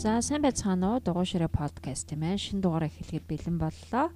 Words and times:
За 0.00 0.22
сайн 0.24 0.40
байцгаана 0.40 0.96
уу 0.96 1.00
дугуй 1.04 1.28
ширээ 1.28 1.52
подкаст 1.52 2.08
тийм 2.08 2.24
ээ 2.24 2.40
шинэ 2.40 2.64
дугаар 2.64 2.88
эхлэхэд 2.88 3.20
бэлэн 3.28 3.60
боллоо. 3.60 4.08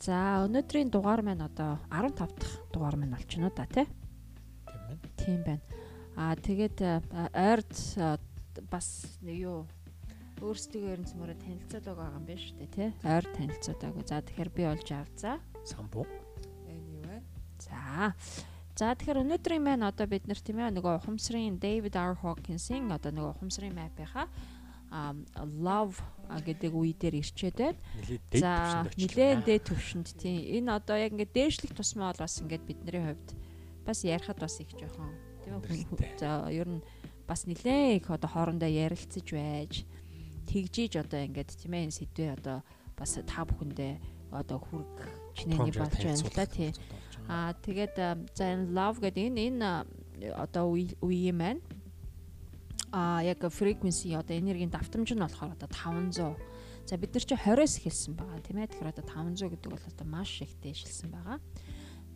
За 0.00 0.48
өнөөдрийн 0.48 0.88
дугаар 0.88 1.20
маань 1.20 1.44
одоо 1.44 1.76
15 1.92 2.40
дахь 2.40 2.56
дугаар 2.72 2.96
маань 2.96 3.12
болчихно 3.12 3.52
да 3.52 3.68
тий. 3.68 3.84
Тийм 5.20 5.44
байна. 5.44 5.60
Аа 6.16 6.40
тэгээд 6.40 6.80
ойрд 7.36 7.76
бас 8.72 9.20
нэг 9.20 9.36
юу 9.44 9.68
өөрсдөө 10.40 10.88
ерөн 10.88 11.04
цөмөрө 11.04 11.36
танилцаад 11.36 11.84
байгаа 11.84 12.16
юм 12.16 12.24
байна 12.24 12.40
шүү 12.40 12.56
дээ 12.56 12.72
тий. 12.72 12.88
Ойр 13.04 13.24
танилцаад 13.36 13.76
байгаа. 13.76 14.04
За 14.08 14.24
тэгэхээр 14.24 14.50
би 14.56 14.62
олж 14.72 14.88
авцаа. 14.88 15.36
Самбуу. 15.68 16.08
Вэ? 16.64 17.20
За. 17.60 18.16
За 18.72 18.96
тэгэхээр 18.96 19.20
өнөөдрийн 19.28 19.68
маань 19.68 19.84
одоо 19.84 20.08
бид 20.08 20.24
нар 20.24 20.40
тийм 20.40 20.64
ээ 20.64 20.72
нөгөө 20.80 21.04
ухамсарын 21.04 21.60
David 21.60 21.92
R 22.00 22.16
Hawkins-ийн 22.24 22.88
одоо 22.88 23.12
нөгөө 23.12 23.36
ухамсарын 23.36 23.76
map-ийнхаа 23.76 24.32
love 24.90 26.02
гэдэг 26.38 26.70
үе 26.74 26.94
дээр 26.94 27.18
ирчээд 27.22 27.56
байна. 27.58 27.78
За 28.30 28.86
нилээн 28.94 29.42
дээд 29.42 29.70
төвшөнд 29.70 30.08
тийм. 30.14 30.38
Энэ 30.62 30.78
одоо 30.78 30.96
яг 30.98 31.14
ингээд 31.14 31.34
дээшлэх 31.34 31.74
тусмаа 31.74 32.14
бол 32.14 32.22
бас 32.26 32.38
ингээд 32.38 32.64
бидний 32.66 33.02
хувьд 33.02 33.28
бас 33.86 34.02
ярихад 34.06 34.38
бас 34.38 34.58
их 34.62 34.70
жоохон 34.74 35.10
тийм 35.42 35.58
үү. 35.58 36.18
За 36.18 36.46
ер 36.50 36.68
нь 36.70 36.82
бас 37.26 37.46
нилээн 37.46 37.98
их 37.98 38.10
одоо 38.10 38.30
хоорондоо 38.30 38.70
ярилцаж 38.70 39.26
байж 39.30 39.86
тэгжиж 40.46 40.98
одоо 40.98 41.22
ингээд 41.26 41.50
тийм 41.54 41.74
ээ 41.74 41.90
сэдвээ 41.90 42.38
одоо 42.38 42.62
бас 42.94 43.18
та 43.18 43.42
бүхэндээ 43.46 43.94
одоо 44.30 44.58
хүрг 44.58 44.94
чинээний 45.34 45.74
болж 45.74 45.98
байна 45.98 46.18
л 46.18 46.34
да 46.34 46.46
тийм. 46.46 46.74
Аа 47.26 47.54
тэгээд 47.58 47.94
за 48.34 48.44
энэ 48.54 48.70
love 48.70 48.98
гэдэг 49.02 49.34
энэ 49.34 49.40
энэ 49.50 49.70
одоо 50.34 50.74
үе 50.74 50.94
юм 51.30 51.38
байна 51.42 51.62
а 52.92 53.22
яг 53.22 53.42
frequency 53.50 54.14
одоо 54.14 54.36
энергийн 54.36 54.70
давтамж 54.70 55.14
нь 55.14 55.22
болохоор 55.22 55.54
одоо 55.54 55.68
500. 55.68 56.36
За 56.86 56.96
бид 56.96 57.14
нар 57.14 57.24
чи 57.24 57.34
20-оос 57.34 57.74
эхэлсэн 57.78 58.14
байгаа 58.18 58.40
тийм 58.42 58.58
ээ. 58.58 58.70
Тэгэхээр 58.70 58.92
одоо 58.92 59.04
500 59.06 59.50
гэдэг 59.54 59.70
бол 59.70 59.86
одоо 59.86 60.06
маш 60.06 60.42
их 60.42 60.52
дээшилсэн 60.58 61.10
байгаа. 61.10 61.38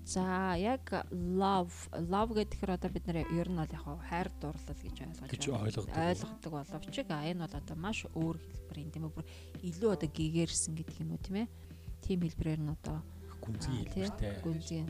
За 0.05 0.58
яг 0.58 0.91
love 1.12 1.75
love 1.94 2.34
гэхээр 2.34 2.75
одоо 2.75 2.91
бид 2.91 3.06
нар 3.06 3.22
ер 3.22 3.48
нь 3.48 3.56
бол 3.56 3.70
яг 3.70 3.86
хайр 4.11 4.28
дурлал 4.42 4.83
гэж 4.83 4.97
ойлгож 5.00 5.31
ойлгодог. 5.31 6.53
боловч 6.75 6.97
а 7.09 7.25
энэ 7.25 7.42
бол 7.47 7.55
одоо 7.55 7.77
маш 7.78 7.98
өөр 8.11 8.36
хэлбэрийн 8.42 8.91
тийм 8.91 9.06
үү 9.09 9.25
илүү 9.62 9.91
одоо 9.94 10.09
гэгэрсэн 10.11 10.75
гэдэг 10.75 11.00
юм 11.06 11.14
уу 11.14 11.22
тийм 11.22 11.36
ээ. 11.47 11.48
Тим 12.03 12.19
хэлбэрээр 12.20 12.61
нь 12.66 12.75
одоо 12.75 12.98
гүнзгий 13.41 13.86
хэлбэртэй. 13.94 14.42
Гүнзгий. 14.42 14.84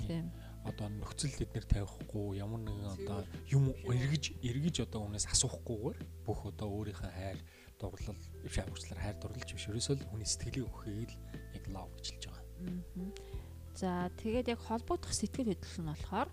Тийм 0.00 0.32
одоо 0.64 0.88
нөхцөл 0.92 1.32
эднэр 1.40 1.64
тавихгүй 1.64 2.38
ямар 2.40 2.60
нэгэн 2.60 2.92
одоо 3.00 3.24
юм 3.48 3.72
эргэж 3.88 4.40
эргэж 4.44 4.76
одоо 4.84 5.08
хүнээс 5.08 5.26
асуухгүйгээр 5.32 5.98
бүх 6.26 6.40
одоо 6.50 6.68
өөрийнхөө 6.68 7.10
хайр 7.10 7.38
дурлал 7.80 8.20
ивш 8.44 8.56
амарчлаар 8.60 9.00
хайр 9.00 9.16
дурлалч 9.20 9.50
биш 9.56 9.68
ерөөсөө 9.72 9.94
л 9.96 10.08
хүний 10.12 10.28
сэтгэлийг 10.28 10.68
өгөхийг 10.68 11.10
л 11.10 11.20
яг 11.56 11.64
лав 11.72 11.88
гэж 11.96 12.06
хэлж 12.12 12.24
байгаа. 12.28 12.44
За 13.72 14.12
тэгээд 14.20 14.52
яг 14.52 14.60
холбогдох 14.60 15.12
сэтгэл 15.16 15.56
хөдлөл 15.56 15.80
нь 15.80 15.90
болохоор 15.96 16.28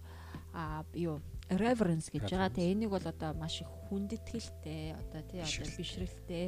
а 0.51 0.83
юу 0.91 1.23
reverence 1.47 2.11
гэж 2.11 2.27
байгаа. 2.27 2.51
Тэгээ 2.51 2.73
энийг 2.75 2.91
бол 2.91 3.07
одоо 3.07 3.31
маш 3.31 3.63
их 3.63 3.71
хүндэтгэлтэй 3.87 4.99
одоо 4.99 5.21
тий 5.23 5.39
одоо 5.39 5.71
бишрэлтэй 5.79 6.47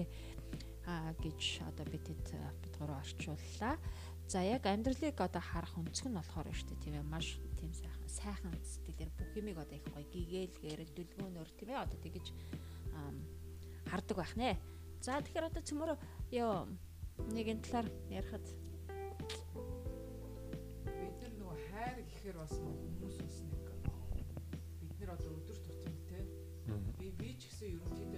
а 0.84 1.14
гэж 1.22 1.64
одоо 1.70 1.86
бид 1.88 2.04
хэд 2.04 2.26
бид 2.60 2.74
гурав 2.76 3.00
орчууллаа. 3.00 3.78
За 4.30 4.46
яг 4.46 4.62
амьдралыг 4.70 5.18
одоо 5.18 5.42
харах 5.42 5.74
өнцг 5.74 6.06
нь 6.06 6.14
болохоор 6.14 6.54
шүү 6.54 6.70
дээ 6.70 6.84
тийм 6.86 6.96
ээ 7.02 7.10
маш 7.10 7.42
тийм 7.58 7.74
сайхан 7.74 8.06
сайхан 8.06 8.54
сэтгэлээр 8.62 9.10
бүх 9.18 9.32
юмыг 9.34 9.58
одоо 9.58 9.74
их 9.74 9.90
гоё 9.90 10.06
гэгээлгээр 10.06 10.82
дүлгөөнөөр 10.94 11.50
тийм 11.58 11.70
ээ 11.74 11.82
одоо 11.82 11.98
тэгэж 11.98 12.26
хардаг 13.90 14.18
байх 14.22 14.34
нэ. 14.38 14.54
За 15.02 15.18
тэгэхээр 15.18 15.50
одоо 15.50 15.64
цөмөр 15.66 15.98
ёо 16.46 16.70
нэгэн 17.34 17.58
талаар 17.66 17.90
ярихад. 18.14 18.46
Бид 20.86 21.16
нар 21.26 21.34
нөгөө 21.34 21.58
хайр 21.74 21.98
гэхээр 22.06 22.38
бас 22.38 22.54
хүмүүс 22.54 23.18
бас 23.18 23.36
нэг 23.50 23.66
бид 24.78 24.94
нар 25.02 25.18
одоо 25.18 25.32
өдөр 25.42 25.58
тутам 25.58 25.96
те 26.06 26.22
би 27.02 27.10
би 27.18 27.34
ч 27.34 27.50
гэсэн 27.50 27.82
ерөнхийдөө 27.82 28.09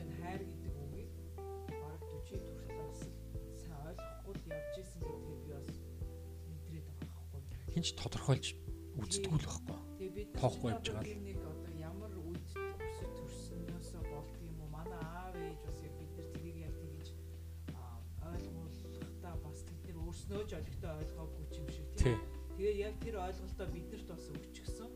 хинч 7.81 7.97
тодорхойлж 7.97 8.47
үздэггүй 9.01 9.41
л 9.41 9.47
байхгүй. 9.65 10.25
Тоохгүй 10.37 10.69
явж 10.69 10.85
байгаа 10.93 11.01
л. 11.01 11.25
Нэг 11.25 11.39
одоо 11.41 11.73
ямар 11.81 12.13
үед 12.13 12.45
өсөж 12.53 13.09
төрснөөс 13.17 13.89
болдго 14.05 14.37
юм 14.45 14.61
уу? 14.61 14.69
Манай 14.69 15.01
аав 15.01 15.33
ээж 15.33 15.65
бас 15.65 15.79
яг 15.81 15.93
бид 15.97 16.13
нар 16.13 16.29
тэрийг 16.29 16.57
яг 16.61 16.75
тэгж 16.77 17.07
ойлгуулахдаа 18.21 19.33
бас 19.41 19.65
тэд 19.65 19.81
нар 19.81 19.97
өөрснөө 19.97 20.43
ч 20.45 20.51
ойлгохтой 20.61 20.91
ойлгоогүй 21.01 21.45
юм 21.57 21.67
шиг 21.73 21.87
тийм. 21.97 22.19
Тэгээ 22.53 22.75
яг 22.85 22.95
тэр 23.01 23.15
ойлголтоо 23.17 23.67
биднэрт 23.73 24.07
бас 24.13 24.23
өгчихсөн. 24.29 24.89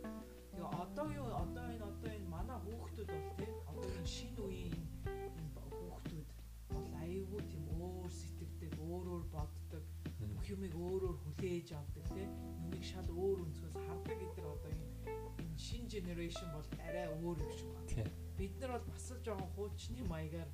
Тэгээ 0.53 0.69
одоо 0.85 1.07
юу 1.09 1.29
одоо 1.41 1.65
энэ 1.73 1.85
одоо 1.89 2.11
энэ 2.13 2.29
манай 2.29 2.57
хүүхдүүд 2.69 3.09
бол 3.09 3.33
тийм 3.33 3.53
одоо 3.65 3.89
энэ 3.97 4.13
шинэ 4.13 4.41
үеийн 4.45 4.77
хүүхдүүд 5.57 6.29
бол 6.69 6.87
аюулгүй 7.01 7.41
тийм 7.49 7.65
өөр 7.81 8.13
сэтгэдэг, 8.13 8.77
өөрөөр 8.77 9.25
бүх 9.33 9.54
юмыг 10.53 10.73
өөрөөр 10.75 11.17
хүлээж 11.23 11.67
авдаг 11.73 12.05
тийм 12.13 12.31
нэг 12.69 12.83
шал 12.83 13.09
өөр 13.09 13.37
өнцгөөс 13.45 13.75
хардаг 13.75 14.17
гэдэг 14.19 14.45
одоо 14.45 14.69
энэ 14.69 14.85
энэ 15.41 15.57
шинэ 15.57 15.87
генерашн 15.89 16.49
бол 16.53 16.69
арай 16.85 17.07
өөр 17.19 17.37
юм 17.41 17.51
шиг 17.57 17.69
байна. 17.73 18.11
Бид 18.35 18.53
нар 18.59 18.71
бол 18.75 18.87
бас 18.91 19.07
л 19.15 19.23
жоохон 19.23 19.49
хуучны 19.55 20.03
маягаар 20.11 20.49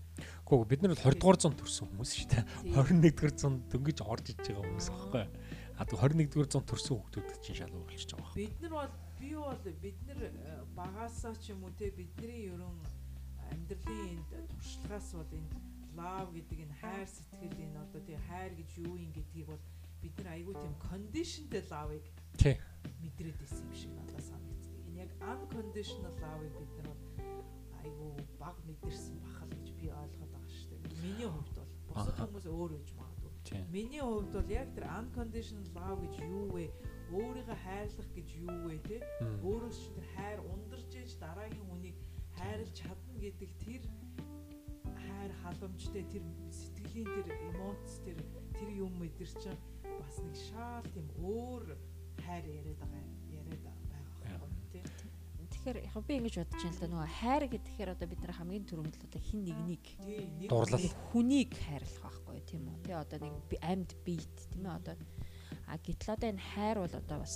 Гэхдээ 0.46 0.70
бид 0.70 0.82
нар 0.82 0.92
бол 0.94 1.02
20 1.02 1.18
дугаар 1.18 1.40
зуунд 1.42 1.58
төрсэн 1.58 1.88
хүмүүс 1.90 2.12
шүү 2.14 2.30
дээ. 2.30 2.44
21 2.78 3.16
дугаар 3.16 3.36
зуунд 3.42 3.62
дөнгөж 3.74 4.00
орж 4.06 4.26
иж 4.32 4.40
байгаа 4.46 4.64
хүмүүс 4.70 4.90
аахгүй. 4.94 5.26
А 5.80 5.84
21 5.90 6.30
дугаар 6.30 6.50
зуунд 6.52 6.68
төрсэн 6.70 6.94
хүмүүс 6.94 7.40
чинь 7.42 7.58
шал 7.58 7.74
өөрчлөж 7.74 8.12
байгаа. 8.14 8.36
Бид 8.38 8.58
нар 8.62 8.74
бол 8.78 8.94
би 9.18 9.30
бол 9.34 9.64
бид 9.82 10.00
нар 10.06 10.20
э, 10.30 10.32
багасаа 10.78 11.34
ч 11.42 11.54
юм 11.54 11.66
уу 11.66 11.74
те 11.74 11.90
бидний 11.90 12.54
ерөн 12.54 12.78
амьдралын 13.50 14.22
энд 14.22 14.30
туршлагаас 14.54 15.10
бол 15.18 15.32
энэ 15.34 15.50
лав 15.98 16.28
гэдэг 16.32 16.60
энэ 16.66 16.76
хайр 16.82 17.08
сэтгэл 17.10 17.58
энэ 17.66 17.82
одоо 17.82 18.02
тий 18.06 18.18
хайр 18.30 18.52
гэж 18.56 18.70
юу 18.86 18.96
юм 18.96 19.12
гэдгийг 19.12 19.48
бол 19.50 19.64
бид 20.02 20.16
нар 20.20 20.34
айгүй 20.36 20.56
тийм 20.58 20.76
conditional 20.90 21.66
love-ыг 21.74 22.06
тий 22.42 22.56
мэдрээд 23.02 23.38
байсан 23.42 23.66
юм 23.66 23.76
шиг 23.82 23.92
надад 23.98 24.24
санагддаг. 24.30 24.74
Энэ 24.90 25.00
яг 25.06 25.12
unconditional 25.32 26.16
love-ыг 26.24 26.54
бид 26.60 26.74
нар 26.82 27.00
айгүй 27.84 28.12
баг 28.42 28.58
мэдэрсэн 28.68 29.16
бахал 29.26 29.50
гэж 29.54 29.68
би 29.80 29.88
ойлгоод 30.02 30.32
байгаа 30.34 30.54
шүү 30.58 30.78
дээ. 30.82 31.02
Миний 31.06 31.30
хувьд 31.30 31.56
бол 31.58 31.72
бусад 31.90 32.16
хүмүүс 32.18 32.46
өөр 32.50 32.72
үж 32.78 32.90
магадгүй. 33.00 33.32
Миний 33.76 34.04
хувьд 34.06 34.34
бол 34.38 34.50
яг 34.50 34.70
тэр 34.76 34.86
unconditional 35.00 35.68
love 35.78 36.00
гэж 36.06 36.16
юу 36.26 36.46
вэ? 36.54 36.66
Өөрийгөө 37.12 37.58
хайрлах 37.66 38.10
гэж 38.16 38.30
юу 38.40 38.58
вэ 38.66 38.76
те? 38.88 38.98
Өөрөөс 39.44 39.78
ч 39.82 39.86
тэр 39.98 40.08
хайр 40.16 40.40
ундарч 40.54 40.92
ээж 40.96 41.12
дараагийн 41.20 41.68
хүнийг 41.68 41.98
хайрлах 42.38 42.72
чадна 42.78 43.14
гэдэг 43.20 43.52
тэр 43.66 43.84
хайр 45.06 45.32
халамжтай 45.44 46.04
тэр 46.08 46.24
сэтгэлийн 46.50 47.10
тэр 47.26 47.28
эмоц 47.50 48.00
тэр 48.06 48.18
тэр 48.56 48.70
юм 48.72 48.94
мэдэрч 49.02 49.44
бас 49.84 50.16
нэг 50.22 50.36
шаал 50.50 50.86
тийм 50.94 51.08
өөр 51.22 51.64
хайр 52.24 52.46
яриад 52.46 52.80
байгаа 52.82 53.04
яриад 53.32 53.64
байгаа 53.64 54.50
тийм. 54.72 54.86
Тэгэхээр 55.52 55.78
яг 55.84 55.96
би 56.08 56.14
ингэж 56.18 56.36
бодож 56.42 56.62
байна 56.62 56.74
л 56.74 56.82
да. 56.82 56.88
Нөгөө 56.92 57.10
хайр 57.20 57.44
гэхээр 57.52 57.90
одоо 57.94 58.08
бид 58.08 58.22
нар 58.22 58.34
хамгийн 58.38 58.66
түрүүнд 58.66 58.96
л 58.98 59.06
одоо 59.06 59.22
хин 59.22 59.42
нэгнийг 59.46 59.86
дурлал. 60.50 60.88
хүнийг 61.12 61.52
хайрлах 61.54 62.18
байхгүй 62.24 62.40
тийм 62.48 62.64
үү? 62.72 62.78
Тий 62.88 62.96
одоо 62.96 63.18
нэг 63.20 63.36
амьд 63.62 63.92
биет 64.06 64.38
тийм 64.50 64.66
ээ 64.66 64.78
одоо 64.80 64.96
а 65.72 65.78
гэтэл 65.78 66.14
одоо 66.16 66.28
энэ 66.32 66.46
хайр 66.52 66.78
бол 66.84 66.96
одоо 67.00 67.18
бас 67.24 67.34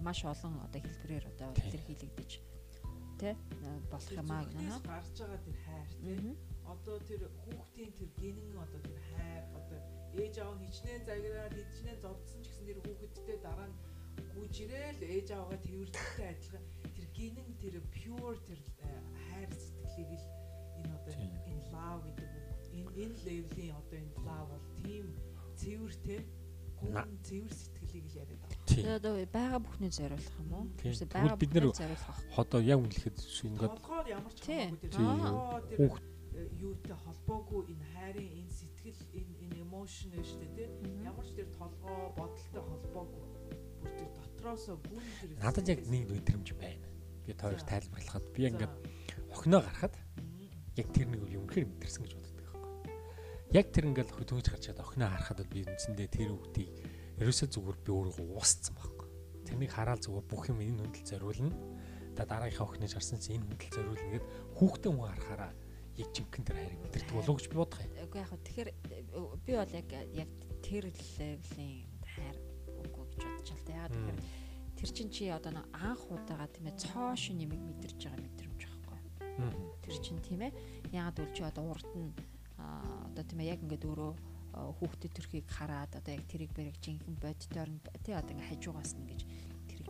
маш 0.00 0.18
олон 0.24 0.54
одоо 0.66 0.80
хэлбэрээр 0.80 1.24
одоо 1.32 1.48
илэрхийлэгдэж 1.68 2.30
тий 3.20 3.34
болох 3.90 4.12
юм 4.12 4.30
аа 4.30 4.44
гарч 4.84 5.16
байгаа 5.20 5.40
тэр 5.46 5.58
хайр 5.64 5.88
тий 6.00 6.36
одоо 6.64 6.96
тэр 7.08 7.22
хүүхдийн 7.44 7.92
тэр 7.98 8.08
гинэн 8.20 8.56
одоо 8.64 8.80
тэр 8.88 8.93
аав 10.44 10.58
хичнээн 10.60 11.02
заграад 11.08 11.54
хичнээн 11.56 11.98
зовдсон 12.04 12.40
ч 12.42 12.46
гэсэн 12.48 12.66
тэр 12.68 12.78
хүүхэдтэй 12.84 13.38
дараа 13.40 13.68
нь 13.68 13.76
гүйж 14.34 14.54
ирээл 14.64 15.00
ээж 15.02 15.28
аавгаа 15.32 15.60
тэрвэртэй 15.64 16.28
адилхан. 16.30 16.64
Тэр 16.94 17.06
гинэн 17.16 17.50
тэр 17.62 17.74
pure 17.94 18.38
тэр 18.46 18.60
э, 18.60 18.90
хайр 19.26 19.50
сэтгэлийг 19.50 20.22
л 20.22 20.28
энэ 20.78 20.92
одоо 20.98 21.14
энэ 21.14 21.64
love 21.74 22.02
гэдэг 22.06 22.30
үг. 22.34 22.48
Энэ 22.78 22.90
энэ 23.02 23.16
левлийн 23.26 23.74
одоо 23.80 23.98
энэ 24.02 24.14
love 24.26 24.48
бол 24.50 24.66
тийм 24.82 25.06
цэвэртэй 25.58 26.20
гүн 26.80 27.18
цэвэр 27.26 27.52
сэтгэлийг 27.54 28.04
л 28.10 28.18
яриад 28.22 28.40
байгаа. 28.42 28.66
Тэгээд 28.68 28.98
одоо 28.98 29.14
байгаа 29.30 29.60
бүхний 29.62 29.92
зориулах 29.94 30.36
юм 30.42 30.50
уу? 30.52 30.66
Тэрсээ 30.82 31.08
байгаа 31.08 31.38
бид 31.38 31.52
нар 31.54 31.66
одоо 32.42 32.60
яг 32.60 32.78
үнэлэхэд 32.82 33.18
ингээд 33.48 33.74
толгоор 33.78 34.06
ямар 34.10 34.32
ч 34.34 34.40
хамаагүй 34.44 35.62
тэр 35.70 35.78
хүүхд 35.78 36.04
э, 36.34 36.42
юутай 36.58 36.96
холбоогүй 37.04 37.62
энэ 37.72 37.86
хайрын 37.94 38.30
энэ 38.42 38.52
сэтгэл 38.58 39.00
шүү 39.82 40.46
дээ 40.54 40.70
тийм 40.78 40.94
ямар 41.02 41.26
ч 41.26 41.34
тэр 41.34 41.50
толгоо 41.58 42.14
бодолтой 42.14 42.62
холбоогүй. 42.62 43.24
Бүр 43.82 43.90
тэр 43.98 44.10
дотроосоо 44.14 44.76
гүн 44.78 45.02
тэр 45.18 45.30
надад 45.42 45.66
яг 45.66 45.80
нэг 45.90 46.02
мэдрэмж 46.14 46.48
байна. 46.54 46.86
Би 47.26 47.32
тоор 47.34 47.58
тайлбарлахад 47.58 48.24
би 48.30 48.46
ингээд 48.46 48.74
охиноо 49.34 49.60
гарахад 49.66 49.98
Яг 50.74 50.90
тэр 50.90 51.06
нэг 51.06 51.22
юм 51.30 51.46
үнэхээр 51.46 51.70
мэдэрсэн 51.70 52.02
гэж 52.02 52.12
боддог 52.18 52.34
байхгүй. 52.50 52.90
Яг 53.54 53.70
тэр 53.70 53.86
ингээл 53.94 54.10
хөдөөж 54.10 54.46
гарч 54.50 54.62
чад 54.66 54.82
охиноо 54.82 55.06
харахад 55.06 55.46
би 55.46 55.62
үндсэндээ 55.62 56.08
тэр 56.10 56.34
үгтийг 56.34 56.66
ерөөсөө 57.22 57.46
зүгээр 57.54 57.78
би 57.78 57.90
өөрөө 57.94 58.26
уусцсан 58.34 58.74
байхгүй. 58.74 59.08
Тэрнийг 59.46 59.70
хараад 59.70 60.02
зүгээр 60.02 60.26
бүх 60.26 60.50
юм 60.50 60.58
энэ 60.66 60.82
хүндэл 60.82 61.06
зориулна. 61.06 61.54
Та 62.18 62.26
дараагийнхаа 62.26 62.66
охиныг 62.74 62.90
харсан 62.90 63.22
чинь 63.22 63.38
энэ 63.38 63.46
хүндэл 63.54 63.70
зориулна 63.70 64.10
гэд 64.18 64.26
хүүхдээ 64.58 64.90
хүн 64.90 65.06
харахаараа 65.14 65.52
яг 65.98 66.08
жинхэнэ 66.10 66.46
тэр 66.46 66.56
хайрыг 66.58 66.80
мэдэрдэг 66.82 67.14
болов 67.14 67.30
уу 67.30 67.38
гэж 67.38 67.46
би 67.50 67.56
бодох 67.58 67.80
юм. 67.84 67.92
Үгүй 68.02 68.20
яг 68.20 68.30
тэгэхээр 68.34 68.70
би 69.46 69.52
бол 69.54 69.72
яг 69.78 69.88
яг 70.10 70.30
тэр 70.64 70.84
левлийн 70.90 71.86
хайр 72.02 72.36
үгүй 72.82 73.04
гэж 73.14 73.22
бодож 73.22 73.48
байна. 73.54 73.78
Яг 73.78 73.92
тэгэхээр 73.94 74.20
тэр 74.74 74.90
чин 74.90 75.08
чи 75.14 75.24
одоо 75.30 75.52
анх 75.70 76.02
удаага 76.10 76.50
тийм 76.50 76.66
ээ 76.66 76.80
цоош 76.82 77.30
нэмийг 77.30 77.62
мэдэрж 77.62 78.00
байгаа 78.02 78.22
мэдрэмж 78.26 78.60
байхгүй. 78.66 78.98
Тэр 79.86 79.96
чин 80.02 80.18
тийм 80.18 80.40
ээ 80.42 80.52
ягаад 80.90 81.22
үл 81.22 81.32
чи 81.34 81.42
одоо 81.46 81.64
урд 81.70 81.90
нь 81.94 82.10
одоо 82.58 83.24
тийм 83.24 83.40
ээ 83.40 83.54
яг 83.54 83.60
ингээд 83.62 83.86
өөрөө 83.86 84.12
хүүхдэд 84.54 85.12
төрхийг 85.14 85.46
хараад 85.50 85.94
одоо 85.98 86.14
яг 86.14 86.24
тэрийг 86.30 86.54
бэрэг 86.54 86.78
жинхэнэ 86.78 87.18
боддоор 87.22 87.70
нь 87.70 87.82
тий 88.02 88.14
одоо 88.14 88.34
ингээ 88.34 88.50
хажуугаас 88.54 88.94
нь 88.94 89.06
тэрийг 89.10 89.22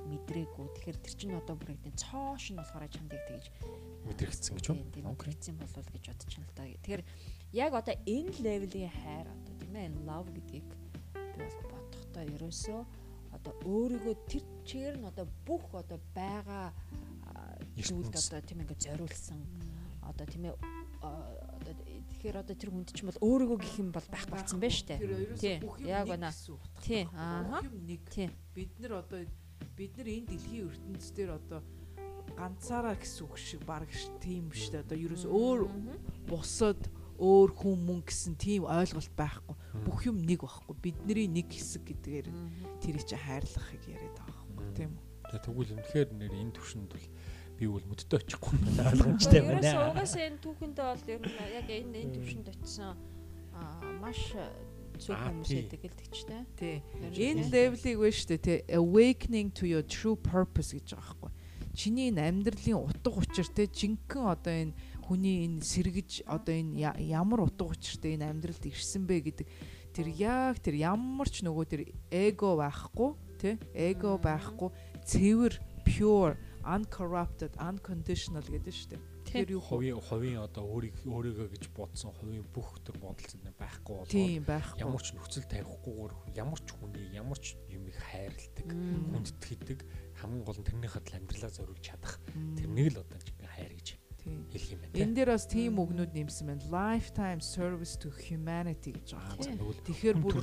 мэдрээгүй. 0.09 0.67
Тэгэхээр 0.77 0.99
тэр 1.01 1.15
чинь 1.17 1.37
одоо 1.39 1.57
бүр 1.57 1.75
яг 1.75 1.85
цоош 1.97 2.53
нь 2.53 2.59
болохоор 2.59 2.85
чамдыг 2.89 3.23
тэгж 3.29 3.47
мэдрэгдсэн 4.05 4.53
гэж 4.57 4.65
байна. 4.69 5.13
Мэдрэгдсэн 5.13 5.57
болов 5.57 5.87
гэж 5.93 6.05
бодож 6.13 6.33
байна 6.37 6.49
л 6.49 6.57
да. 6.57 6.65
Тэгэхээр 6.69 7.03
яг 7.53 7.73
одоо 7.73 7.95
энэ 8.05 8.37
левелийн 8.45 8.93
хайр 8.93 9.27
одоо 9.33 9.55
тийм 9.61 9.75
ээ 9.75 9.89
love 10.05 10.29
гэдгийг 10.35 10.69
би 11.15 11.43
бол 11.43 11.59
бодохдоо 11.73 12.25
ерөөсөө 12.37 12.81
одоо 13.35 13.53
өөрийгөө 13.65 14.15
тэр 14.31 14.45
чигээр 14.69 14.97
нь 15.01 15.09
одоо 15.09 15.27
бүх 15.49 15.67
одоо 15.75 15.99
байгаа 16.15 16.73
зүйлд 17.77 18.15
одоо 18.15 18.41
тийм 18.45 18.63
ингээд 18.63 18.85
зориулсан 18.87 19.41
одоо 20.05 20.27
тийм 20.29 20.45
ээ 20.49 20.55
одоо 21.03 21.75
тэгэхээр 21.75 22.37
одоо 22.41 22.55
тэр 22.57 22.71
хүнд 22.71 22.93
чинь 22.95 23.09
бол 23.09 23.25
өөрийгөө 23.25 23.59
гэх 23.61 23.77
юм 23.81 23.91
бол 23.93 24.09
байхгүй 24.09 24.33
болсон 24.33 24.61
байна 24.61 24.77
шүү 24.77 24.89
дээ. 24.89 25.01
Тийм. 25.41 25.59
Яг 25.85 26.05
байна. 26.09 26.31
Тийм. 26.81 27.07
Аа. 27.13 27.61
Бид 28.55 28.73
нар 28.81 28.93
одоо 29.05 29.21
бид 29.77 29.93
нар 29.99 30.09
энэ 30.09 30.29
дэлхийн 30.31 30.71
ертөнцийн 30.71 31.15
дээр 31.19 31.31
одоо 31.35 31.61
ганцаараа 32.39 32.97
гэсэн 32.99 33.27
үг 33.27 33.37
шиг 33.39 33.63
баг 33.67 33.91
тийм 34.23 34.49
биш 34.51 34.71
дээ. 34.71 34.87
Одоо 34.87 34.99
ерөөс 34.99 35.25
өөр 35.27 35.61
бусад 36.31 36.81
өөр 37.19 37.51
хүн 37.55 37.79
мөн 37.83 38.01
гэсэн 38.07 38.35
тийм 38.39 38.67
ойлголт 38.67 39.13
байхгүй. 39.15 39.55
Бүх 39.87 39.99
юм 40.07 40.19
нэг 40.23 40.43
байхгүй. 40.43 40.75
Бидний 40.83 41.27
нэг 41.31 41.51
хэсэг 41.51 41.83
гэдгээр 41.87 42.27
тэр 42.83 42.97
чинь 43.03 43.23
хайрлахыг 43.23 43.83
яриад 43.87 44.19
байгаа 44.19 44.47
байхгүй 44.51 44.75
тийм 44.75 44.91
үү? 44.95 45.03
Тэгээ 45.31 45.45
тэгвэл 45.47 45.75
үнэхээр 45.79 46.09
нэр 46.15 46.33
энэ 46.35 46.55
төвшөнд 46.59 46.91
бол 46.91 47.07
би 47.55 47.65
бол 47.71 47.87
мөддөө 47.87 48.19
очихгүй 48.19 48.55
ойлгомжтой 48.83 49.41
байна. 49.47 49.63
Ерөөс 49.63 49.91
угаасаа 49.95 50.25
энэ 50.27 50.43
түүхэндээ 50.43 50.87
бол 50.91 51.07
ер 51.15 51.23
нь 51.23 51.39
яг 51.55 51.69
энэ 51.71 51.99
энэ 52.03 52.15
төвшөнд 52.19 52.47
очисон 52.51 52.95
маш 54.03 54.21
зөв 55.05 55.17
хүмүүс 55.21 55.51
байдаг 55.53 55.83
л 55.85 55.99
тэгчтэй. 56.01 56.43
Тий. 56.57 56.77
Энэ 57.13 57.53
левелийг 57.53 57.99
вэ 58.01 58.11
штэ 58.11 58.37
тий? 58.41 58.59
Awakening 58.73 59.53
to 59.53 59.69
your 59.69 59.85
true 59.85 60.17
purpose 60.17 60.73
гэж 60.73 60.97
байгаа 60.97 61.29
байхгүй. 61.29 61.33
Чиний 61.75 62.09
энэ 62.09 62.23
амьдралын 62.25 62.81
утга 62.81 63.11
учир 63.13 63.47
те 63.53 63.69
жинхэнэ 63.69 64.31
одоо 64.33 64.55
энэ 64.55 64.75
хүний 65.05 65.45
энэ 65.45 65.61
сэргэж 65.61 66.25
одоо 66.25 66.55
энэ 66.55 66.97
ямар 67.05 67.45
утга 67.45 67.69
учиртай 67.69 68.17
энэ 68.17 68.31
амьдралд 68.31 68.65
ирсэн 68.65 69.05
бэ 69.05 69.17
гэдэг 69.29 69.47
тэр 69.93 70.09
яг 70.17 70.63
тэр 70.65 70.81
ямар 70.81 71.29
ч 71.29 71.45
нөгөө 71.45 71.65
тэр 71.69 71.83
эго 72.09 72.57
байхгүй 72.57 73.11
те 73.37 73.51
эго 73.75 74.17
байхгүй 74.17 74.71
цэвэр 75.05 75.55
pure 75.85 76.39
uncorrupted 76.65 77.53
unconditional 77.61 78.47
гэдэг 78.49 78.73
шүү 78.73 78.91
дээ 78.97 79.14
тэр 79.35 79.51
юу 79.59 79.63
хувийн 79.63 79.99
хувийн 79.99 80.41
одоо 80.47 80.65
өөрийг 80.71 80.97
өөрийгөө 81.03 81.49
гэж 81.51 81.65
бодсон 81.75 82.15
хувийн 82.15 82.47
бүх 82.55 82.79
төр 82.87 82.97
байхгүй 83.03 83.95
болоо 83.99 84.07
тийм 84.07 84.47
байхгүй. 84.47 84.79
ямар 84.79 85.03
ч 85.03 85.09
нөхцөл 85.15 85.51
тавихгүйгээр 85.51 86.13
ямар 86.39 86.61
ч 86.63 86.69
хүний 86.79 87.07
ямар 87.11 87.39
ч 87.43 87.59
юмыг 87.67 87.97
хайрладаг 87.99 88.69
хүндэтгэдэг 88.71 89.81
хамгийн 90.23 90.45
гол 90.47 90.59
нь 90.63 90.69
тэрнийхээ 90.71 91.03
тал 91.03 91.19
амьдралаа 91.19 91.53
зориулж 91.53 91.83
чадах. 91.83 92.15
Тэрнийг 92.57 92.95
л 92.95 93.03
одоо 93.03 93.19
хайр 93.51 93.75
гэж 93.75 93.89
хэлэх 94.25 94.73
юм 94.73 94.81
байна. 94.81 94.97
Энэ 94.97 95.15
дээр 95.15 95.31
бас 95.37 95.45
тийм 95.45 95.77
үгнүүд 95.77 96.13
нэмсэн 96.17 96.47
байна. 96.49 96.65
Lifetime 96.73 97.41
service 97.45 97.95
to 98.01 98.09
humanity 98.09 98.97
гэж 98.97 99.09
байгаа. 99.13 99.37
Тэгэхээр 99.85 100.17
бүр 100.17 100.35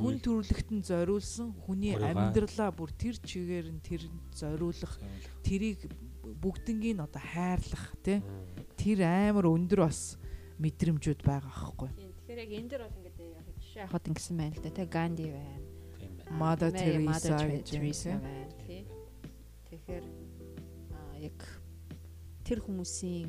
хүн 0.00 0.16
төрлөختөн 0.24 0.80
зориулсан 0.80 1.52
хүний 1.68 1.94
амьдралаа 2.00 2.70
бүр 2.72 2.90
тэр 2.96 3.20
чигээр 3.20 3.68
нь 3.76 3.82
тэр 3.84 4.08
зориулах. 4.32 4.96
тэрийг 5.44 5.84
бүгднгийн 6.38 7.00
одоо 7.02 7.22
хайрлах 7.22 7.86
тий? 8.04 8.22
Тэр 8.76 9.04
амар 9.04 9.50
өндөр 9.50 9.86
бас 9.86 10.16
мэдрэмжүүд 10.60 11.20
байгаа 11.24 11.50
аахгүй. 11.50 11.90
Тэгэхээр 11.90 12.38
яг 12.44 12.50
энэ 12.54 12.68
дэр 12.70 12.82
бол 12.84 12.98
ингээд 13.00 13.18
яг 13.20 13.46
жишээ 13.58 13.82
авахд 13.88 14.08
ингэсэн 14.12 14.36
байна 14.36 14.54
л 14.56 14.62
да 14.62 14.70
тий? 14.70 14.86
Ганди 14.86 15.26
байна. 15.32 15.58
Mother 16.30 16.70
Teresa 16.70 17.34
байна 17.34 18.50
тий. 18.62 18.86
Тэгэхээр 19.66 20.04
яг 21.26 21.38
тэр 22.46 22.58
хүмүүсийн 22.64 23.28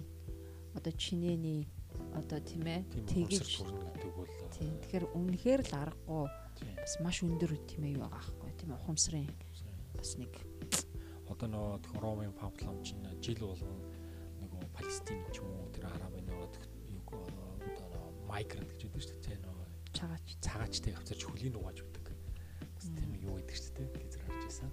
одоо 0.77 0.94
чинээний 0.94 1.68
одоо 2.15 2.39
тийм 2.39 2.65
ээ 2.68 2.81
тэгж 3.09 3.63
тийм 4.56 4.74
тэгэхээр 4.86 5.06
үнэхээр 5.15 5.62
л 5.68 5.74
аргагүй. 5.75 6.27
Бас 6.80 6.94
маш 7.03 7.24
өндөр 7.24 7.57
тийм 7.68 7.88
ээ 7.88 7.95
юу 7.98 8.06
байгаа 8.06 8.21
аахгүй 8.21 8.51
тийм 8.59 8.71
ухамсарын. 8.75 9.30
бас 10.01 10.18
нэг 10.18 10.33
одоо 11.42 11.82
нөгөө 11.82 12.02
Ромын 12.02 12.34
памфлом 12.38 12.84
чинь 12.86 13.02
жил 13.18 13.42
болгон 13.42 13.82
нөгөө 14.46 14.62
Палестин 14.78 15.26
ч 15.34 15.42
юм 15.42 15.50
уу 15.58 15.74
тэр 15.74 15.90
арабын 15.90 16.30
нөгөө 16.30 16.46
одоо 17.82 18.06
майгрант 18.30 18.70
гэж 18.70 18.86
үүдэг 18.86 19.02
шүү 19.02 19.18
дээ 19.26 19.40
нөгөө 19.42 19.66
цагаач 19.98 20.38
цагаачтай 20.38 20.94
явцарч 20.94 21.22
хөлийн 21.26 21.58
угааж 21.58 21.82
өгдөг. 21.82 22.14
Бас 22.78 22.86
тийм 22.94 23.12
юу 23.26 23.42
гэдэг 23.42 23.58
шүү 23.58 23.74
дээ 23.74 23.90
лизер 24.06 24.22
харж 24.30 24.44
байсан. 24.46 24.70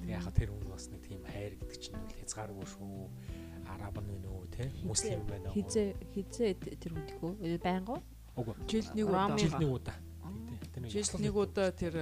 Тэгээ 0.00 0.16
яхаа 0.16 0.32
тэр 0.32 0.48
хүн 0.48 0.64
бас 0.72 0.84
нэг 0.88 1.02
тийм 1.04 1.22
хайр 1.28 1.52
гэдэг 1.60 1.76
чинь 1.76 2.00
үл 2.00 2.16
хязгааргүй 2.16 2.66
шүү. 2.72 2.96
Араб 3.68 3.96
нь 4.00 4.16
нөө 4.24 4.48
те 4.48 4.64
муслим 4.88 5.22
байна 5.28 5.52
уу? 5.52 5.56
Хизээ 5.60 5.88
хизээ 6.16 6.52
тэр 6.56 6.92
үдгөө 6.96 7.60
байнга. 7.60 8.00
Үгүй. 8.32 8.54
Жил 8.64 8.88
нэг 8.96 9.12
удаа. 9.12 9.36
Жил 9.36 9.60
нэг 9.60 9.70
удаа. 9.76 9.98
Жил 10.88 11.12
нэг 11.20 11.34
удаа 11.36 11.68
тэр 11.68 11.94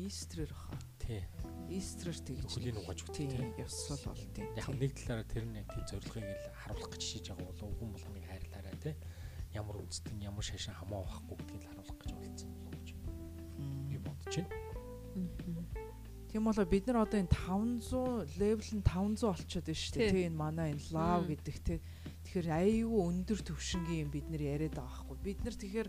Истрэр 0.00 0.56
хаа. 0.56 0.80
Тий. 0.96 1.20
Истрэр 1.68 2.18
тэгж 2.18 2.50
хөлийн 2.50 2.78
угааж 2.80 3.00
өгдөг 3.06 3.30
тийм 3.30 3.52
ёсол 3.60 4.02
бол 4.08 4.24
тийм. 4.34 4.48
Яг 4.56 4.68
нэг 4.72 4.92
талаараа 4.96 5.26
тэр 5.28 5.44
нь 5.46 5.62
тийм 5.62 5.84
зорилгыг 5.86 6.26
л 6.26 6.56
харуулах 6.62 6.90
гэж 6.90 7.02
шийдэж 7.02 7.26
байгаа 7.30 7.46
болов 7.52 7.70
хүн 7.78 7.90
болгоныг 7.94 8.26
хайрлаарай 8.26 8.76
те. 8.82 8.90
Ямар 9.54 9.76
үндэстэн 9.78 10.18
ямар 10.24 10.44
шашин 10.44 10.74
хамаа 10.74 11.06
байхгүй 11.06 11.36
гэдгийг 11.38 11.62
л 11.62 11.68
харуулах 11.70 11.98
гэж 12.02 12.10
болцсон 12.16 12.50
болов 12.56 12.72
гэж 12.80 12.88
би 13.88 13.96
бодож 14.02 14.34
байна. 14.40 14.72
Тийм 16.32 16.44
болоо 16.48 16.64
бид 16.64 16.86
нар 16.88 17.04
одоо 17.04 17.20
энэ 17.20 17.28
500 17.28 18.40
левел 18.40 18.70
нь 18.72 18.80
500 18.80 19.20
болчиход 19.28 19.68
байна 19.68 19.76
шүү 19.76 19.92
дээ. 20.00 20.10
Тийм 20.16 20.26
энэ 20.32 20.40
манай 20.40 20.68
энэ 20.72 20.88
love 20.88 21.28
гэдэг 21.28 21.56
те. 21.60 21.74
Тэгэхээр 22.24 22.48
аюу 22.48 22.96
өндөр 23.04 23.40
төвшингийн 23.44 24.08
юм 24.08 24.10
бид 24.16 24.26
нар 24.32 24.40
яриад 24.40 24.72
байгаа 24.72 25.12
байхгүй. 25.12 25.18
Бид 25.20 25.40
нар 25.44 25.56
тэгэхээр 25.60 25.88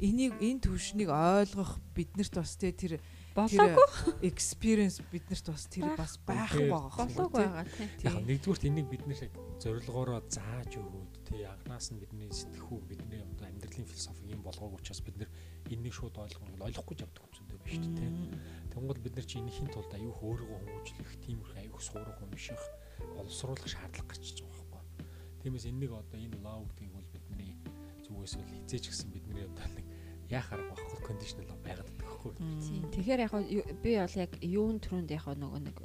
энийг 0.00 0.32
энэ 0.40 0.64
төвшнийг 0.64 1.10
ойлгох 1.12 1.76
биднэрт 1.92 2.34
бас 2.40 2.56
те 2.56 2.72
тэр 2.72 3.04
болоогүй 3.36 4.14
experience 4.30 5.02
биднэрт 5.12 5.46
бас 5.52 5.64
тэр 5.72 5.96
бас 5.96 6.18
байх 6.26 6.52
байгаа 6.52 7.06
болоог 7.06 7.32
байгаа 7.32 7.64
тийм. 7.66 7.88
Яг 8.04 8.16
нэгдүгürt 8.28 8.64
энийг 8.68 8.88
бид 8.92 9.04
нэр 9.08 9.30
зорилгоороо 9.62 10.20
зааж 10.28 10.76
өгөөд 10.76 11.12
тий 11.28 11.44
агнаас 11.48 11.92
нь 11.92 12.00
бидний 12.02 12.30
сэтгхүү 12.30 12.78
бидний 12.90 13.22
амьдралын 13.22 13.88
философи 13.88 14.32
юм 14.32 14.42
болгоог 14.42 14.78
учраас 14.78 15.00
бид 15.00 15.16
нэр 15.16 15.30
энийг 15.70 15.94
шууд 15.94 16.16
ойлгох 16.18 16.44
ойлгохгүй 16.60 16.96
явдаг 17.00 17.22
юм 17.24 17.32
зөндөө 17.36 17.58
байна 17.62 17.72
шүү 17.72 17.94
дээ 17.96 18.12
тий. 18.18 18.30
Тэнгууд 18.72 19.00
бид 19.04 19.14
нар 19.16 19.26
чи 19.26 19.38
энэхийн 19.38 19.70
тулд 19.72 19.92
аюух 19.92 20.18
өөрийгөө 20.22 20.58
хүмүүжлэх, 20.64 21.12
тиймэрхүү 21.24 21.60
аюух 21.62 21.82
суурах, 21.84 22.18
унших, 22.24 22.62
боловсруулах 23.16 23.68
шаардлага 23.68 24.08
гарчиж 24.08 24.42
байгаа 24.42 24.66
байхгүй. 24.72 25.06
Тиймээс 25.44 25.66
энийг 25.68 25.92
одоо 25.92 26.18
энэ 26.18 26.40
лав 26.40 26.64
гэдгийг 26.72 26.92
бол 26.96 27.08
бидний 27.12 27.52
зүгээс 28.04 28.34
бол 28.40 28.50
хизээч 28.50 28.84
гисэн 28.88 29.10
бидний 29.12 29.44
одоо 29.44 29.68
нэг 29.76 29.91
яах 30.32 30.48
арга 30.52 30.72
байхгүй 30.72 31.00
кондишнл 31.06 31.44
байгаад 31.44 31.62
байдаг 31.62 31.88
байхгүй. 32.00 32.32
Тийм. 32.40 32.82
Тэгэхээр 32.92 33.24
яг 33.26 33.32
би 33.84 33.90
бол 34.00 34.16
яг 34.16 34.32
юун 34.40 34.76
төрөнд 34.80 35.10
яг 35.12 35.26
нөгөө 35.28 35.60
нэг 35.68 35.76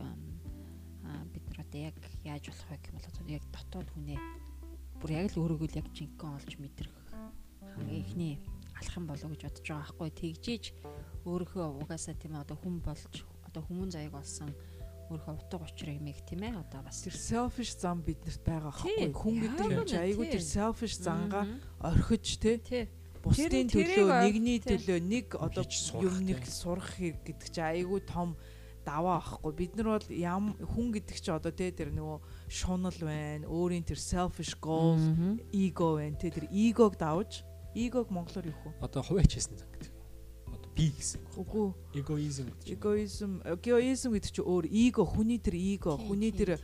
бид 1.34 1.46
нар 1.52 1.60
одоо 1.64 1.80
яг 1.82 1.96
яаж 2.24 2.44
болох 2.48 2.68
вэ 2.72 2.78
гэвэл 2.84 3.10
одоо 3.12 3.24
яг 3.28 3.44
дотоод 3.52 3.90
хүнээ 3.92 4.20
бүр 5.00 5.12
яг 5.12 5.26
л 5.36 5.42
өөрийгөө 5.44 5.68
л 5.68 5.80
яг 5.80 5.88
жинхэнэ 5.94 6.36
олж 6.36 6.52
мэдрэх 6.58 6.96
хамгийн 7.78 8.02
ихний 8.02 8.36
алах 8.78 8.98
юм 8.98 9.06
болов 9.08 9.30
гэж 9.32 9.42
бодож 9.46 9.66
байгаа 9.68 9.84
байхгүй. 9.86 10.10
Тэгжиж 10.18 10.64
өөрийнхөө 11.26 11.66
угаасаа 11.84 12.16
тийм 12.18 12.34
одоо 12.38 12.58
хүн 12.58 12.76
болж 12.82 13.14
одоо 13.46 13.62
хүмүүн 13.66 13.92
заяг 13.94 14.14
болсон 14.14 14.50
өөрийнхөө 15.08 15.36
утга 15.40 15.58
учирыг 15.64 16.02
мэг 16.02 16.20
тийм 16.28 16.42
ээ 16.44 16.60
одоо 16.60 16.82
бас 16.84 17.02
тэр 17.06 17.16
selfish 17.16 17.74
зам 17.80 18.04
биднэрт 18.04 18.44
байгаа 18.44 18.74
байхгүй. 18.74 19.14
Хүн 19.14 19.36
гэдэг 19.40 19.68
юм 19.72 19.88
чи 19.88 19.98
айгүй 19.98 20.28
тэр 20.36 20.44
selfish 20.44 20.98
зангаа 21.00 21.46
орхиж 21.80 22.42
тий 22.44 22.90
бусдын 23.28 23.68
төлөө 23.72 24.08
нэгний 24.24 24.60
төлөө 24.64 25.00
нэг 25.04 25.36
одоо 25.36 25.66
юм 26.02 26.16
нэг 26.24 26.48
сурах 26.48 26.96
хэрэг 26.96 27.22
гэдэг 27.28 27.50
чи 27.52 27.62
айгүй 27.62 28.02
том 28.08 28.38
даваа 28.88 29.20
ахгүй 29.20 29.52
бид 29.52 29.76
нар 29.76 30.00
бол 30.00 30.08
ям 30.16 30.56
хүн 30.56 30.96
гэдэг 30.96 31.18
чи 31.20 31.32
одоо 31.32 31.52
те 31.52 31.72
тэр 31.76 31.92
нөгөө 31.92 32.18
шунал 32.48 32.96
байна 33.04 33.44
өөрийн 33.52 33.84
тэр 33.84 34.00
selfish 34.00 34.56
goal 34.64 34.96
ego 35.52 36.00
байна 36.00 36.16
те 36.16 36.32
тэр 36.32 36.48
эгог 36.48 36.96
давж 36.96 37.44
эгог 37.76 38.08
монголоор 38.10 38.48
юу 38.48 38.58
хөө 38.64 38.74
Одоо 38.82 39.04
хувиач 39.04 39.36
хийсэн 39.36 39.60
гэдэг. 39.60 39.92
Одоо 40.48 40.70
би 40.72 40.88
гэсэн. 40.96 41.22
үгүй. 41.36 41.68
Чинь. 42.64 42.74
эгоизм 42.80 43.32
эгоизм 43.44 44.10
гэдэг 44.16 44.32
чи 44.32 44.42
өөр 44.42 44.66
эго 44.72 45.04
хүний 45.04 45.40
тэр 45.44 45.56
эго 45.60 46.00
хүний 46.00 46.32
тэр 46.32 46.56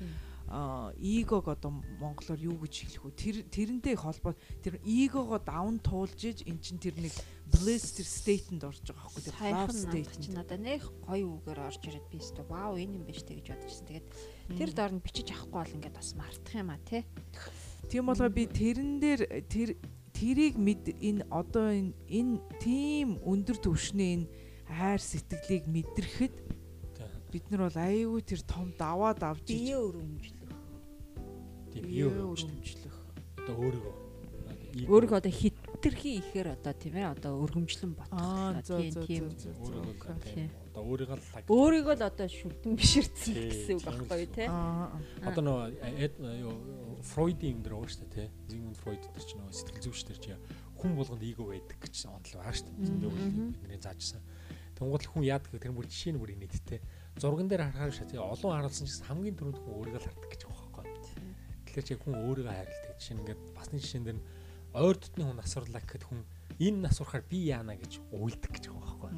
эгог 0.53 1.49
одоо 1.49 1.81
монголоор 1.97 2.37
юу 2.37 2.57
гэж 2.61 2.73
хэлэх 2.85 3.03
вэ? 3.09 3.17
Тэр 3.17 3.35
тэрнтэй 3.49 3.97
холбоо 3.97 4.37
тэр 4.61 4.77
эгогоо 4.85 5.41
давн 5.41 5.81
туулж 5.81 6.21
иж 6.21 6.45
эн 6.45 6.61
чин 6.61 6.77
тэр 6.77 6.93
нэг 7.01 7.13
bliss 7.49 7.97
тэр 7.97 8.05
state-энд 8.05 8.61
орж 8.61 8.85
байгаа 8.85 9.09
байхгүй 9.09 9.23
тэр 9.25 9.37
love 9.49 9.73
state. 9.73 10.05
надад 10.05 10.21
чи 10.21 10.29
надад 10.29 10.61
нэг 10.61 10.81
гоё 11.09 11.25
үгээр 11.41 11.57
орж 11.57 11.81
ирээд 11.89 12.05
би 12.05 12.17
өстө 12.21 12.45
вау 12.45 12.77
энэ 12.77 13.01
юм 13.01 13.05
биш 13.09 13.25
тэг 13.25 13.41
гэж 13.41 13.47
бодчихсон. 13.49 13.87
Тэгээд 13.89 14.07
тэр 14.53 14.69
доор 14.77 14.93
нь 14.93 15.01
бичиж 15.01 15.27
авахгүй 15.33 15.57
бол 15.57 15.75
ингээд 15.81 15.97
бас 15.97 16.09
мартах 16.13 16.53
юм 16.53 16.69
а 16.69 16.77
тий. 16.85 17.01
Тийм 17.89 18.05
болго 18.05 18.29
би 18.29 18.45
тэрэн 18.45 19.01
дээр 19.01 19.21
тэр 19.49 19.69
тэрийг 20.13 20.61
мэд 20.61 20.93
энэ 21.01 21.25
одоо 21.33 21.73
энэ 21.73 21.97
энэ 22.13 22.37
тийм 22.61 23.17
өндөр 23.25 23.57
түвшний 23.57 24.21
энэ 24.21 24.29
хайр 24.69 25.01
сэтгэлийг 25.01 25.65
мэдрэхэд 25.65 26.35
бид 27.33 27.49
нар 27.49 27.65
бол 27.65 27.77
аюу 27.81 28.21
тэр 28.21 28.41
том 28.45 28.69
даваа 28.77 29.17
давж 29.17 29.49
Бие 29.49 29.73
өрөмжлөх. 29.73 30.32
Тийм 31.73 31.89
юу 31.89 32.33
өрөмжлөх. 32.37 32.97
Одоо 33.41 33.55
өөрийгөө. 33.57 33.95
Өөрийгөө 34.89 35.17
одоо 35.21 35.33
хитрхи 35.33 36.17
ихээр 36.21 36.53
одоо 36.53 36.73
тийм 36.73 36.97
ээ 36.97 37.13
одоо 37.13 37.37
өргөмжлөн 37.41 37.93
зөө 38.65 39.05
тийм. 39.05 39.29
Тийм. 39.33 40.49
Одоо 40.73 40.83
өөрийгөө 40.85 41.17
л 41.17 41.25
лаг. 41.33 41.43
Өөрийгөө 41.49 41.95
л 41.97 42.07
одоо 42.09 42.27
шүтэн 42.29 42.73
биширдсэн 42.73 43.33
Тийм, 43.33 43.49
гэсэн 43.53 43.73
үг 43.77 43.85
байхгүй 43.85 44.25
тий. 44.33 44.49
Одоо 44.49 45.41
нөгөө 45.45 45.65
эд 46.01 46.13
юу 46.41 46.53
Фройдийн 47.13 47.57
юм 47.57 47.61
дээр 47.61 47.77
байгаа 47.77 47.93
шүү 47.93 48.01
дээ 48.01 48.17
тий. 48.17 48.27
Зигмунд 48.49 48.77
Фройд 48.81 49.03
дээр 49.05 49.25
ч 49.25 49.31
нөгөө 49.37 49.53
сэтгэл 49.53 49.83
зүйч 49.85 50.01
дээр 50.09 50.19
чи 50.21 50.33
хүн 50.81 50.91
болгонд 50.97 51.21
эго 51.21 51.43
байдаг 51.45 51.77
гэж 51.77 51.95
онол 52.09 52.33
байгаа 52.33 52.53
шүү 52.57 52.65
дээ. 52.73 52.85
Зөндөө 52.89 53.11
бидний 53.13 53.77
заажсан. 53.77 54.21
Тэнгуул 54.73 55.05
хүн 55.05 55.23
яадаг 55.29 55.49
гэх 55.53 55.61
тэр 55.61 55.77
бүр 55.77 55.85
жишээ 55.85 56.17
нь 56.17 56.21
бүр 56.21 56.33
инээдтэй. 56.33 56.81
Зурган 57.21 57.45
дээр 57.45 57.69
харахаар 57.69 58.09
тий 58.09 58.17
олон 58.17 58.51
харуулсан 58.57 58.89
ч 58.89 58.97
гэсэн 58.97 59.05
хамгийн 59.05 59.37
түрүүнд 59.37 59.61
хүн 59.61 59.77
өөрийгөө 59.77 60.01
л 60.01 60.07
хардаг 60.09 60.29
гэж 60.33 60.41
байхгүй. 60.49 60.62
Тэгэхээр 61.73 61.89
чи 61.89 61.97
хүн 61.97 62.15
өөрийгөө 62.21 62.53
хайрладаг. 62.53 62.93
Жишээ 63.01 63.15
нь 63.17 63.21
ингээд 63.25 63.41
басны 63.57 63.77
жишээн 63.81 64.05
дээр 64.05 64.17
нь 64.21 64.25
ойр 64.77 64.97
дотны 65.01 65.23
хүн 65.25 65.41
асуурлаа 65.41 65.81
гэхэд 65.81 66.05
хүн 66.05 66.21
энэ 66.61 66.85
насурахаар 66.85 67.25
би 67.25 67.39
яана 67.49 67.73
гэж 67.73 67.97
уйлдаг 68.13 68.51
гэж 68.53 68.69
байгаа 68.69 68.93
байхгүй. 68.93 69.11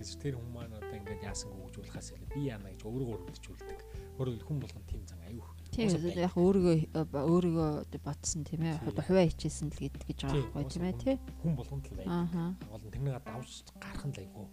Тэгэхээр 0.00 0.24
тэр 0.24 0.34
хүн 0.40 0.48
маань 0.48 0.76
одоо 0.80 0.96
ингээд 0.96 1.28
яасангүй 1.28 1.60
гэж 1.68 1.76
уулахаас 1.84 2.08
илүү 2.16 2.28
би 2.32 2.40
яана 2.48 2.68
гэж 2.72 2.80
өөрийгөө 2.88 3.16
өрөвдөжүүлдэг. 3.20 3.80
Өөрөөр 4.16 4.44
хүн 4.48 4.58
болгон 4.64 4.84
тийм 4.88 5.02
зан 5.04 5.20
аюух. 5.28 5.48
Тийм 5.76 5.88
яг 6.16 6.34
өөрийгөө 6.40 6.76
өөрийгөө 6.96 7.68
ботсон 8.00 8.48
тийм 8.48 8.64
ээ 8.64 8.80
одоо 8.80 9.04
хувиа 9.04 9.28
хичээсэн 9.28 9.68
л 9.68 9.80
гээд 9.84 10.04
гэж 10.08 10.18
байгаа 10.24 10.40
байхгүй 10.56 10.72
тийм 10.72 10.84
ээ 10.88 10.96
тий. 11.04 11.16
Хүн 11.44 11.52
болгонд 11.52 11.84
л. 11.84 12.00
Ааха. 12.08 12.44
Гол 12.64 12.84
нь 12.84 12.92
тэрнийг 12.96 13.20
давж 13.20 13.52
гарах 13.76 14.04
нь 14.08 14.14
л 14.16 14.20
аюух. 14.24 14.48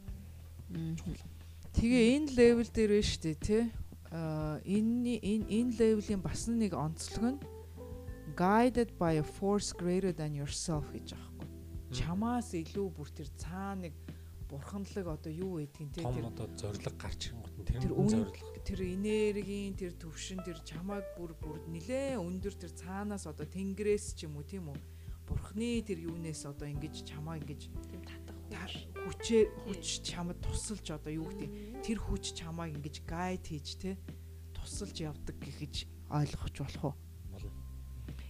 Тэгээ 1.79 2.03
энэ 2.19 2.27
левел 2.35 2.71
дээр 2.75 2.91
байна 2.99 3.07
шүү 3.07 3.23
дээ 3.23 3.37
тий. 3.39 3.63
Энэ 4.11 5.19
энэ 5.23 5.47
энэ 5.47 5.71
левелийн 5.79 6.21
бас 6.21 6.47
нэг 6.51 6.75
онцлог 6.75 7.35
нь 7.35 7.39
guided 8.35 8.91
by 8.99 9.19
a 9.19 9.23
force 9.23 9.71
greater 9.71 10.11
than 10.11 10.35
yourself 10.35 10.87
гэж 10.91 11.15
байгаа 11.15 11.31
хгүй. 11.31 11.47
Чамаас 11.91 12.49
илүү 12.55 12.87
бүр 12.95 13.09
тэр 13.11 13.29
цаана 13.39 13.87
нэг 13.87 13.93
бурханлаг 14.51 15.07
одоо 15.07 15.31
юу 15.31 15.63
гэдгийг 15.63 16.03
Том 16.03 16.15
тэр 16.15 16.27
одоо 16.27 16.47
зориг 16.59 16.95
гарч 16.99 17.31
ирэнгүүт 17.31 17.55
нь 17.55 17.65
тэр 17.67 17.93
зориг. 18.11 18.35
тэр 18.67 18.79
энергийн 18.83 19.73
тэр 19.79 19.93
төвшин 19.95 20.43
тэр 20.43 20.59
чамааг 20.67 21.07
бүр 21.15 21.31
бүр 21.39 21.63
нилээ 21.71 22.19
өндөр 22.19 22.55
тэр 22.59 22.71
цаанаас 22.75 23.27
одоо 23.31 23.47
тэнгэрээс 23.47 24.19
ч 24.19 24.27
юм 24.27 24.35
уу 24.35 24.43
тийм 24.43 24.71
үү 24.71 24.79
бурхны 25.23 25.79
тэр 25.87 26.03
юунаас 26.03 26.43
одоо 26.43 26.67
ингэж 26.67 27.07
чамаа 27.07 27.39
ингэж 27.39 27.71
Тийм 28.51 28.59
татах 28.59 28.83
та- 28.83 28.91
хүчээр 29.07 29.47
хүч 29.63 29.83
чамд 30.03 30.35
тусалж 30.43 30.85
одоо 30.91 31.11
юу 31.15 31.25
гэдэг 31.31 31.49
тэр 31.87 31.97
хүч 32.03 32.35
чамааг 32.35 32.75
ингэж 32.75 32.95
гайд 33.07 33.47
хийж 33.47 33.79
те 33.79 33.95
тусалж 34.51 34.99
явдаг 34.99 35.39
гэж 35.39 35.87
ойлгож 36.11 36.55
болох 36.59 36.83
уу? 36.91 36.95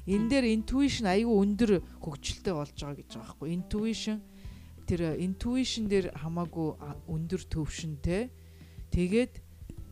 Энэ 0.05 0.29
дээр 0.29 0.45
intuition 0.49 1.05
аюу 1.09 1.41
өндөр 1.45 1.81
хөгжилтэй 2.01 2.53
болж 2.53 2.73
байгаа 2.73 2.97
гэж 2.97 3.09
байгаа 3.13 3.37
байхгүй. 3.37 3.49
Intuition 3.53 4.17
тэр 4.89 5.01
intuition 5.21 5.85
дээр 5.85 6.09
хамаагүй 6.17 6.69
өндөр 7.05 7.41
төвшөнтэй 7.53 8.33
тэгээд 8.89 9.33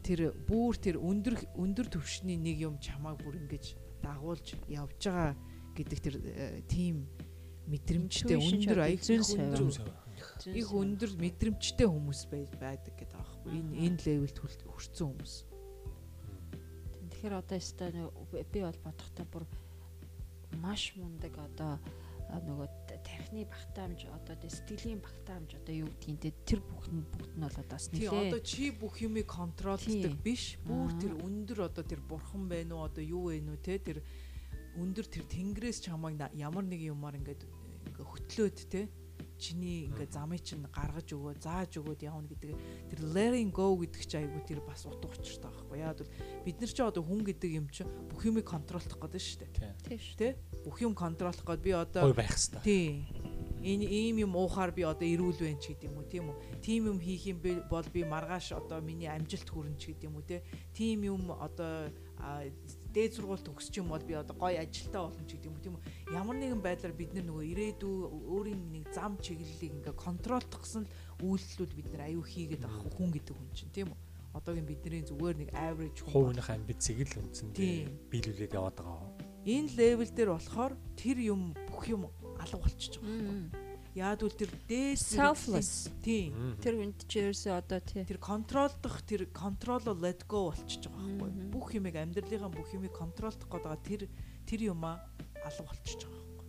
тэр 0.01 0.33
бүр 0.50 0.74
тэр 0.81 0.98
өндөр 0.98 1.36
өндөр 1.53 1.88
төвшний 1.93 2.41
нэг 2.41 2.57
юм 2.57 2.75
чамааг 2.81 3.21
бүр 3.21 3.38
ингэж 3.38 3.77
дагуулж 4.01 4.57
явж 4.65 4.98
байгаа 4.98 5.38
гэдэг 5.77 6.00
тэр 6.01 6.15
э, 6.17 6.62
тийм 6.65 7.05
мэдрэмжтэй 7.69 8.33
Intuition 8.33 8.59
ч 8.59 8.65
өндөр 8.65 8.79
савь. 8.81 9.38
өндөр 9.38 10.08
их 10.48 10.69
өндөр 10.72 11.12
мэдрэмжтэй 11.19 11.88
хүмүүс 11.88 12.22
бай- 12.31 12.48
байдаг 12.60 12.93
гэдэг 12.96 13.17
аахгүй. 13.19 13.51
Энэ 13.60 13.72
энэ 13.89 14.00
левелд 14.05 14.38
хүрсэн 14.39 15.05
хүмүүс. 15.12 15.34
Тэгэхээр 17.10 17.34
одоо 17.36 17.58
өстой 17.60 17.89
нэг 17.91 18.08
би 18.51 18.60
бол 18.63 18.79
бодохдоо 18.86 19.25
бүр 19.27 19.43
маш 20.63 20.96
мундаг 20.96 21.34
одоо 21.36 21.79
нөгөө 22.29 22.67
тархины 23.01 23.43
багтаамж 23.50 24.05
одоо 24.13 24.38
сэтгэлийн 24.38 25.01
багтаамж 25.01 25.58
одоо 25.58 25.75
юу 25.81 25.89
гэдгийг 25.98 26.38
тэр 26.46 26.62
бүх 26.62 26.86
нь 26.93 27.01
бүгд 27.10 27.34
нь 27.34 27.41
бол 27.41 27.58
одоо 27.58 27.74
бас 27.74 27.89
тий 27.89 28.05
нэлээ 28.05 28.29
одоо 28.29 28.41
чи 28.46 28.69
бүх 28.69 28.96
юмыг 29.01 29.25
контролддаг 29.25 30.13
биш. 30.22 30.62
Бүр 30.62 30.93
тэр 31.01 31.17
өндөр 31.17 31.60
одоо 31.65 31.84
тэр 31.84 32.01
бурхан 32.05 32.46
байна 32.46 32.77
уу 32.77 32.86
одоо 32.86 33.01
юу 33.01 33.34
вэ 33.34 33.41
нү 33.41 33.58
те 33.65 33.81
тэр 33.81 34.05
өндөр 34.77 35.05
тэр 35.10 35.25
тэнгэрээс 35.25 35.81
чамайг 35.89 36.22
ямар 36.38 36.63
нэг 36.69 36.81
юмар 36.86 37.17
ингээд 37.17 37.41
ингээ 37.89 38.05
хөтлөөд 38.05 38.58
те 38.69 38.86
чиний 39.39 39.88
ингээ 39.88 40.12
замыг 40.12 40.43
чинь 40.43 40.67
гаргаж 40.67 41.08
өгөө 41.15 41.34
зааж 41.39 41.72
өгөөд 41.79 42.03
явна 42.03 42.27
гэдэг 42.27 42.51
тэр 42.91 43.00
letting 43.15 43.50
go 43.55 43.74
гэдэг 43.79 44.03
чи 44.03 44.15
айгу 44.19 44.43
тэр 44.43 44.60
бас 44.67 44.84
утга 44.86 45.08
учиртай 45.08 45.50
байхгүй 45.50 45.79
яа 45.79 45.96
бол 45.96 46.12
бид 46.43 46.58
нар 46.60 46.72
ч 46.75 46.77
одоо 46.84 47.03
хүн 47.08 47.24
гэдэг 47.24 47.51
юм 47.55 47.65
чи 47.72 47.88
бүх 48.12 48.22
юмыг 48.27 48.46
контролдох 48.46 49.00
гэдэг 49.00 49.24
шүү 49.24 49.39
дээ 49.39 49.51
Тийм. 49.55 49.74
тийм 49.88 50.00
шүү 50.03 50.17
те 50.19 50.29
бүх 50.63 50.77
юм 50.84 50.93
контролдох 50.93 51.46
гээд 51.46 51.63
би 51.63 51.72
одоо 51.72 52.03
Гой 52.12 52.13
байх 52.13 52.36
хэвээр. 52.36 52.63
Тийм. 52.63 53.08
Энэ 53.60 53.86
ийм 53.88 54.15
юм 54.24 54.36
уухаар 54.36 54.72
би 54.72 54.84
одоо 54.84 55.08
ирүүл 55.08 55.39
байна 55.39 55.60
ч 55.60 55.75
гэдэг 55.75 55.88
юм 55.88 55.98
уу 56.00 56.08
тийм 56.08 56.25
үү. 56.31 56.38
Тим 56.63 56.81
юм 56.91 57.00
хийх 57.00 57.24
юм 57.27 57.39
бол 57.67 57.88
би 57.91 58.03
маргааш 58.03 58.55
одоо 58.55 58.79
миний 58.79 59.08
амжилт 59.08 59.48
хүрнэ 59.48 59.79
ч 59.79 59.91
гэдэг 59.91 60.08
юм 60.08 60.15
уу 60.19 60.27
те. 60.27 60.43
Тим 60.75 61.03
юм 61.03 61.31
одоо 61.31 61.91
дээд 62.93 63.13
сургууль 63.15 63.46
төгсч 63.46 63.74
юм 63.77 63.89
бол 63.93 64.01
би 64.01 64.13
одоо 64.17 64.36
гоё 64.36 64.60
ажилтаа 64.62 65.10
болно 65.10 65.24
ч 65.27 65.38
гэдэг 65.38 65.50
юм 65.50 65.55
уу 65.55 65.63
тийм 65.63 65.75
үү. 65.77 65.84
Ямар 66.17 66.36
нэгэн 66.38 66.62
байдлаар 66.62 66.96
бид 66.98 67.12
нар 67.13 67.25
нөгөө 67.29 67.46
ирээдүй 67.53 67.96
өөрийн 68.34 68.62
нэг 68.74 68.86
зам 68.93 69.17
чиглэлийг 69.22 69.74
ингээ 69.77 69.96
контролдохсон 69.96 70.84
л 70.86 71.24
үйлдэлүүд 71.24 71.72
бид 71.77 71.88
нар 71.93 72.10
аюу 72.10 72.24
хийгээд 72.25 72.65
авах 72.65 72.89
хүн 72.98 73.10
гэдэг 73.13 73.36
хүн 73.38 73.50
чинь 73.53 73.74
тийм 73.74 73.89
үү. 73.93 74.00
Одоогийн 74.34 74.67
бидний 74.69 75.01
зүгээр 75.05 75.38
нэг 75.41 75.50
average 75.58 76.00
хүн 76.05 76.13
Хувийнхаа 76.13 76.55
амбицыг 76.58 76.98
л 77.01 77.22
үндсэндээ 77.22 77.58
Тийм. 77.58 77.89
биелүүлээд 78.13 78.53
яваад 78.53 78.77
байгаа. 78.77 79.10
энэ 79.46 79.74
левел 79.77 80.12
дээр 80.13 80.29
болохоор 80.38 80.74
тэр 80.93 81.17
юм 81.17 81.41
бүх 81.69 81.84
юм 81.89 82.10
алга 82.38 82.58
болчихж 82.62 83.01
байгаа 83.01 83.25
байхгүй. 83.25 83.68
Яад 83.99 84.23
үл 84.23 84.31
тэр 84.31 84.51
дээс 84.71 85.19
selfless 85.19 85.91
Тийм. 85.99 86.55
Тэр 86.63 86.79
хүнд 86.79 87.03
ч 87.03 87.19
ерөөсөө 87.19 87.51
одоо 87.51 87.83
тий 87.83 88.07
Тэр 88.07 88.19
контролдох 88.23 89.03
тэр 89.03 89.27
контроло 89.35 89.91
let 89.91 90.23
go 90.23 90.47
болчихж 90.47 90.87
байгаа 90.87 91.27
байхгүй. 91.27 91.51
Бүх 91.51 91.67
юмыг 91.75 91.95
амьдралынхаа 91.99 92.51
бүх 92.55 92.71
юмыг 92.71 92.95
контролдох 92.95 93.51
гээд 93.51 93.65
байгаа 93.67 93.83
тэр 93.83 94.01
тэр 94.47 94.59
юмаа 94.71 95.03
алга 95.43 95.67
болчихж 95.67 96.07
байгаа 96.07 96.23
байхгүй. 96.31 96.47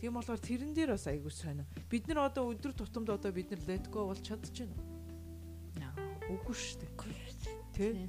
Тийм 0.00 0.16
болохоор 0.16 0.40
тэрэн 0.40 0.72
дээр 0.72 0.90
бас 0.96 1.04
айгүй 1.12 1.32
сонио. 1.32 1.68
Бид 1.92 2.08
нар 2.08 2.32
одоо 2.32 2.48
өдөр 2.48 2.72
тутамд 2.72 3.12
одоо 3.12 3.30
бид 3.36 3.52
нар 3.52 3.60
let 3.68 3.84
go 3.92 4.08
болж 4.08 4.24
чадчихна? 4.24 4.72
Үгүй 6.26 6.56
шүү 6.58 6.82
дээ. 6.82 7.46
Тэ? 7.76 8.08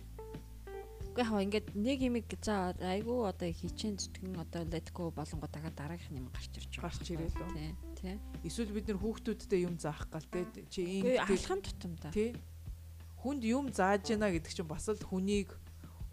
Гэхдээ 1.17 1.33
хаа 1.33 1.41
ингээд 1.49 1.67
нэг 1.73 1.99
юмыг 2.05 2.29
за 2.45 2.77
айгүй 2.77 3.25
одоо 3.25 3.49
хичээн 3.49 3.97
зүтгэн 3.97 4.37
одоо 4.37 4.61
let 4.69 4.93
go 4.93 5.09
болонгоо 5.09 5.49
дагаа 5.49 5.73
дараагийнх 5.73 6.13
нь 6.13 6.21
юм 6.21 6.29
гарч 6.29 6.53
ирж 6.61 6.77
байгаа. 6.77 6.93
Гарч 6.93 7.05
ирээ 7.09 7.31
лөө. 7.33 7.49
Тий. 7.57 7.71
Тий. 7.97 8.15
Эсвэл 8.45 8.69
бид 8.69 8.85
нар 8.85 9.01
хүүхдүүдтэй 9.01 9.65
юм 9.65 9.81
заах 9.81 10.05
гал 10.13 10.29
те 10.29 10.45
чи 10.69 10.85
ийм 10.85 11.17
алхам 11.17 11.65
тутамдаа. 11.65 12.13
тий 12.13 12.37
хүнд 13.27 13.43
юм 13.43 13.73
зааж 13.73 14.13
яана 14.13 14.29
гэдэг 14.29 14.53
чинь 14.53 14.69
бас 14.69 14.87
л 14.87 15.01
хүнийг 15.01 15.51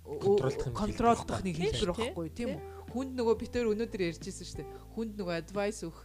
Контролдох 0.04 1.40
нэг 1.44 1.56
хэлбэр 1.56 1.92
байхгүй 1.92 2.28
тийм 2.32 2.50
тий. 2.52 2.58
үү 2.58 2.73
хүнд 2.94 3.12
нөгөө 3.18 3.34
би 3.42 3.46
тэр 3.50 3.66
өнөөдөр 3.74 4.02
ярьжсэн 4.06 4.46
шүү 4.46 4.58
дээ. 4.62 4.68
Хүнд 4.94 5.12
нөгөө 5.18 5.34
advice 5.42 5.82
өгөх 5.82 6.00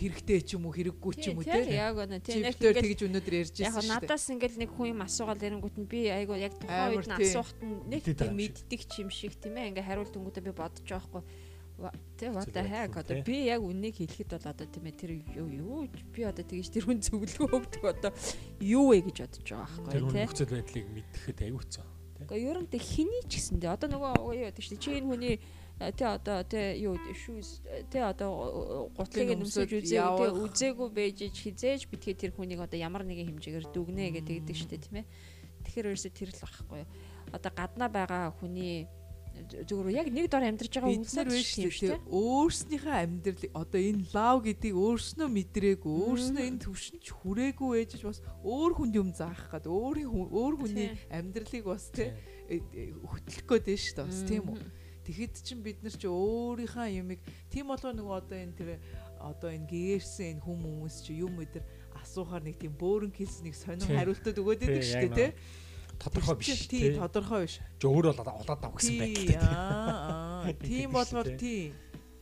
хэрэгтэй 0.00 0.40
ч 0.40 0.56
юм 0.56 0.64
уу 0.64 0.72
хэрэггүй 0.72 1.12
ч 1.20 1.24
юм 1.28 1.38
уу 1.38 1.44
тий. 1.44 1.60
тий? 1.68 1.76
Яг 1.76 2.00
үнэ 2.00 2.24
тий. 2.24 2.40
чи 2.40 2.48
Яг 2.48 2.56
ингээд 2.56 2.80
тэгж 2.80 3.00
өнөөдөр 3.04 3.34
ярьжсэн 3.44 3.64
Яг 3.68 3.74
шүү 3.76 3.84
дээ. 3.84 3.92
надаас 4.00 4.24
ингээл 4.32 4.60
нэг 4.64 4.70
хүн 4.72 4.88
юм 4.96 5.00
асуугаал 5.04 5.44
эрэнгүүт 5.44 5.76
нь 5.76 5.88
би 5.92 6.00
айгу 6.08 6.40
яг 6.40 6.56
тухайн 6.56 6.96
үед 6.96 7.04
нь 7.04 7.16
асуухт 7.20 7.58
нь 7.60 7.76
нэг 7.92 8.02
тийм 8.08 8.32
мэддэг 8.32 8.80
ч 8.88 8.92
юм 9.04 9.12
шиг 9.12 9.36
тийм 9.36 9.60
ээ. 9.60 9.76
Ингээ 9.76 9.84
хариулт 9.84 10.16
өнгөдөө 10.16 10.42
би 10.48 10.52
бодож 10.56 10.88
байгаа 10.88 11.04
хгүй 11.04 11.22
Тэ 12.20 12.28
what 12.28 12.52
the 12.52 12.60
heck? 12.60 12.92
Одоо 12.92 13.24
би 13.24 13.48
яг 13.48 13.64
үннийг 13.64 13.96
хэлэхэд 13.96 14.36
бол 14.36 14.52
одоо 14.52 14.66
тийм 14.68 14.84
ээ 14.84 15.00
тэр 15.00 15.10
юу 15.32 15.48
юу 15.48 15.88
би 15.88 16.20
одоо 16.28 16.44
тэгэж 16.44 16.68
тэр 16.76 16.84
хүн 16.84 17.00
зөвлөгөө 17.00 17.56
өгдөг 17.56 17.84
одоо 17.88 18.12
юу 18.60 18.92
вэ 18.92 19.08
гэж 19.08 19.16
бодож 19.24 19.48
байгаа 19.48 19.64
байхгүй 19.64 19.88
тий. 19.88 20.04
Тэр 20.04 20.20
нөхцөл 20.20 20.52
байдлыг 20.52 20.86
мэдхэд 20.92 21.40
аюуцсан. 21.40 21.88
Гэхдээ 22.20 22.44
ер 22.52 22.58
нь 22.60 22.68
тэг 22.68 22.84
хэний 22.84 23.22
ч 23.24 23.32
гэсэндээ 23.40 23.72
одоо 23.72 23.88
нөгөө 23.96 24.12
юу 24.12 24.44
гэдэг 24.52 24.60
чинь 24.60 24.76
чи 24.76 24.90
энэ 25.00 25.08
хүний 25.08 25.34
тэ 25.80 26.04
одоо 26.04 26.44
тэ 26.44 26.76
юу 26.76 27.00
shoes 27.16 27.64
тэ 27.88 28.04
одоо 28.04 28.92
гутлыг 28.92 29.32
нөмсөж 29.32 29.80
үзээгүй 29.80 30.28
тэ 30.28 30.36
үзээгүй 30.44 30.88
байж 30.92 31.18
хизээж 31.32 31.88
битгий 31.88 32.12
тэр 32.12 32.36
хүнийг 32.36 32.60
одоо 32.60 32.76
ямар 32.76 33.00
нэгэн 33.08 33.32
хэмжээгээр 33.32 33.72
дүгнэ 33.72 34.20
гэдэг 34.20 34.44
дээ 34.44 34.76
тийм 34.76 34.96
ээ. 35.00 35.06
Тэгэхээр 35.64 35.88
ерөөсөө 35.88 36.12
тэр 36.12 36.30
л 36.36 36.42
байхгүй. 36.44 36.82
Одоо 37.32 37.52
гаднаа 37.56 37.88
байгаа 37.88 38.36
хүний 38.36 38.84
зүгээр 39.40 39.96
яг 39.96 40.08
нэг 40.12 40.26
дор 40.28 40.44
амьдарч 40.44 40.72
байгаа 40.74 41.00
үзнэр 41.00 41.28
биш 41.32 41.56
шүү 41.56 41.96
дээ. 41.96 42.12
Өөрснийхөө 42.12 42.96
амьдралыг 43.00 43.52
одоо 43.56 43.80
энэ 43.80 44.04
лав 44.12 44.36
гэдгийг 44.44 44.76
өөрснөө 44.76 45.28
мэдрээгүй, 45.32 45.94
өөрснөө 46.04 46.44
энэ 46.44 46.60
төвшинч 46.60 47.06
хүрээгүй 47.08 47.70
ээжж 47.80 48.02
бас 48.04 48.20
өөр 48.44 48.72
хүнд 48.76 48.94
юм 49.00 49.10
заах 49.16 49.48
гад 49.48 49.64
өөрийн 49.64 50.10
өөр 50.12 50.54
хүний 50.60 50.88
амьдралыг 51.08 51.64
бас 51.64 51.88
тий 51.88 52.12
э, 52.50 52.60
э, 52.60 52.92
хөтлөх 53.00 53.46
гээд 53.48 53.64
дээ 53.64 53.78
шүү 53.80 53.94
дээ. 53.96 54.08
Бас 54.10 54.20
тийм 54.28 54.44
үү. 54.50 54.60
Тэгэхэд 55.10 55.42
чинь 55.42 55.62
бид 55.66 55.82
нар 55.82 55.90
чи 55.90 56.06
өөрийнхөө 56.06 56.86
юмыг 57.02 57.18
тийм 57.50 57.74
болгоо 57.74 57.90
нөгөө 57.90 58.14
одоо 58.14 58.38
энэ 58.38 58.54
тэр 58.54 58.70
одоо 59.18 59.50
энэ 59.50 59.66
гээрсэн 59.66 60.38
энэ 60.38 60.44
хүм 60.46 60.58
хүмүүс 60.62 60.96
чи 61.02 61.18
юм 61.18 61.34
өдр 61.42 61.66
асуухаар 61.98 62.46
нэг 62.46 62.62
тийм 62.62 62.78
бөөрн 62.78 63.10
хэлс 63.10 63.42
нэг 63.42 63.58
сонир 63.58 63.90
хариултад 63.90 64.38
өгөөд 64.38 64.62
идэг 64.70 64.86
шүү 64.86 65.10
дээ 65.10 65.18
тий. 65.18 65.30
тодорхой 65.98 66.36
биш 66.38 66.62
тий 66.70 66.94
тодорхой 66.94 67.42
биш. 67.50 67.58
Өөр 67.82 68.14
бол 68.14 68.22
улаад 68.22 68.62
ав 68.62 68.72
гэсэн 68.78 69.02
байдалтай. 69.02 69.38
Аа 69.42 70.54
тийм 70.70 70.94
болгоор 70.94 71.28
тий. 71.34 71.74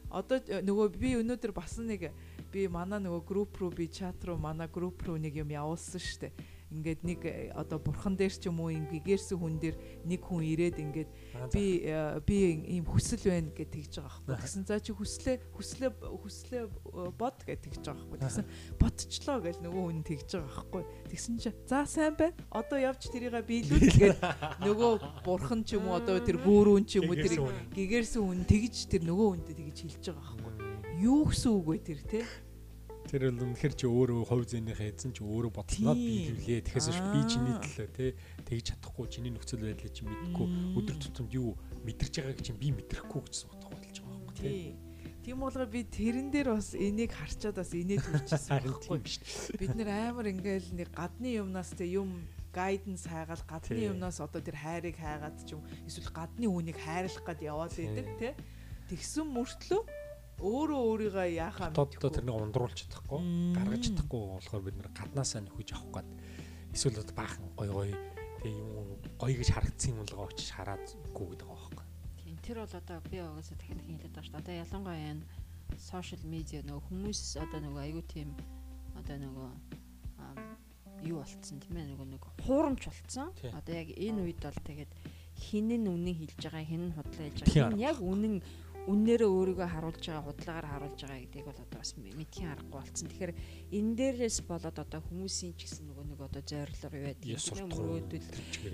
Одоо 0.08 0.40
нөгөө 0.40 0.88
би 0.96 1.12
өнөөдөр 1.20 1.52
бас 1.52 1.76
нэг 1.76 2.08
би 2.48 2.64
манай 2.72 3.04
нөгөө 3.04 3.20
групп 3.28 3.60
руу 3.60 3.68
би 3.68 3.92
чат 3.92 4.16
руу 4.24 4.40
манай 4.40 4.64
групп 4.72 5.04
руу 5.04 5.20
нэг 5.20 5.36
юм 5.36 5.52
явуулсан 5.52 6.00
шүү 6.00 6.24
дээ 6.24 6.32
ингээд 6.68 7.00
нэг 7.00 7.20
э, 7.24 7.48
одоо 7.56 7.80
бурхан 7.80 8.12
дээр 8.12 8.32
ч 8.32 8.52
юм 8.52 8.60
уу 8.60 8.68
ингээгэрсэн 8.68 9.40
хүн 9.40 9.56
дээр 9.56 9.76
нэг 10.04 10.20
хүн 10.20 10.44
ирээд 10.44 10.76
ингээд 10.76 11.10
би 11.48 11.88
э, 11.88 12.20
би 12.20 12.36
ийм 12.76 12.84
хүсэл 12.84 13.24
байна 13.24 13.48
гэж 13.56 13.68
тэгж 13.72 13.94
байгаа 14.04 14.20
байхгүй. 14.28 14.44
Тэгсэн 14.44 14.64
за 14.68 14.76
чи 14.76 14.92
хүслээ 14.92 15.36
хүслээ 15.56 15.90
хүслээ 15.96 16.62
э, 16.68 17.08
бод 17.16 17.36
гэж 17.40 17.58
тэгж 17.64 17.84
байгаа 17.88 18.04
байхгүй. 18.04 18.20
Тэгсэн 18.20 18.44
бодчлоо 18.76 19.38
гэж 19.40 19.56
нөгөө 19.64 19.82
хүн 19.88 20.04
тэгж 20.04 20.28
байгаа 20.28 20.52
байхгүй. 20.52 20.84
Тэгсэн 21.08 21.34
чи 21.40 21.50
за 21.64 21.78
сайн 21.88 22.14
байна. 22.20 22.36
Одоо 22.52 22.78
явж 22.84 23.02
тэрийгээ 23.08 23.48
биелүүл 23.48 23.88
гээд 24.04 24.20
нөгөө 24.60 24.92
бурхан 25.24 25.64
ч 25.64 25.80
юм 25.80 25.88
уу 25.88 25.96
одоо 25.96 26.20
тэр 26.20 26.36
гүүрүүн 26.44 26.84
ч 26.84 27.00
юм 27.00 27.08
уу 27.08 27.16
тэр 27.16 27.48
гэгэрсэн 27.72 28.20
хүн 28.20 28.44
тэгж 28.44 28.92
тэр 28.92 29.08
нөгөө 29.08 29.28
хүнтэй 29.40 29.56
тэгж 29.56 29.76
хэлж 29.88 30.04
байгаа 30.12 30.36
байхгүй. 30.36 30.52
Юу 31.00 31.30
гэсэн 31.30 31.50
үг 31.54 31.64
вэ 31.64 31.76
тэр 31.80 32.00
те? 32.04 32.20
Тэр 33.08 33.32
бол 33.32 33.48
үнэхэр 33.48 33.72
чи 33.72 33.86
өөрөө 33.88 34.20
хувь 34.28 34.44
зээнийхээ 34.52 34.92
эзэн 34.92 35.16
чи 35.16 35.24
өөрөө 35.24 35.52
бодлоо 35.56 35.96
биелүүлээ. 35.96 36.60
Тэгэхээс 36.68 37.00
би 37.08 37.20
чиний 37.24 37.56
төлөө 37.56 37.88
те 37.96 38.06
тэгж 38.44 38.64
чадахгүй 38.76 39.06
чиний 39.08 39.32
нөхцөл 39.32 39.64
байдлыг 39.64 39.92
чи 39.96 40.04
мэдгүй 40.04 40.46
өдөр 40.76 40.96
тутамд 41.00 41.32
юу 41.32 41.56
мэдэрч 41.88 42.14
байгааг 42.20 42.40
чи 42.44 42.52
би 42.52 42.68
мэдрэхгүй 42.76 43.20
гэсэн 43.24 43.48
утга 43.48 43.72
болж 43.72 43.96
байгаа 44.04 44.20
байхгүй 44.28 44.76
те. 44.76 44.76
Тийм 45.24 45.40
болгоо 45.40 45.64
би 45.64 45.80
тэрэн 45.88 46.28
дээр 46.28 46.52
бас 46.52 46.76
энийг 46.76 47.12
харчаад 47.16 47.56
бас 47.56 47.72
инээд 47.72 48.04
үрчсэн 48.04 48.60
байхгүй 48.60 49.00
шүү. 49.00 49.56
Бид 49.56 49.72
нэр 49.72 49.88
амар 50.12 50.28
ингээл 50.28 50.68
нэг 50.76 50.92
гадны 50.92 51.32
юмнаас 51.40 51.72
те 51.72 51.88
юм 51.88 52.28
гайденс 52.52 53.08
хайгаал 53.08 53.44
гадны 53.48 53.88
юмнаас 53.88 54.20
одоо 54.20 54.40
тэр 54.40 54.56
хайрыг 54.56 54.96
хайгаад 55.00 55.36
ч 55.48 55.56
юм 55.56 55.64
эсвэл 55.88 56.12
гадны 56.12 56.48
үнийг 56.48 56.76
хайрлах 56.76 57.24
гад 57.24 57.40
яваад 57.40 57.72
байдаг 57.72 58.08
те. 58.20 58.28
Тэгсэн 58.88 59.28
мөртлөө 59.28 59.80
өөрөө 60.38 60.80
өөрийгөө 60.90 61.28
яахаа 61.34 61.68
мэдхгүй. 61.74 62.10
тэрнийг 62.14 62.38
ундруулж 62.38 62.78
чадахгүй, 62.86 63.20
гаргаж 63.58 63.82
чадахгүй 63.90 64.22
болохоор 64.38 64.62
бид 64.62 64.76
нэр 64.78 64.90
гаднаасаа 64.94 65.42
нөхөж 65.42 65.68
авах 65.74 65.90
гээд 65.98 66.08
эсвэл 66.74 67.02
баахан 67.18 67.46
гой 67.58 67.68
гой 67.74 67.90
тэг 68.42 68.54
юм 68.54 68.94
гоё 69.18 69.34
гэж 69.34 69.50
харагдсан 69.50 69.90
юм 69.92 69.98
болго 70.06 70.30
очиж 70.30 70.50
хараад 70.54 70.86
гүгээд 71.10 71.42
байгаа 71.42 71.58
байхгүй. 71.58 71.86
Тийм 72.22 72.36
тэр 72.38 72.58
бол 72.62 72.74
одоо 72.78 72.98
би 73.10 73.18
угаасаа 73.18 73.56
дахин 73.58 73.82
хэлээд 73.82 74.14
байгаа 74.14 74.26
шүү 74.30 74.38
дээ. 74.38 74.42
Одоо 74.42 74.54
ялангуяа 74.62 75.10
энэ 75.10 75.22
сошиал 75.76 76.22
медиа 76.22 76.62
нөгөө 76.62 76.86
хүмүүс 76.86 77.20
одоо 77.42 77.60
нөгөө 77.66 77.82
аюу 77.82 78.02
тийм 78.06 78.30
одоо 78.94 79.16
нөгөө 79.18 79.50
юу 81.06 81.18
болцсон 81.22 81.58
тийм 81.62 81.76
ээ 81.78 81.90
нөгөө 81.94 82.06
нэг 82.14 82.22
хуурамч 82.46 82.82
болцсон. 82.86 83.34
Одоо 83.58 83.74
яг 83.74 83.88
энэ 83.94 84.20
үед 84.22 84.40
бол 84.42 84.60
тэгээд 84.66 84.92
хин 85.38 85.70
нь 85.70 85.86
үнэн 85.86 86.14
хэлж 86.18 86.40
байгаа, 86.42 86.64
хин 86.66 86.82
нь 86.90 86.94
худлаа 86.94 87.26
хэлж 87.26 87.40
байгаа. 87.46 87.70
Хин 87.70 87.78
яг 87.78 87.98
үнэн 88.02 88.34
үннээрээ 88.88 89.28
өөрийгөө 89.28 89.68
харуулж 89.68 90.00
байгаа 90.00 90.24
худалдаагаар 90.24 90.68
харуулж 90.72 91.00
байгаа 91.04 91.20
гэдгийг 91.20 91.46
бол 91.46 91.60
одоо 91.60 91.78
бас 91.78 91.92
мэдхийн 92.00 92.52
аргагүй 92.56 92.72
болцсон. 92.72 93.08
Тэгэхээр 93.12 93.32
энэ 93.76 93.92
дээрээс 94.00 94.38
болоод 94.48 94.78
одоо 94.80 95.00
хүмүүсийн 95.04 95.52
ч 95.54 95.60
гэсэн 95.68 95.84
нөгөө 95.92 96.04
нэг 96.08 96.20
одоо 96.24 96.42
зорилго 96.42 96.96
юу 96.96 97.04
байдаг 97.04 97.28
юм 97.28 97.68
мөрөөдөл 97.68 98.26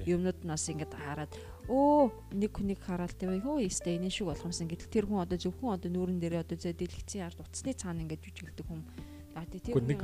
юмнууд 0.06 0.40
нас 0.46 0.64
ингээд 0.70 0.94
хараад 0.94 1.32
өө 1.66 2.02
нэг 2.38 2.52
хүнийг 2.54 2.80
хараад 2.86 3.14
тийм 3.18 3.42
хөө 3.42 3.66
өстэй 3.66 3.98
энэ 3.98 4.14
шиг 4.14 4.30
болох 4.30 4.46
юмсан 4.46 4.70
гэдэг 4.70 4.88
тэр 4.88 5.04
хүн 5.10 5.26
одоо 5.26 5.38
зөвхөн 5.42 5.74
одоо 5.74 5.90
нүүрэн 5.90 6.22
дээрээ 6.22 6.44
одоо 6.46 6.58
зэдэлгцэн 6.62 7.26
ард 7.26 7.42
утасны 7.42 7.74
цаана 7.74 8.02
ингээд 8.06 8.22
жүжиглдэг 8.22 8.66
хүн 8.70 8.82
А 9.34 9.42
тэр 9.50 9.82
нэг 9.82 9.98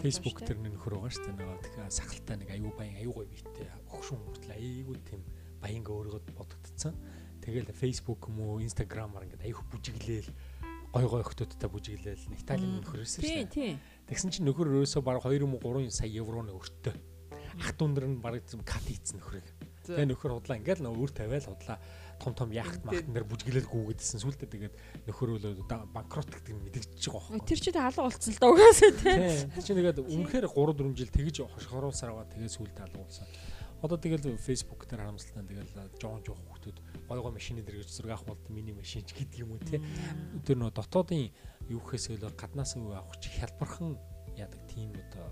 Facebook 0.00 0.40
тэр 0.40 0.56
нэг 0.56 0.80
нөхөр 0.80 0.96
байгаа 0.96 1.12
шүү 1.12 1.36
дээ. 1.36 1.60
Тэгэхээр 1.68 1.92
сахалтай 1.92 2.36
нэг 2.40 2.48
аюу 2.48 2.72
баян 2.72 2.96
аюу 2.96 3.12
гоё 3.12 3.28
битээ 3.28 3.68
өгшүн 3.92 4.24
хүртэл 4.24 4.56
аюу 4.56 4.96
тийм 5.04 5.20
баянга 5.60 5.92
өөрийгөө 5.92 6.32
бодогдсон. 6.32 6.96
Тэгэл 7.44 7.76
Facebook 7.76 8.24
юм 8.24 8.40
уу, 8.40 8.64
Instagram-аар 8.64 9.28
ингээд 9.28 9.44
аяг 9.44 9.60
бүжиглээл 9.68 10.32
гой 10.94 11.04
гой 11.04 11.20
охтуудтай 11.20 11.68
бүжиглээл 11.68 12.40
Италийн 12.40 12.80
нөхөр 12.80 13.04
өссөн 13.04 13.20
шүү 13.20 13.52
дээ. 13.52 13.76
Тэгсэн 14.08 14.32
чинь 14.32 14.48
нөхөр 14.48 14.72
өрөөсөө 14.80 15.02
баг 15.04 15.20
2 15.20 15.44
юм 15.44 15.60
уу 15.60 15.84
3 15.84 15.92
сая 15.92 16.08
евроны 16.08 16.56
өртөө. 16.56 16.94
Ах 17.60 17.76
дундэр 17.76 18.08
нь 18.08 18.22
баг 18.24 18.40
кат 18.64 18.84
хийцэн 18.88 19.20
нөхрийг. 19.20 19.44
Тэгээ 19.84 20.08
нөхөр 20.08 20.40
худлаа 20.40 20.56
ингээд 20.56 20.80
л 20.80 20.88
өөр 20.88 21.12
тавиал 21.12 21.44
худлаа 21.44 21.76
том 22.16 22.32
том 22.32 22.50
яхт 22.54 22.80
махтан 22.88 23.12
дээр 23.12 23.28
бүжиглэл 23.28 23.68
гүгэдсэн 23.68 24.22
сүултээ 24.22 24.48
тэгээд 24.48 24.74
нөхөр 25.04 25.36
өлөө 25.36 25.60
банкрот 25.92 26.30
гэдэг 26.32 26.54
нь 26.56 26.64
мэдэгдэж 26.64 27.04
байгаа 27.04 27.36
байхгүй. 27.36 27.44
Тэр 27.44 27.60
чинь 27.60 27.76
алга 27.76 28.02
болцсон 28.06 28.32
л 28.32 28.40
да 28.40 28.48
угаасаа 28.48 28.92
тий. 28.96 29.16
Тэр 29.52 29.64
чинь 29.66 29.78
тэгээд 29.82 29.98
үнэхээр 30.00 30.46
3 30.48 30.72
4 30.72 30.96
жил 30.96 31.12
тэгж 31.12 31.36
хошгоруулсаар 31.44 32.10
аваад 32.16 32.32
тэгээд 32.32 32.54
сүултээ 32.54 32.84
алга 32.86 33.02
болсон. 33.04 33.26
Одоо 33.84 33.98
тэгэл 34.00 34.40
Facebook 34.40 34.88
дээр 34.88 35.04
харамсалтай 35.04 35.44
тэгэл 35.44 36.00
жоон 36.00 36.24
жоох 36.24 36.40
гой 37.08 37.20
гой 37.20 37.32
машины 37.32 37.62
дээр 37.62 37.82
гэж 37.82 37.90
зураг 37.90 38.20
авах 38.20 38.36
бол 38.36 38.54
миний 38.54 38.72
машинч 38.72 39.12
гэдэг 39.12 39.38
юм 39.44 39.56
уу 39.56 39.62
те. 39.62 39.80
Тэр 40.46 40.56
нөө 40.58 40.72
дотоодын 40.72 41.32
юу 41.68 41.80
гэхээс 41.80 42.16
илүү 42.16 42.32
гаднаас 42.36 42.76
нь 42.76 42.84
авах 42.88 43.18
чи 43.20 43.28
хялбархан 43.34 43.98
яадаг 44.36 44.60
тийм 44.68 44.92
одоо 44.92 45.28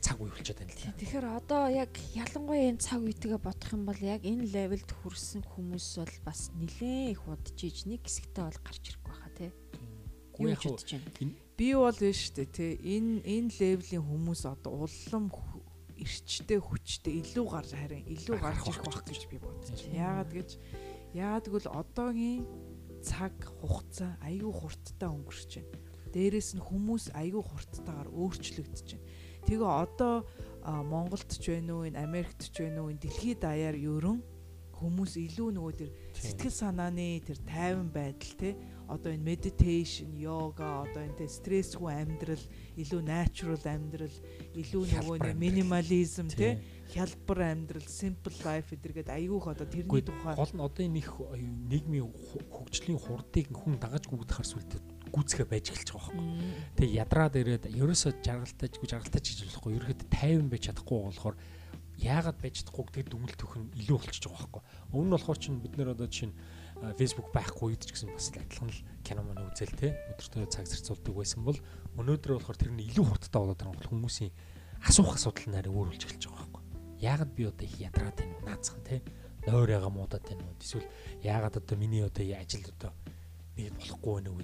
цаг 0.00 0.20
үе 0.20 0.30
болчиход 0.30 0.60
байна 0.62 0.72
л 0.72 0.78
тийм. 0.78 0.94
Тэгэхээр 1.00 1.26
одоо 1.26 1.62
яг 1.72 1.92
ялангуяа 2.14 2.68
энэ 2.70 2.84
цаг 2.84 3.00
үетэйгээ 3.02 3.40
бодох 3.42 3.70
юм 3.74 3.82
бол 3.88 4.00
яг 4.00 4.22
энэ 4.22 4.46
левелд 4.54 4.90
хүрсэн 5.02 5.42
хүмүүс 5.42 5.86
бол 5.98 6.16
бас 6.22 6.40
нилээн 6.54 7.10
их 7.10 7.22
удаж 7.26 7.58
иж 7.58 7.78
нэг 7.90 8.06
хэсэгтээ 8.06 8.44
бол 8.46 8.60
гарч 8.62 8.84
ирэхгүй 8.86 9.10
байхаа 9.10 9.32
тий. 9.34 9.50
Юу 10.38 10.54
ч 10.54 10.64
бодож 10.68 10.90
байна. 10.94 11.34
Би 11.56 11.68
бол 11.74 11.98
нь 11.98 12.14
шүү 12.14 12.34
дээ 12.36 12.48
тий. 12.54 12.72
Энэ 12.76 13.24
энэ 13.24 13.50
левелийн 13.58 14.04
хүмүүс 14.04 14.42
одоо 14.46 14.72
улам 14.86 15.26
эрчтэй 15.96 16.60
хүчтэй 16.60 17.24
илүү 17.24 17.46
гарч 17.48 17.72
харин 17.72 18.04
илүү 18.04 18.36
гарч 18.36 18.62
ирэх 18.68 18.84
байх 18.84 19.00
гэж 19.08 19.22
би 19.32 19.36
байна. 19.40 19.64
Яагаад 19.96 20.30
гэж 20.36 20.50
яагаад 21.16 21.46
гэвэл 21.48 21.68
одоогийн 21.72 22.44
цаг 23.00 23.32
хугацаа 23.60 24.20
аюу 24.20 24.52
хурдтай 24.52 25.08
өнгөрч 25.08 25.50
байна. 25.56 25.80
Дээрээс 26.12 26.50
нь 26.56 26.64
хүмүүс 26.64 27.04
аюу 27.16 27.42
хурдтайгаар 27.44 28.08
өөрчлөгдөж 28.12 28.88
байна. 28.92 29.06
Тэгээ 29.46 29.72
одоо 29.84 30.14
Монголд 30.66 31.30
ч 31.30 31.54
байна 31.54 31.72
уу, 31.78 31.86
энэ 31.88 32.02
Америкт 32.02 32.50
ч 32.50 32.66
байна 32.66 32.82
уу, 32.82 32.90
энэ 32.90 33.02
дэлхийд 33.04 33.40
даяар 33.40 33.76
ерөн 33.78 34.18
хүмүүс 34.76 35.16
илүү 35.16 35.48
нөгөө 35.56 35.74
тэр 35.80 35.90
сэтгэл 36.20 36.52
санааны 36.52 37.24
тэр 37.24 37.38
тайван 37.48 37.88
байдал 37.88 38.34
те 38.36 38.50
одоо 38.90 39.10
энэ 39.14 39.24
meditation, 39.24 40.12
yoga, 40.12 40.84
одоо 40.84 41.00
энэ 41.00 41.16
те 41.16 41.26
стрессгүй 41.32 41.90
амьдрал, 41.96 42.44
илүү 42.76 43.00
natural 43.02 43.62
амьдрал, 43.64 44.16
илүү 44.52 44.82
нөгөө 44.92 45.16
нэг 45.24 45.34
minimalism 45.40 46.28
те 46.28 46.60
хялбар 46.92 47.40
амьдрал, 47.42 47.88
simple 47.88 48.36
life 48.46 48.70
гэдэргээд 48.70 49.10
айгүйх 49.10 49.46
одоо 49.50 49.66
тэрний 49.66 50.02
тухай 50.02 50.34
гол 50.36 50.52
нь 50.54 50.62
одоо 50.62 50.82
энэ 50.86 51.00
их 51.02 51.10
нийгмийн 51.70 52.10
хөгжлийн 52.52 53.00
хурдыг 53.00 53.50
хүн 53.50 53.78
дагаж 53.82 54.06
гүгдэх 54.06 54.38
харсвэлтэй 54.38 54.80
гүцгээ 55.10 55.46
байж 55.46 55.70
эхэлж 55.70 55.90
байгаа 55.92 56.14
байхгүй. 56.14 56.78
Тэгээ 56.78 56.98
ядраад 57.02 57.34
ирээд 57.36 57.64
ерөөсөө 57.72 58.12
жаргалтаж 58.22 58.72
жаргалтаж 58.82 59.24
гэж 59.24 59.38
болохгүй. 59.46 59.72
Ерөөхдөө 59.78 60.08
тайван 60.12 60.48
байж 60.50 60.62
чадахгүй 60.66 60.98
болохоор 61.06 61.36
яагаад 61.96 62.38
байж 62.40 62.54
чадахгүй 62.60 62.84
гэдэг 62.92 63.08
дүгнэлт 63.08 63.40
өгөх 63.40 63.56
нь 63.56 63.72
илүү 63.80 63.96
болчихж 63.96 64.24
байгаа 64.28 64.44
байхгүй. 64.44 64.62
Өмнө 64.92 65.06
нь 65.08 65.14
болохоор 65.16 65.38
чинь 65.40 65.62
бид 65.64 65.74
нэр 65.80 65.94
одоо 65.96 66.06
жишээ 66.10 66.28
нь 66.28 66.36
Facebook 67.00 67.32
байхгүй 67.32 67.72
үед 67.72 67.82
ч 67.88 67.96
гэсэн 67.96 68.12
бас 68.12 68.28
адилхан 68.36 68.68
л 68.68 68.84
кино 69.00 69.24
мань 69.24 69.48
үзэл 69.48 69.72
те 69.72 69.96
өдөртөө 70.12 70.44
цаг 70.52 70.68
зарцуулдаг 70.68 71.14
байсан 71.16 71.40
бол 71.40 71.56
өнөөдөр 71.96 72.36
болохоор 72.36 72.60
тэр 72.60 72.72
нь 72.76 72.84
илүү 72.84 73.06
хурдтай 73.08 73.40
болоод 73.40 73.56
байгаа 73.56 73.80
бол 73.80 73.92
хүмүүсийн 73.96 74.32
асуух 74.84 75.16
асуудал 75.16 75.48
нь 75.48 75.56
арай 75.56 75.72
өөрөлж 75.72 76.02
эхэлж 76.04 76.24
байгаа. 76.28 76.55
Яагаад 77.00 77.30
би 77.36 77.44
одоо 77.44 77.66
их 77.66 77.76
ядраад 77.80 78.16
байна 78.16 78.40
наацхан 78.46 78.80
те 78.84 79.02
нойр 79.46 79.70
яга 79.70 79.88
муудаад 79.88 80.24
байна 80.24 80.44
уу? 80.44 80.56
Эсвэл 80.60 80.86
яагаад 81.22 81.56
одоо 81.56 81.76
миний 81.76 82.02
одоо 82.02 82.24
ажил 82.24 82.64
одоо 82.64 82.92
нэг 83.56 83.72
болохгүй 83.76 84.12
байна 84.14 84.30
уу? 84.32 84.42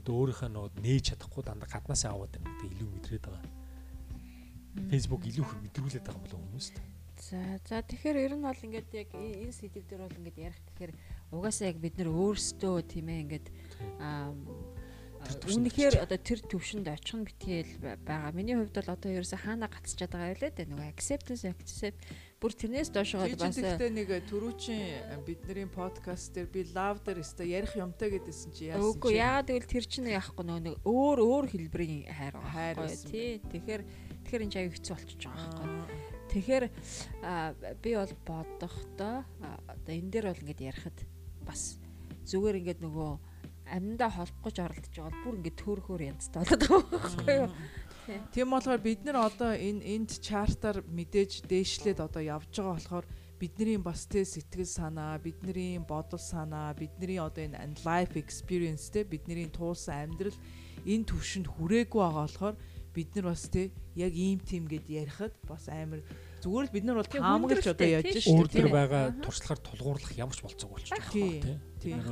Одоо 0.00 0.14
өөрийнхөө 0.16 0.48
нөө 0.48 0.66
нээж 0.80 1.04
чадахгүй 1.12 1.42
дандаа 1.44 1.68
гаднаасаа 1.68 2.12
аваад 2.14 2.32
байна 2.34 2.48
гэдэг 2.56 2.72
илүү 2.72 2.88
мэдрээд 2.94 3.24
байгаа. 3.26 3.44
Facebook 4.90 5.22
илүү 5.26 5.44
их 5.44 5.52
мэдрүүлээд 5.60 6.04
байгаа 6.06 6.18
юм 6.18 6.24
болов 6.24 6.40
хүмүүст. 6.40 6.76
За 7.20 7.36
за 7.68 7.82
тэгэхээр 7.84 8.16
ер 8.16 8.32
нь 8.32 8.46
бол 8.46 8.64
ингээд 8.64 8.90
яг 8.96 9.10
энэ 9.12 9.52
сэдв 9.52 9.84
дээр 9.84 10.08
бол 10.08 10.18
ингээд 10.24 10.38
ярих 10.40 10.60
гэхээр 10.72 10.92
угаасаа 11.36 11.68
яг 11.68 11.76
бид 11.76 11.94
нэр 12.00 12.08
өөрсдөө 12.08 12.74
тийм 12.88 13.12
ээ 13.12 13.22
ингээд 13.28 13.46
Үнэхээр 15.20 16.00
одоо 16.00 16.16
тэр 16.16 16.40
төвшөнд 16.48 16.88
очих 16.88 17.16
нь 17.16 17.26
битгийл 17.28 17.72
байгаа. 18.02 18.32
Миний 18.32 18.56
хувьд 18.56 18.72
бол 18.72 18.94
одоо 18.96 19.10
ерөөсө 19.12 19.36
хаана 19.36 19.68
гацчихад 19.68 20.16
байгаа 20.16 20.32
байлээ 20.32 20.52
дээ. 20.56 20.70
Нөгөө 20.72 20.88
acceptance 20.90 21.44
accept 21.44 22.00
бүр 22.40 22.52
тэрнээс 22.56 22.88
доош 22.88 23.12
байгаа 23.20 23.36
бас. 23.36 23.60
Тэгтээ 23.60 23.90
нэг 23.92 24.08
түрүүчийн 24.32 25.20
бидний 25.28 25.68
подкаст 25.68 26.32
дээр 26.32 26.48
би 26.48 26.64
love 26.72 27.04
дээр 27.04 27.20
өстө 27.20 27.44
ярих 27.44 27.76
юмтай 27.76 28.08
гэдээсэн 28.16 28.50
чи 28.56 28.72
яасан 28.72 28.80
чи. 28.80 28.96
Үгүй 28.96 29.12
яагаад 29.20 29.48
гэвэл 29.52 29.72
тэр 29.76 29.84
чинь 29.84 30.08
яахгүй 30.08 30.44
нөгөө 30.48 30.76
өөр 30.88 31.18
өөр 31.20 31.46
хэлбэрийн 31.52 32.08
хайр 32.08 32.34
байгаа. 32.40 32.88
Тий. 33.04 33.44
Тэгэхээр 33.44 33.82
тэгэхээр 34.24 34.44
энэ 34.48 34.56
аяг 34.56 34.72
хэцүү 34.72 34.94
болчихж 34.96 35.22
байгаа 35.28 35.52
байхгүй. 35.52 36.10
Тэгэхээр 36.30 36.64
би 37.84 37.90
бол 37.92 38.14
бодохдоо 38.24 39.16
одоо 39.68 39.92
энэ 39.92 40.10
дээр 40.10 40.26
бол 40.32 40.42
ингээд 40.48 40.64
ярихад 40.64 40.98
бас 41.44 41.76
зүгээр 42.24 42.58
ингээд 42.64 42.80
нөгөө 42.86 43.29
аминдаа 43.70 44.10
холбох 44.10 44.50
гэж 44.50 44.56
оролдож 44.60 44.94
байгаа 44.94 45.10
бол 45.10 45.24
бүр 45.24 45.38
ингээд 45.38 45.60
төөрхөөр 45.62 46.02
янзтай 46.10 46.40
болоод 46.42 46.62
байгаа 46.66 46.84
байхгүй 46.90 47.36
юу. 47.40 47.48
Тийм 48.34 48.48
болохоор 48.50 48.80
бид 48.82 49.00
нар 49.06 49.18
одоо 49.30 49.52
энэ 49.54 49.86
энд 49.86 50.10
чартаар 50.18 50.82
мэдээж 50.82 51.46
дээшлээд 51.46 51.98
одоо 52.02 52.22
явж 52.22 52.50
байгаа 52.50 52.74
болохоор 52.74 53.06
бидний 53.40 53.78
бас 53.78 54.04
тэ 54.04 54.26
сэтгэл 54.26 54.68
санаа, 54.68 55.16
бидний 55.16 55.78
бодол 55.78 56.20
санаа, 56.20 56.74
бидний 56.74 57.16
одоо 57.22 57.46
энэ 57.46 57.80
life 57.86 58.18
experience 58.18 58.90
тэ 58.92 59.08
бидний 59.08 59.48
туулсан 59.48 60.10
амьдрал 60.10 60.36
энэ 60.84 61.08
төвшөнд 61.08 61.48
хүрээгүй 61.48 62.00
байгаа 62.02 62.26
болохоор 62.26 62.56
бид 62.92 63.08
нар 63.14 63.26
бас 63.30 63.46
тэ 63.48 63.70
яг 63.94 64.12
ийм 64.12 64.42
тийм 64.42 64.66
гэд 64.66 64.90
ярихад 64.90 65.34
бас 65.46 65.70
амар 65.70 66.02
зүгээр 66.42 66.66
л 66.66 66.74
бид 66.74 66.84
нар 66.84 66.98
бол 66.98 67.08
таамаглаж 67.08 67.66
одоо 67.70 67.88
яаж 67.88 68.18
шүү 68.18 68.18
дээ. 68.18 68.34
Өөр 68.34 68.48
төр 68.50 68.68
байгаа 68.74 69.04
туршлагаар 69.22 69.60
тулгуурлах 69.62 70.12
ямар 70.18 70.34
ч 70.34 70.40
болцоог 70.42 70.70
болчих 70.74 70.90
жоох 70.90 71.12
тийм. 71.78 72.02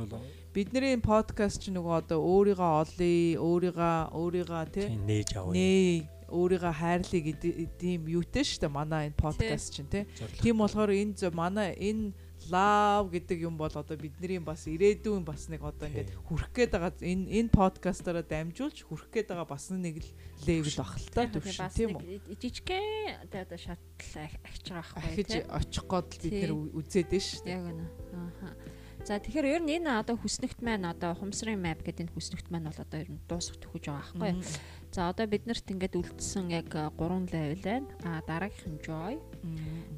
Бидний 0.49 0.97
подкаст 0.97 1.61
чи 1.61 1.69
нөгөө 1.69 2.09
одоо 2.09 2.25
өөрийгөө 2.25 2.71
олъё, 2.81 3.37
өөрийгөө 3.37 3.97
өөрийгөө 4.17 4.63
тийм 4.73 5.05
нээж 5.05 5.37
авъя. 5.37 5.53
Нээ 5.53 6.09
өөрийгөө 6.25 6.73
хайрлая 6.73 7.21
гэдэг 7.21 7.77
тийм 7.77 8.09
юутэй 8.09 8.41
шүү 8.41 8.65
дээ 8.65 8.73
манай 8.73 9.13
энэ 9.13 9.21
подкаст 9.21 9.77
чинь 9.77 9.85
тийм 9.85 10.57
болохоор 10.57 10.89
энэ 10.89 11.29
манай 11.37 11.77
энэ 11.77 12.17
love 12.49 13.13
гэдэг 13.13 13.45
юм 13.45 13.61
бол 13.61 13.69
одоо 13.69 13.93
бидний 13.93 14.41
бас 14.41 14.65
ирээдүйн 14.65 15.21
бас 15.21 15.53
нэг 15.53 15.61
одоо 15.61 15.85
ингээд 15.85 16.17
хүрх 16.17 16.49
гээд 16.49 16.71
байгаа 16.73 16.97
энэ 16.97 17.29
энэ 17.29 17.53
подкастаараа 17.53 18.25
дамжуулж 18.25 18.89
хүрх 18.89 19.05
гээд 19.13 19.29
байгаа 19.29 19.45
бас 19.53 19.69
нэг 19.69 20.01
левел 20.49 20.81
бах 20.81 20.97
л 20.97 21.13
та 21.13 21.29
төвшин 21.29 21.69
тийм 21.77 21.93
үү? 21.93 22.25
жижигхэн 22.41 23.29
одоо 23.29 23.53
шатл 23.53 24.17
агч 24.17 24.65
байгаа 24.65 24.97
байхгүй 24.97 25.13
ахиж 25.13 25.31
очих 25.45 25.85
гээд 25.85 26.09
бид 26.25 26.33
нэр 26.41 26.53
үзээд 26.73 27.11
нь 27.13 27.21
шүү 27.21 27.41
дээ 27.45 27.53
яг 27.53 27.65
үнэ. 27.69 27.85
Аа 28.17 28.78
За 29.09 29.17
тэгэхээр 29.17 29.57
ер 29.57 29.61
нь 29.65 29.73
энэ 29.81 30.05
одоо 30.05 30.21
хүснэгт 30.21 30.61
маань 30.61 30.85
одоо 30.85 31.17
хумсрын 31.17 31.57
map 31.57 31.81
гэдэг 31.81 32.05
энэ 32.05 32.13
хүснэгт 32.13 32.53
маань 32.53 32.69
бол 32.69 32.77
одоо 32.77 33.01
ер 33.01 33.09
нь 33.09 33.17
дуусах 33.25 33.57
төхөж 33.57 33.89
байгаа 33.89 34.37
байхгүй. 34.37 34.45
За 34.93 35.09
одоо 35.09 35.25
биднэрт 35.25 35.65
ингээд 35.65 35.97
үлдсэн 35.97 36.53
яг 36.53 36.69
3 36.69 36.93
level 37.33 37.57
байна. 37.65 37.89
А 38.05 38.21
дараагийнх 38.21 38.69
нь 38.69 38.83
joy. 38.85 39.17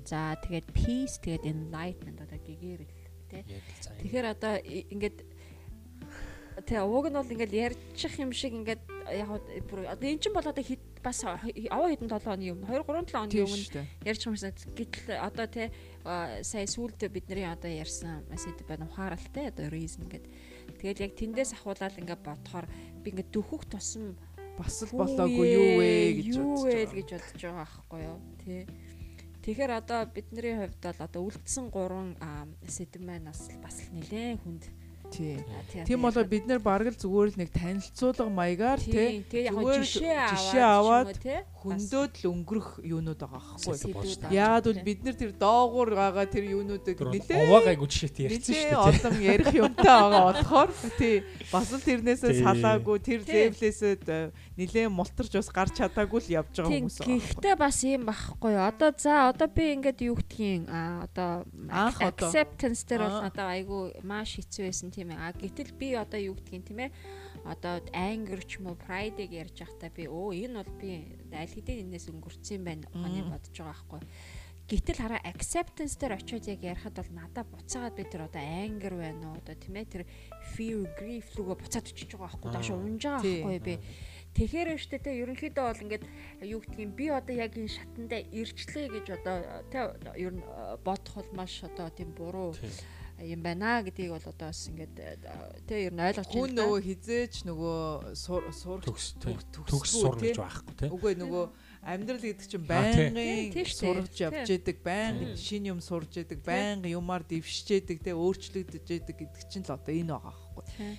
За 0.08 0.39
тэгээд 0.39 0.71
peace 0.71 1.19
тэгээд 1.19 1.43
enlightenment 1.43 2.24
одоо 2.24 2.39
гэгэрэл 2.39 2.91
тий. 3.28 3.43
Тэгэхээр 4.00 4.28
одоо 4.32 4.54
ингээд 4.63 5.28
Тэгээ 6.63 6.88
ууг 6.88 7.12
нь 7.12 7.17
бол 7.19 7.34
ингээл 7.36 7.67
ярьчих 7.67 8.15
юм 8.15 8.32
шиг 8.32 8.56
ингээд 8.56 8.80
яг 9.13 9.30
одоо 9.30 10.08
эн 10.08 10.19
чинь 10.19 10.34
бол 10.34 10.45
одоо 10.45 10.63
хэд 10.63 10.82
бас 11.04 11.24
аваа 11.24 11.89
хэдэн 11.89 12.10
7 12.10 12.32
оны 12.32 12.52
өмнө 12.54 12.67
2 12.67 12.84
3 12.84 13.12
7 13.12 13.19
оны 13.19 13.34
өмнө 13.43 13.86
ярьж 14.06 14.21
юмсан 14.28 14.54
гэтэл 14.76 15.19
одоо 15.19 15.45
тий 15.47 15.67
сая 16.06 16.65
сүулдэ 16.69 17.10
бидний 17.10 17.45
одоо 17.45 17.69
ярьсан 17.69 18.24
сэдв 18.32 18.65
байна 18.67 18.88
ухааралтай 18.88 19.50
одоо 19.52 19.67
reason 19.69 20.06
гэдэг. 20.08 20.32
Тэгэл 20.80 21.06
яг 21.06 21.13
тэндээс 21.17 21.58
ахуулаад 21.58 22.00
ингээд 22.00 22.21
бодохоор 22.21 22.65
би 23.04 23.08
ингээд 23.12 23.34
дөхөх 23.34 23.65
тусам 23.67 24.15
бас 24.58 24.82
л 24.86 24.93
болоогүй 24.93 25.47
юу 25.52 25.69
вэ 25.82 25.89
гэж 26.21 26.36
бодож 26.38 26.63
байгаа. 26.69 26.95
Гэж 26.95 27.10
бодож 27.12 27.41
байгаа 27.41 27.65
байхгүй 27.65 28.02
юу 28.06 28.17
тий. 28.41 28.62
Тэгэхээр 29.41 29.71
одоо 29.74 30.06
бидний 30.06 30.54
хувьд 30.54 30.78
бол 30.86 31.00
одоо 31.02 31.21
үлдсэн 31.26 31.65
3 31.74 32.21
сэдв 32.69 33.02
маань 33.02 33.26
бас 33.26 33.50
бас 33.58 33.89
нэлээд 33.89 34.38
хүнд 34.45 34.63
Тийм 35.12 36.02
болоо 36.02 36.24
бид 36.24 36.47
нэр 36.47 36.60
бараг 36.63 36.95
л 36.95 37.02
зүгээр 37.02 37.30
л 37.36 37.39
нэг 37.39 37.50
танилцуулга 37.52 38.32
маягаар 38.32 38.80
тий 38.80 39.24
зүгээр 39.28 39.84
жишээ 39.84 40.63
аваад 40.63 41.19
хөндөөд 41.62 42.13
л 42.26 42.30
өнгөрөх 42.32 42.69
юунууд 42.82 43.21
байгаа 43.21 43.38
байхгүй. 43.62 44.34
Яагаад 44.34 44.65
бол 44.65 44.82
бид 44.82 45.00
нар 45.06 45.15
тэр 45.19 45.32
доогуур 45.38 45.89
байгаа 45.93 46.26
тэр 46.26 46.45
юунуудыг 46.58 46.97
нэлээ 46.97 47.38
уваагайгуу 47.45 47.86
жишээтэй 47.86 48.26
ярьсан 48.34 48.56
шүү 48.58 48.65
дээ. 48.65 48.82
Олон 48.82 49.15
ярих 49.21 49.54
юмтай 49.54 49.86
байгаа 49.86 50.24
болохоор 50.34 50.69
тий. 50.97 51.15
Бас 51.54 51.69
л 51.69 51.86
тэрнээсээ 51.86 52.41
салаагүй 52.41 52.97
тэр 53.06 53.21
левлээсээ 53.30 53.93
нэлээ 54.58 54.89
мултарч 54.89 55.38
бас 55.38 55.50
гарч 55.54 55.78
чадаагүй 55.78 56.19
л 56.26 56.30
явж 56.41 56.54
байгаа 56.58 56.74
хүмүүс. 56.74 56.97
Гэхдээ 57.06 57.56
бас 57.62 57.78
юм 57.86 58.10
байхгүй 58.10 58.52
юу. 58.58 58.65
Одоо 58.65 58.89
за 58.97 59.30
одоо 59.30 59.45
би 59.45 59.63
ингээд 59.78 60.02
юу 60.02 60.17
гэдгийг 60.17 60.65
а 60.65 61.06
одоо 61.06 61.45
acceptance 61.69 62.82
дээр 62.89 63.06
бол 63.06 63.21
одоо 63.30 63.45
айгүй 63.54 64.02
маш 64.02 64.41
хэцүү 64.41 64.65
байсан 64.65 64.89
тийм 65.02 65.18
ээ. 65.18 65.18
А 65.18 65.34
гэтэл 65.34 65.74
би 65.74 65.98
одоо 65.98 66.22
юу 66.22 66.38
гэдгийг 66.38 66.64
тийм 66.70 66.80
ээ. 66.86 66.92
Одоо 67.50 67.82
anger 67.90 68.42
ч 68.46 68.62
юм 68.62 68.70
уу 68.70 68.78
pride-ыг 68.78 69.34
ярьж 69.34 69.58
байхдаа 69.66 69.90
би 69.90 70.06
өө 70.06 70.46
энэ 70.46 70.62
бол 70.62 70.74
би 70.78 70.90
аль 71.34 71.50
хэдийн 71.50 71.90
энэс 71.90 72.14
өнгөрцөн 72.14 72.62
байна 72.62 72.86
ухааны 72.94 73.26
бодож 73.26 73.50
байгаа 73.58 73.74
байхгүй. 73.74 74.02
Гэтэл 74.72 75.04
хараа 75.04 75.20
acceptance 75.28 76.00
дээр 76.00 76.16
очиод 76.16 76.48
яг 76.48 76.62
ярихад 76.64 76.96
бол 76.96 77.12
надад 77.12 77.50
буцаагаад 77.50 77.98
би 77.98 78.06
тэр 78.08 78.30
одоо 78.30 78.40
anger 78.40 78.94
байна 78.96 79.34
уу 79.34 79.36
одоо 79.42 79.56
тийм 79.58 79.76
ээ 79.76 79.90
тэр 79.90 80.04
fear 80.56 80.88
grief 80.96 81.28
луга 81.36 81.60
буцаад 81.60 81.92
очиж 81.92 82.14
байгаа 82.14 82.30
байхгүй. 82.30 82.50
Доош 82.56 82.70
унж 82.72 83.04
байгаа 83.04 83.20
байхгүй 83.26 83.60
би. 83.60 83.76
Тэгэхээр 84.32 84.80
штэ 84.80 85.04
те 85.04 85.12
ерөнхийдөө 85.28 85.66
бол 85.68 85.84
ингээд 85.84 86.06
юу 86.48 86.64
гэдгийг 86.64 86.92
би 86.96 87.06
одоо 87.12 87.36
яг 87.36 87.52
энэ 87.60 87.68
шатандаа 87.68 88.22
ирчлээ 88.32 88.88
гэж 88.96 89.06
одоо 89.20 89.36
те 89.68 89.92
ер 90.16 90.32
нь 90.40 90.44
бодох 90.88 91.20
бол 91.20 91.30
маш 91.36 91.60
одоо 91.68 91.92
тийм 91.92 92.16
буруу 92.16 92.56
юм 93.24 93.42
байна 93.46 93.82
гэдгийг 93.86 94.12
бол 94.14 94.26
одоо 94.26 94.50
бас 94.50 94.62
ингээд 94.68 94.96
тий 95.68 95.86
ер 95.86 95.94
нь 95.94 96.02
ойлгож 96.02 96.26
байна. 96.26 96.36
Хүн 96.36 96.52
нөгөө 96.58 96.80
хизээч 96.88 97.36
нөгөө 97.46 97.80
сурах 98.18 98.86
төгс 98.86 99.92
сурна 99.94 100.22
гэж 100.22 100.38
байхгүй 100.42 100.74
тий. 100.82 100.90
Үгүй 100.90 101.14
нөгөө 101.22 101.46
амьдрал 101.82 102.22
гэдэг 102.22 102.48
чинь 102.50 102.66
байнгын 102.66 103.66
сурж 103.66 104.14
явж 104.22 104.50
яадаг, 104.50 104.78
байнгын 104.86 105.34
шин 105.38 105.66
юм 105.70 105.80
сурж 105.82 106.18
яадаг, 106.22 106.42
байнгын 106.46 106.94
юмар 106.94 107.26
дэвшиж 107.26 107.74
яадаг, 107.74 107.98
тэ 108.06 108.14
өөрчлөгдөж 108.14 108.86
яадаг 108.86 109.16
гэдэг 109.18 109.44
чинь 109.50 109.66
л 109.66 109.74
одоо 109.74 109.94
энэ 109.94 110.14
байгаа. 110.14 110.36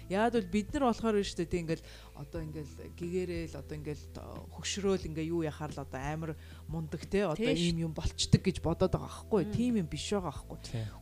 Яад 0.09 0.37
бол 0.37 0.49
бид 0.53 0.69
нар 0.73 0.85
болохоор 0.91 1.17
шүү 1.23 1.39
дээ 1.43 1.53
тийм 1.53 1.63
ингээл 1.67 1.85
одоо 2.19 2.41
ингээл 2.43 2.73
гэгээрэл 2.99 3.55
одоо 3.59 3.75
ингээл 3.77 4.05
хөшрөөл 4.53 5.09
ингээ 5.09 5.31
юу 5.33 5.43
яхаар 5.43 5.73
л 5.73 5.85
одоо 5.85 6.01
амар 6.01 6.33
мундаг 6.69 7.03
те 7.09 7.25
одоо 7.25 7.53
ийм 7.53 7.89
юм 7.89 7.93
болчдөг 7.97 8.43
гэж 8.43 8.61
бодоод 8.61 8.93
байгаа 8.93 9.09
байхгүй. 9.09 9.43
Тийм 9.53 9.81
юм 9.81 9.89
биш 9.89 10.13
байгаа 10.13 10.33
байхгүй. 10.33 10.59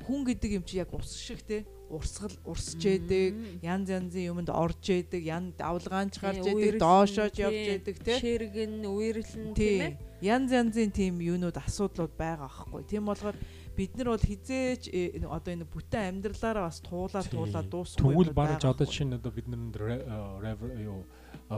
Хүн 0.06 0.20
гэдэг 0.28 0.50
юм 0.56 0.64
чи 0.64 0.78
яг 0.78 0.94
ус 0.94 1.12
шиг 1.18 1.42
те 1.42 1.66
урсгал 1.90 2.30
урсж 2.46 2.87
яадаг, 2.87 3.35
янз 3.66 3.90
янзын 3.90 4.30
юмд 4.30 4.50
орж 4.54 4.94
яадаг, 4.94 5.22
ян 5.26 5.50
давлгаанч 5.59 6.22
гарч 6.22 6.46
яадаг, 6.46 6.78
доошооч 6.78 7.35
явж 7.42 7.59
яадаг 7.74 7.96
тий. 7.98 8.18
Ширгэн, 8.22 8.87
үерлэн 8.87 9.50
тийм 9.59 9.83
ээ. 9.83 9.98
Янз 10.22 10.54
янзын 10.54 10.94
тийм 10.94 11.18
юунууд 11.18 11.59
асуудлууд 11.59 12.14
байгаа 12.14 12.46
аахгүй. 12.46 12.87
Тийм 12.87 13.11
болохоор 13.11 13.35
бид 13.76 13.96
нар 13.96 14.09
бол 14.14 14.24
хизээч 14.24 14.90
э, 14.90 15.20
одоо 15.26 15.50
энэ 15.54 15.66
бүтэн 15.66 16.20
амьдралаараа 16.20 16.68
бас 16.68 16.80
туулаа 16.80 17.24
туулаа 17.24 17.64
дуусахгүй. 17.64 18.12
Тэгвэл 18.14 18.35
барж 18.35 18.62
одоо 18.66 18.87
жишээ 18.87 19.06
нь 19.09 19.16
одоо 19.18 19.33
бид 19.33 19.46
нар 19.48 20.59
юу 20.80 21.04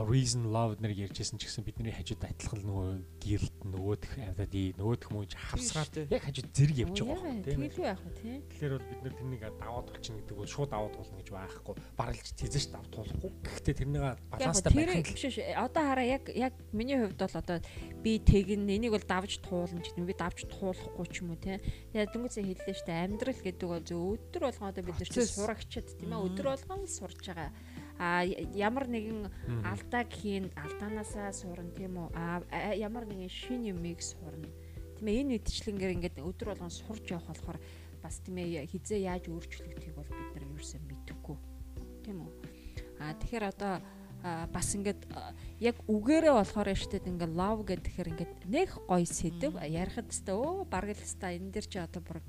reason 0.01 0.49
love 0.49 0.81
нэр 0.81 0.89
ярьжсэн 1.05 1.37
ч 1.37 1.45
гэсэн 1.45 1.61
бидний 1.61 1.93
хажууд 1.93 2.25
адилхан 2.25 2.65
нөгөө 2.65 2.89
guilt 3.21 3.53
нөгөөх 3.61 4.25
аваад 4.25 4.53
ий 4.57 4.73
нөгөөх 4.73 5.13
мөн 5.13 5.29
хавсгаад 5.29 6.09
яг 6.09 6.23
хажууд 6.25 6.49
зэрэг 6.49 6.77
явж 6.81 6.97
байгаа 7.05 7.29
юм 7.29 7.45
тийм 7.45 7.61
үү 7.61 7.85
яах 7.85 8.01
вэ 8.01 8.13
тийм. 8.17 8.41
Тэгэхээр 8.49 8.73
бол 8.73 8.89
бид 8.89 9.01
нар 9.05 9.13
тэрнийг 9.13 9.43
даваад 9.61 9.87
болчихно 9.93 10.17
гэдэг 10.17 10.37
бол 10.41 10.49
шууд 10.49 10.69
даваад 10.73 10.95
болно 10.97 11.15
гэж 11.21 11.29
байхгүй. 11.29 11.75
Баралж 11.93 12.27
тэзэж 12.33 12.65
давд 12.73 12.89
туулахгүй 12.89 13.31
гэхдээ 13.45 13.75
тэрнийг 13.77 14.03
баланстай 14.33 14.71
байх 14.73 14.97
юм. 14.97 15.13
биш 15.13 15.37
одоо 15.37 15.83
хараа 15.85 16.07
яг 16.09 16.23
яг 16.33 16.53
миний 16.73 16.97
хувьд 16.97 17.21
бол 17.21 17.37
одоо 17.37 17.57
би 18.01 18.11
тэгин 18.17 18.65
энийг 18.65 18.97
бол 18.97 19.05
давж 19.05 19.45
туулна 19.45 19.77
гэдэг 19.77 20.09
би 20.09 20.17
давж 20.17 20.39
туулахгүй 20.49 21.05
ч 21.05 21.21
юм 21.21 21.37
уу 21.37 21.37
тийм. 21.37 21.61
Яг 21.93 22.09
дөнгөцөө 22.09 22.41
хэллээ 22.41 22.77
штэ 22.81 22.97
амьдрал 23.05 23.45
гэдэг 23.45 23.67
бол 23.69 23.85
зөв 23.85 24.01
өдөр 24.17 24.41
болгоо 24.49 24.73
одоо 24.73 24.81
бид 24.81 24.97
нар 24.97 25.09
чи 25.13 25.21
сурагчд 25.21 26.01
тийм 26.01 26.17
ээ 26.17 26.25
өдөр 26.33 26.47
болгон 26.49 26.89
сурж 26.89 27.21
байгаа 27.29 27.53
а 28.03 28.27
ямар 28.51 28.91
нэгэн 28.91 29.31
алдааг 29.63 30.11
хийн 30.11 30.51
алдаанаасаа 30.59 31.31
сурна 31.31 31.71
тийм 31.71 31.95
үү? 31.95 32.09
А 32.11 32.43
ямар 32.75 33.07
нэгэн 33.07 33.31
шин 33.31 33.63
юмыг 33.63 34.03
сурна 34.03 34.51
тийм 34.99 35.07
ээ 35.07 35.19
энэ 35.23 35.35
үдчлэнгээр 35.39 35.95
ингээд 35.95 36.19
өдөр 36.19 36.51
болгон 36.51 36.73
сурж 36.73 37.15
явах 37.15 37.31
болохоор 37.31 37.59
бас 38.03 38.19
тийм 38.19 38.43
ээ 38.43 38.67
хизээ 38.67 39.07
яаж 39.07 39.31
өөрчлөгдөхийг 39.31 39.95
бол 39.95 40.11
бид 40.11 40.31
нар 40.35 40.43
ерөөсөө 40.51 40.81
мэдэхгүй. 40.83 41.37
Тийм 42.03 42.17
үү? 42.27 42.31
Аа 42.99 43.15
тэгэхээр 43.23 43.45
одоо 43.47 43.73
бас 44.23 44.67
ингээд 44.75 45.03
яг 45.59 45.75
үгээрээ 45.87 46.31
болохоор 46.31 46.71
штэд 46.71 47.07
ингээд 47.07 47.35
love 47.35 47.67
гэхээр 47.67 48.11
ингээд 48.15 48.33
нэг 48.47 48.69
гоё 48.87 49.03
сэдв 49.03 49.59
ярихад 49.59 50.07
өстой 50.07 50.35
өө 50.35 50.63
бараг 50.71 50.95
л 50.95 51.03
өстой 51.03 51.39
энэ 51.39 51.51
дэр 51.51 51.67
чи 51.67 51.79
одоо 51.83 51.99
бүр 51.99 52.19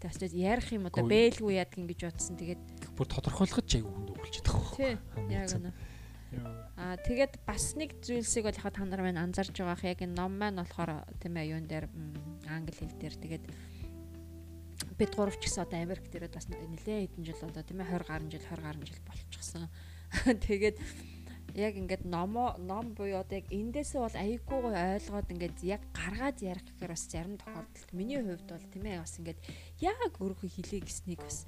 тэгээс 0.00 0.32
ярих 0.32 0.72
юм 0.72 0.88
одоо 0.88 1.04
бэлгүй 1.04 1.60
яадаг 1.60 1.76
ингэж 1.76 2.00
бодсон. 2.08 2.40
Тэгээд 2.40 2.62
бүр 2.98 3.06
тодорхойлоход 3.06 3.66
ч 3.70 3.78
айгүй 3.78 3.92
хүнд 3.94 4.10
өгүүлж 4.10 4.36
байгаа. 4.42 4.74
Тий. 4.74 4.94
Яг 5.30 5.54
үнэ. 5.54 5.70
Аа 6.76 6.98
тэгээд 6.98 7.40
бас 7.46 7.72
нэг 7.78 7.96
зүйлсийг 8.04 8.44
бол 8.44 8.58
яхаа 8.58 8.74
та 8.74 8.84
нар 8.84 9.00
маань 9.06 9.22
анзарж 9.22 9.54
байгаа 9.54 9.78
ах 9.78 9.86
яг 9.86 10.02
энэ 10.02 10.18
ном 10.18 10.34
маань 10.34 10.60
болохоор 10.60 11.06
тийм 11.22 11.38
ээ 11.38 11.54
юун 11.56 11.66
дээр 11.70 11.86
англи 12.50 12.74
хэл 12.76 12.98
дээр 13.00 13.16
тэгээд 13.16 13.44
бид 14.98 15.12
гурав 15.14 15.38
ч 15.38 15.46
гэсэн 15.46 15.64
одоо 15.64 15.78
Америк 15.78 16.10
дээрээ 16.10 16.34
бас 16.34 16.50
нэлээд 16.50 17.16
хэдэн 17.16 17.24
жил 17.24 17.42
одоо 17.46 17.62
тийм 17.62 17.80
ээ 17.80 17.90
20 17.96 18.10
гаруй 18.10 18.28
жил 18.34 18.44
20 18.44 18.66
гаруй 18.66 18.84
жил 18.84 19.02
болчихсон. 19.06 19.64
Тэгээд 20.46 20.76
яг 21.54 21.74
ингээд 21.78 22.04
номоо 22.04 22.58
ном 22.58 22.94
буюу 22.94 23.22
одоо 23.22 23.38
яг 23.40 23.46
эндээсээ 23.48 24.00
бол 24.02 24.16
аяйггүй 24.18 24.58
гой 24.62 24.74
ойлгоод 24.74 25.32
ингээд 25.32 25.58
яг 25.64 25.82
гаргаад 25.94 26.38
ярих 26.42 26.64
гэхээр 26.66 26.92
бас 26.92 27.04
зарим 27.08 27.36
тохиолдолд 27.38 27.90
миний 27.94 28.20
хувьд 28.20 28.46
бол 28.46 28.66
тийм 28.74 28.84
ээ 28.84 29.02
бас 29.02 29.14
ингээд 29.18 29.40
яг 29.80 30.14
өөрийнхөө 30.18 30.50
хилээ 30.50 30.80
гэснийг 30.84 31.20
бас 31.22 31.46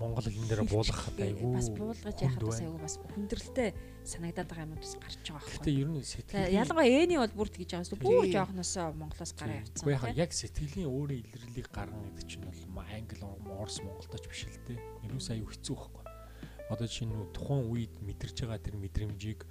Монгол 0.00 0.24
хэлэн 0.24 0.48
дээр 0.48 0.64
буулгахад 0.66 1.18
айгүй 1.20 1.50
бас 1.52 1.68
буулгаж 1.70 2.18
яхад 2.22 2.42
бас 2.42 2.60
айгүй 2.64 2.80
бас 2.80 2.94
хүндрэлтэй 3.12 3.70
санагдаад 4.02 4.48
байгаа 4.48 4.66
юм 4.66 4.74
бас 4.80 4.94
гарч 4.98 5.20
байгаа 5.22 5.42
байхгүй. 5.42 5.56
Гэтэ 5.60 5.70
ер 5.78 5.88
нь 5.92 6.02
сэтгэл 6.02 6.56
ялангуяа 6.58 7.02
эний 7.04 7.18
бол 7.20 7.36
бүрт 7.36 7.54
гэж 7.60 7.70
байгаа 7.76 7.88
шүү. 7.92 8.00
Бүр 8.02 8.26
жоохносоо 8.32 8.88
Монголоос 8.96 9.32
гараа 9.36 9.60
явцсан. 9.62 9.84
Уу 9.84 9.94
яхаа 9.94 10.12
яг 10.16 10.30
сэтгэлийн 10.32 10.90
өөрийн 10.90 11.22
илэрлэлийг 11.22 11.68
гаргана 11.70 12.08
гэдэг 12.08 12.26
чинь 12.26 12.42
бол 12.42 12.82
англи 12.82 13.22
орс 13.60 13.78
монголдоч 13.84 14.24
биш 14.26 14.48
л 14.48 14.64
дээ. 14.66 14.80
Ерөөс 15.06 15.28
аюу 15.30 15.52
хэцүү 15.52 15.76
байхгүй 15.76 16.02
одоо 16.72 16.88
чинь 16.88 17.12
тухайн 17.36 17.68
үед 17.68 17.92
мэдэрч 18.00 18.48
байгаа 18.48 18.60
тэр 18.64 18.80
мэдрэмжийг 18.80 19.44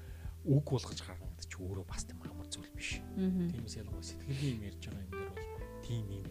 үг 0.49 0.65
болгож 0.65 0.99
гаргана 1.05 1.29
гэдэг 1.37 1.49
чинь 1.53 1.63
өөрөө 1.69 1.85
бас 1.85 2.01
тийм 2.09 2.19
амар 2.25 2.49
зүйл 2.49 2.71
биш. 2.73 2.97
Тиймээс 3.13 3.77
ялангуяа 3.77 4.01
сэтгэлийн 4.09 4.57
юм 4.57 4.65
ярьж 4.65 4.81
байгаа 4.89 5.05
юм 5.05 5.11
дээр 5.13 5.29
бол 5.29 5.45
тийм 5.85 6.03
юм. 6.09 6.25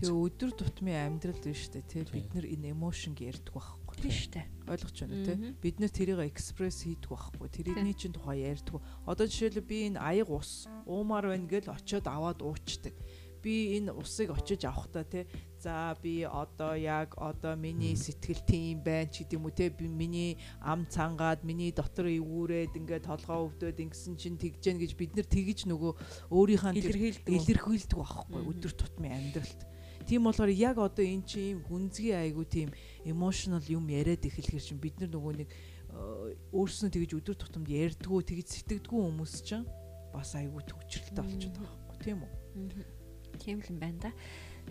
Тэгээ 0.00 0.16
өдөр 0.16 0.50
тутмын 0.56 0.96
амьдрал 1.12 1.40
биш 1.44 1.68
үү 1.68 1.84
те 1.84 2.00
бид 2.08 2.32
нар 2.32 2.48
энэ 2.48 2.72
эмошнг 2.72 3.20
ярьдаг 3.20 3.52
байхгүй. 3.52 3.96
Биш 4.00 4.32
үү 4.32 4.48
ойлгож 4.64 4.96
байна 4.96 5.18
те. 5.28 5.34
Бид 5.60 5.76
нар 5.76 5.92
тэрийг 5.92 6.20
экспресс 6.24 6.88
хийдэг 6.88 7.12
байхгүй. 7.12 7.48
Тэрний 7.52 7.92
чинь 7.92 8.16
тухай 8.16 8.48
ярьдаг. 8.48 8.80
Одоо 9.04 9.28
жишээлбэл 9.28 9.68
би 9.68 9.78
энэ 9.92 10.00
аяг 10.00 10.32
ус 10.32 10.64
уумаар 10.88 11.28
байна 11.28 11.44
гэж 11.44 11.68
очиод 11.68 12.08
аваад 12.08 12.40
уучдаг 12.40 12.96
би 13.42 13.80
энэ 13.80 13.92
усыг 13.92 14.30
очиж 14.30 14.64
авахта 14.64 15.04
те. 15.04 15.26
За 15.60 15.96
би 16.02 16.22
одоо 16.24 16.74
яг 16.74 17.14
одоо 17.16 17.56
миний 17.56 17.96
сэтгэл 17.96 18.40
тийм 18.44 18.84
байна 18.84 19.08
ч 19.08 19.24
гэдэм 19.24 19.44
үү 19.44 19.52
те. 19.56 19.68
Би 19.68 19.88
миний 19.88 20.38
ам 20.60 20.84
цангаад 20.88 21.44
миний 21.44 21.72
дотор 21.72 22.08
эвгүүрээд 22.08 22.76
ингээд 22.76 23.08
толгоо 23.08 23.48
өвдөд 23.48 23.80
ингэсэн 23.80 24.16
чинь 24.16 24.40
тэгж 24.40 24.60
гэн 24.60 24.78
гэж 24.80 24.92
бид 24.96 25.12
нар 25.16 25.28
тэгж 25.28 25.68
нөгөө 25.68 25.92
өөрийнхөө 26.32 26.72
илэрхийлдэг 27.28 27.96
байхгүй 27.96 28.40
өдөр 28.44 28.72
тутмын 28.76 29.16
амьдралд 29.16 29.60
Тийм 30.06 30.24
болохоор 30.24 30.50
яг 30.52 30.78
одоо 30.78 31.04
эн 31.04 31.22
чинь 31.24 31.56
ийм 31.56 31.60
гүнзгий 31.66 32.14
айгу 32.16 32.44
тийм 32.44 32.72
emotional 33.04 33.62
юм 33.68 33.88
яриад 33.88 34.24
эхлэхэр 34.24 34.64
чинь 34.64 34.80
бид 34.80 34.96
нар 35.00 35.12
нөгөө 35.12 35.32
нэг 35.44 35.48
э, 35.50 36.34
өөрснөө 36.52 36.90
тэгж 36.90 37.10
өдөр 37.20 37.36
тутамд 37.36 37.68
ярьдгүү 37.68 38.20
тэгж 38.24 38.46
сэтгэдэггүй 38.48 39.00
хүмүүс 39.00 39.34
чинь 39.44 39.66
бас 40.14 40.34
айгу 40.34 40.64
төвчрэлтэй 40.64 41.24
болчиход 41.24 41.56
байгаа 41.60 41.78
байхгүй 41.84 42.04
тийм 42.04 42.18
үү? 42.24 42.32
Тийм 43.38 43.58
л 43.60 43.70
юм 43.70 43.78
байна 43.78 43.98
да. 44.08 44.10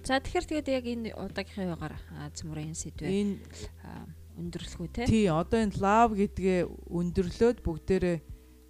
За 0.03 0.19
тэгэхээр 0.19 0.45
тэгээд 0.49 0.67
яг 0.73 0.85
энэ 0.85 1.09
удаагийнхаа 1.15 1.71
югаар 1.75 1.95
цэмүрийн 2.35 2.75
сэдвээ 2.75 3.09
энэ 3.09 3.35
өндөрлөх 4.39 4.79
үү 4.79 4.89
те? 4.95 5.03
Тий, 5.07 5.27
одоо 5.27 5.59
энэ 5.59 5.79
love 5.79 6.15
гэдгээ 6.15 6.59
өндөрлөөд 6.67 7.57
бүгдээрээ 7.63 8.17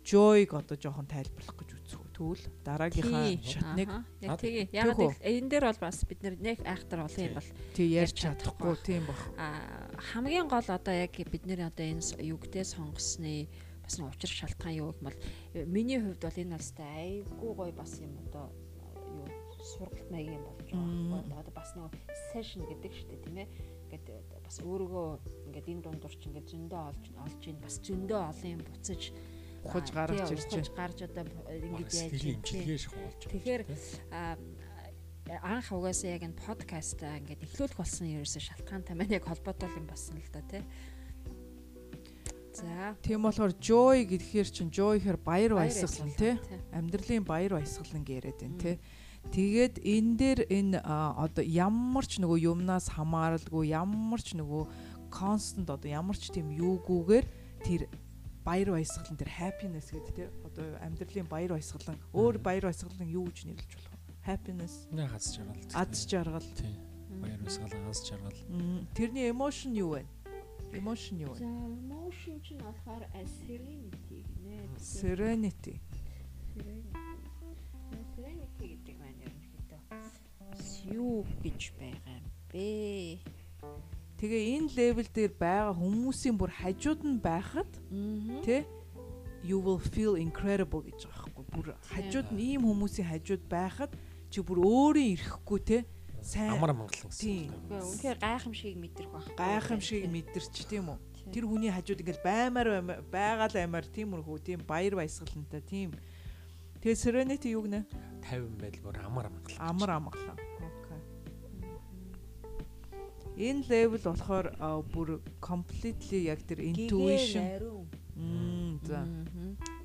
joy-г 0.06 0.52
одоо 0.58 0.78
жоохон 0.78 1.06
тайлбарлах 1.06 1.58
гэж. 1.58 1.79
Тэгвэл 2.19 2.43
дараагийнхаа 2.67 3.32
шатныг 3.39 3.89
яг 4.19 4.36
тэгээ. 4.43 4.75
Яг 4.75 4.91
энэ 5.23 5.47
дээр 5.47 5.65
бол 5.71 5.79
бас 5.88 6.03
бид 6.03 6.19
нэг 6.19 6.60
айхтар 6.67 7.08
олон 7.08 7.23
юм 7.32 7.36
бол 7.39 7.49
тий 7.71 7.88
ярьж 7.95 8.15
чадахгүй 8.19 8.75
тийм 8.84 9.08
баг. 9.08 9.19
Хамгийн 10.12 10.51
гол 10.51 10.67
одоо 10.67 10.91
яг 10.91 11.15
бид 11.15 11.47
нэр 11.47 11.71
одоо 11.71 11.86
энэ 11.88 12.03
югдээ 12.19 12.67
сонгосны 12.67 13.47
бас 13.79 13.95
нэг 13.95 14.12
учир 14.12 14.32
шалтгаан 14.36 14.75
юу 14.75 14.91
юм 14.91 14.99
бол 14.99 15.17
миний 15.63 15.95
хувьд 15.95 16.19
бол 16.19 16.41
энэ 16.43 16.60
алстай 16.60 17.23
айгүй 17.23 17.51
гоё 17.55 17.71
бас 17.71 17.95
юм 18.03 18.12
одоо 18.27 18.51
сургалт 19.63 20.12
маягийн 20.12 20.43
болж 20.43 20.67
байгаа. 20.75 21.39
Одоо 21.39 21.53
бас 21.55 21.71
нөгөө 21.71 21.91
session 22.36 22.67
гэдэг 22.67 22.91
шүү 22.99 23.08
дээ 23.15 23.23
тийм 23.23 23.38
ээ. 23.39 23.47
Ингээд 23.95 24.08
бас 24.43 24.60
өөрийгөө 24.60 25.10
ингээд 25.47 25.71
энэ 25.71 25.84
дундуур 25.88 26.15
чи 26.19 26.27
ингээд 26.27 26.51
зөндөө 26.51 26.82
олж 26.84 27.05
олж 27.15 27.41
ийн 27.47 27.60
бас 27.63 27.75
зөндөө 27.79 28.19
олон 28.27 28.49
юм 28.60 28.62
буцаж 28.67 29.01
ухаж 29.63 29.91
гарч 29.91 30.19
ирж 30.32 30.45
байна. 30.50 30.76
гарч 30.76 30.98
одоо 31.04 31.24
ингэж 31.50 31.91
яаж 31.93 32.24
юм. 32.24 32.39
Тэгэхээр 32.43 33.62
анх 35.30 35.69
угаасаа 35.69 36.17
яг 36.17 36.24
энэ 36.26 36.41
подкаст 36.41 37.02
ингээд 37.04 37.45
эхлүүлэх 37.45 37.78
болсон 37.78 38.08
ерөөсө 38.10 38.41
шалтгаантай 38.41 38.95
маань 38.98 39.13
яг 39.13 39.30
холбоотой 39.30 39.69
юм 39.78 39.86
болсон 39.86 40.17
л 40.17 40.30
да 40.34 40.41
тий. 40.50 40.63
За. 42.54 42.98
Тийм 43.06 43.24
болохоор 43.24 43.54
joy 43.62 44.10
гэхээр 44.10 44.50
чин 44.50 44.74
joy 44.74 44.98
гэхээр 44.98 45.19
баяр 45.22 45.54
баясгалан 45.54 46.12
тий. 46.17 46.34
Амьдралын 46.74 47.24
баяр 47.24 47.62
баясгалан 47.62 48.04
яриад 48.10 48.41
байна 48.41 48.58
тий. 48.58 48.76
Тэгээд 49.30 49.76
энэ 49.86 50.13
дээр 50.17 50.39
энэ 50.50 50.80
одоо 50.82 51.45
ямар 51.45 52.06
ч 52.10 52.17
нөгөө 52.17 52.39
юмнаас 52.50 52.89
хамааралгүй 52.89 53.69
ямар 53.69 54.22
ч 54.24 54.34
нөгөө 54.34 54.63
constant 55.13 55.69
одоо 55.69 55.86
ямар 55.86 56.17
ч 56.17 56.34
тийм 56.34 56.50
юугүйгээр 56.50 57.26
тэр 57.62 57.86
баяр 58.45 58.69
баясгалан 58.75 59.17
тэр 59.17 59.30
happiness 59.30 59.91
гэдэг 59.91 60.13
тийм 60.15 60.30
одоо 60.45 60.65
амьдралын 60.84 61.28
баяр 61.28 61.52
баясгалан 61.56 61.97
өөр 62.13 62.36
баяр 62.39 62.63
баясгалан 62.69 63.10
юу 63.10 63.25
гэж 63.28 63.45
нэрлэж 63.45 63.71
болох 63.75 63.93
вэ? 63.93 64.13
Happiness. 64.25 64.73
Нэ 64.91 65.08
хаз 65.08 65.25
жаргал. 65.36 65.63
Аз 65.73 66.08
жаргал. 66.08 66.47
Тийм. 66.58 66.75
Баяр 67.21 67.39
баясгалан 67.39 67.89
аз 67.89 67.99
жаргал. 68.08 68.38
Тэрний 68.95 69.30
emotion 69.30 69.73
юу 69.75 69.95
вэ? 69.97 70.06
Emotion 70.73 71.17
юу 71.19 71.34
вэ? 71.34 71.39
За 71.39 71.45
emotion 71.45 72.38
чинь 72.41 72.62
болохоор 72.63 73.04
serenity 73.45 74.23
гинэ. 74.23 74.78
Serenity. 74.80 75.75
Serenity 76.56 77.10
юу 80.89 81.25
гэж 81.43 81.62
байгаа 81.78 82.17
юм 82.17 82.25
бэ? 82.52 83.19
Тэгээ 84.19 84.43
энэ 84.60 84.69
левел 84.75 85.10
дээр 85.15 85.34
байгаа 85.39 85.73
хүмүүсийн 85.79 86.36
бүр 86.36 86.51
хажууд 86.51 87.01
нь 87.08 87.23
байхад 87.23 87.71
тий 88.43 88.67
you 89.47 89.63
will 89.63 89.79
feel 89.79 90.19
incredible 90.19 90.84
гэж 90.84 91.08
байгаа 91.08 91.32
байхгүй 91.32 91.45
бүр 91.55 91.67
хажууд 91.88 92.27
нь 92.36 92.60
ийм 92.60 92.67
хүмүүсийн 92.67 93.08
хажууд 93.08 93.43
байхад 93.47 93.91
чи 94.27 94.43
бүр 94.43 94.60
өөрийн 94.60 95.15
ирэхгүй 95.15 95.60
тий 95.63 95.82
сайн 96.19 96.51
амар 96.51 96.75
амгалан 96.75 96.91
гэсэн. 96.91 97.47
Үнэхээр 97.71 98.19
гайхамшиг 98.19 98.75
мэдрэх 98.75 99.08
байх. 99.08 99.27
Гайхамшиг 99.39 100.03
мэдэрч 100.12 100.67
тийм 100.67 100.91
үү? 100.91 100.99
Тэр 101.32 101.45
хүний 101.47 101.71
хажууд 101.71 102.03
ингээл 102.03 102.25
баймаар 102.25 102.69
байгаал 103.08 103.55
аймаар 103.55 103.88
тиймэрхүү 103.88 104.38
тийм 104.43 104.60
баяр 104.67 104.99
баясгалантай 104.99 105.63
тийм. 105.63 105.95
Тэгээ 106.84 106.99
Serenity 106.99 107.55
юу 107.55 107.63
гэнэ? 107.67 107.88
50 108.27 108.60
байл 108.60 108.79
бүр 108.84 108.97
амар 108.99 109.25
амгалан. 109.32 109.60
Амар 109.63 109.89
амгалан. 109.95 110.49
Энэ 113.39 113.63
level 113.71 114.04
болохоор 114.04 114.52
бүр 114.91 115.21
completely 115.39 116.28
яг 116.28 116.43
тэр 116.43 116.60
intuition. 116.60 117.88
за. 118.84 119.08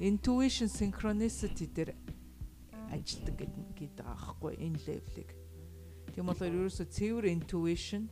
Intuition 0.02 0.66
synchronicity 0.66 1.70
дээр 1.70 1.94
ажилтдаг 2.90 3.46
гэдэг 3.78 3.94
байхгүй 4.02 4.58
энэ 4.58 4.82
level-ыг. 4.90 5.30
Тийм 6.10 6.26
болохоор 6.26 6.50
ерөөсө 6.50 6.82
цэвэр 6.90 7.30
intuition. 7.30 8.10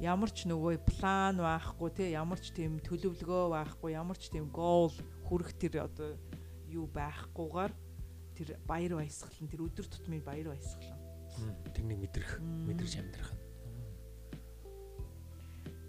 Ямар 0.00 0.32
ч 0.32 0.48
нөгөө 0.48 0.80
план 0.96 1.36
байхгүй 1.36 1.92
те 1.92 2.16
ямар 2.16 2.40
ч 2.40 2.48
тийм 2.56 2.80
төлөвлөгөө 2.80 3.44
байхгүй 3.52 3.92
ямар 3.92 4.16
ч 4.16 4.32
тийм 4.32 4.48
goal 4.48 4.88
хүрэх 5.28 5.52
тэр 5.60 5.84
одоо 5.84 6.16
юу 6.64 6.88
байхгүйгээр 6.88 7.72
тэр 8.40 8.56
баяр 8.64 9.04
баясгалан 9.04 9.52
тэр 9.52 9.68
өдөр 9.68 9.84
тутмын 9.84 10.24
баяр 10.24 10.56
баясгалан 10.56 11.11
Тэрнийг 11.74 11.98
мэдрэх, 11.98 12.40
мэдрэж 12.40 12.92
амьдрах 13.00 13.32
нь. 13.32 13.40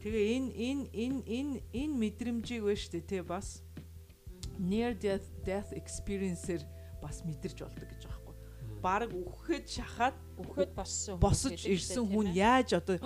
Тэгээ 0.03 0.25
энэ 0.35 0.49
энэ 0.51 0.83
энэ 0.91 1.19
энэ 1.31 1.55
энэ 1.71 1.95
мэдрэмжийг 1.95 2.63
вэ 2.67 2.75
штэ 2.75 2.99
тий 3.07 3.23
бас 3.23 3.63
near 4.59 4.91
death 4.91 5.23
death 5.47 5.71
experience-ээр 5.71 6.63
бас 6.99 7.23
мэдэрч 7.23 7.63
болдог 7.63 7.87
гэж 7.87 8.03
байгаа 8.03 8.19
хгүй. 8.19 8.35
Бараг 8.83 9.11
үхэхэд 9.15 9.65
шахаад 9.67 10.15
үхэхэд 10.43 10.71
боссон 10.75 11.19
босож 11.23 11.55
ирсэн 11.63 12.03
хүн 12.03 12.35
яаж 12.35 12.75
одоо 12.75 12.99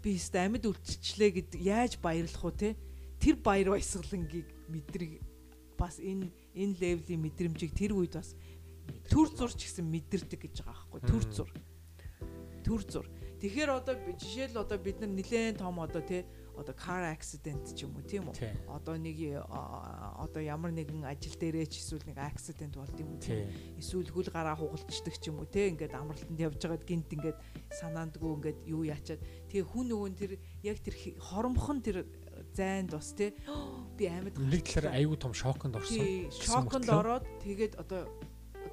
би 0.00 0.16
өстө 0.16 0.40
амьд 0.40 0.64
үлдчихлээ 0.64 1.30
гэд 1.36 1.50
яаж 1.60 2.00
баярлах 2.00 2.44
уу 2.44 2.56
те 2.56 2.80
тэр 3.20 3.36
баяр 3.36 3.76
баясгалангийг 3.76 4.48
мэдрэг 4.72 5.20
бас 5.76 6.00
энэ 6.00 6.32
энэ 6.56 6.80
левлийн 6.80 7.22
мэдрэмжийг 7.28 7.76
тэр 7.76 7.92
үед 7.92 8.16
бас 8.16 8.32
төр 9.12 9.28
зурч 9.36 9.68
гэсэн 9.68 9.84
мэдэрдэг 9.84 10.48
гэж 10.48 10.64
байгаа 10.64 10.80
байхгүй 10.88 11.00
төр 11.04 11.24
зур 11.28 11.50
төр 12.68 12.82
зур. 12.84 13.06
Тэгэхээр 13.40 13.70
одоо 13.70 13.94
жишээл 14.18 14.60
одоо 14.60 14.76
бид 14.76 15.00
нар 15.00 15.14
нэлээд 15.14 15.62
том 15.62 15.80
одоо 15.80 16.02
тий 16.04 16.26
одоо 16.58 16.74
car 16.74 17.06
accident 17.06 17.70
ч 17.70 17.86
юм 17.86 17.94
уу 17.94 18.02
тийм 18.02 18.26
үү? 18.28 18.66
Одоо 18.66 18.98
нэг 18.98 19.46
одоо 19.46 20.42
ямар 20.42 20.74
нэгэн 20.74 21.06
ажил 21.06 21.38
дээрээ 21.38 21.70
ч 21.70 21.78
эсвэл 21.78 22.02
нэг 22.02 22.18
accident 22.18 22.74
болд 22.74 22.98
юм 22.98 23.14
уу 23.14 23.22
тийм 23.22 23.46
эсвэл 23.78 24.10
хөл 24.10 24.26
гараа 24.34 24.58
хугалцдаг 24.58 25.14
ч 25.22 25.30
юм 25.30 25.38
уу 25.38 25.46
те 25.46 25.70
ингээд 25.70 25.94
амралтанд 25.94 26.34
явж 26.34 26.58
байгаад 26.58 26.82
гинт 26.82 27.14
ингээд 27.14 27.38
санаандгүй 27.78 28.30
ингээд 28.42 28.58
юу 28.66 28.82
яачаад. 28.82 29.22
Тэгээ 29.54 29.70
хүн 29.70 29.86
нөгөө 29.86 30.10
тэр 30.18 30.32
яг 30.66 30.78
тэр 30.82 30.94
хоромхон 31.22 31.78
тэр 31.78 32.10
зайнд 32.58 32.90
бас 32.90 33.14
те 33.14 33.38
би 33.98 34.10
амьд 34.10 34.34
нэг 34.34 34.66
талаар 34.66 34.98
аюу 34.98 35.14
том 35.14 35.30
шоконд 35.30 35.78
орсон. 35.78 36.26
Шоконд 36.34 36.90
ороод 36.90 37.22
тэгээд 37.38 37.78
одоо 37.78 38.10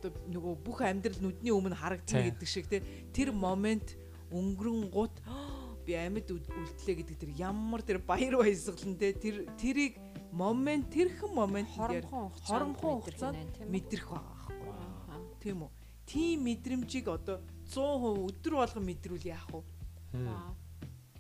одоо 0.06 0.13
нөгөө 0.30 0.54
бүх 0.62 0.80
амьдрал 0.86 1.20
нүдний 1.22 1.54
өмнө 1.54 1.76
харагдана 1.76 2.30
гэдэг 2.30 2.48
шиг 2.48 2.70
те. 2.70 2.86
Тэр 3.10 3.34
момент 3.34 3.98
өнгөрөн 4.30 4.89
гут 4.94 5.18
би 5.86 5.98
амьд 5.98 6.30
үлдлээ 6.30 6.96
гэдэг 7.02 7.18
тэр 7.18 7.32
ямар 7.34 7.82
тэр 7.82 7.98
баяр 8.00 8.41
баясгалан 8.41 8.98
те. 9.02 9.13
Тэр 9.18 9.50
тэрийг 9.58 9.98
момент 10.32 10.91
тэрхэн 10.94 11.32
момент 11.34 11.70
хоромхон 11.74 13.02
хугацаанд 13.02 13.39
мэдрэх 13.65 14.10
байгаа 14.12 14.36
байхгүй 14.36 15.39
тийм 15.46 15.62
үү? 15.63 15.72
Тийм 16.06 16.38
мэдрэмжийг 16.46 17.08
одоо 17.10 17.38
100% 17.70 18.30
өдөр 18.30 18.54
болгон 18.62 18.86
мэдрүүл 18.89 19.26
яах 19.30 19.50
вэ? 19.54 19.62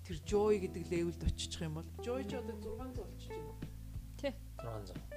Тэр 0.05 0.17
joy 0.25 0.61
гэдэг 0.61 0.83
левелд 0.91 1.21
очичих 1.25 1.61
юм 1.65 1.81
бол 1.81 1.87
joy 2.01 2.21
ч 2.25 2.37
одоо 2.37 2.57
600 2.57 3.01
болчих 3.01 3.33
юм 3.33 3.53
тий. 4.17 4.33
600 4.61 5.14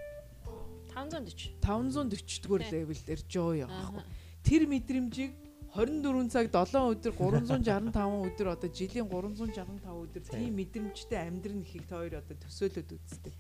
540 0.99 1.59
540 1.63 2.43
дгээр 2.45 2.63
левел 2.73 3.03
дээр 3.07 3.23
joy 3.31 3.57
байгаа 3.63 3.93
байхгүй 3.95 4.05
тэр 4.49 4.63
мэдрэмжийг 4.73 5.33
24 5.77 6.33
цаг 6.33 6.49
7 6.49 6.81
өдөр 6.97 7.13
365 7.13 8.25
өдөр 8.25 8.49
одоо 8.57 8.71
жилийн 8.73 9.07
365 9.13 9.85
өдөр 9.85 10.23
тийм 10.25 10.57
мэдрэмжтэй 10.57 11.21
амьдрын 11.29 11.61
ихийг 11.61 11.85
та 11.85 12.01
хоёр 12.01 12.19
одоо 12.25 12.37
төсөөлөд 12.41 12.89
үзтээ. 12.97 13.35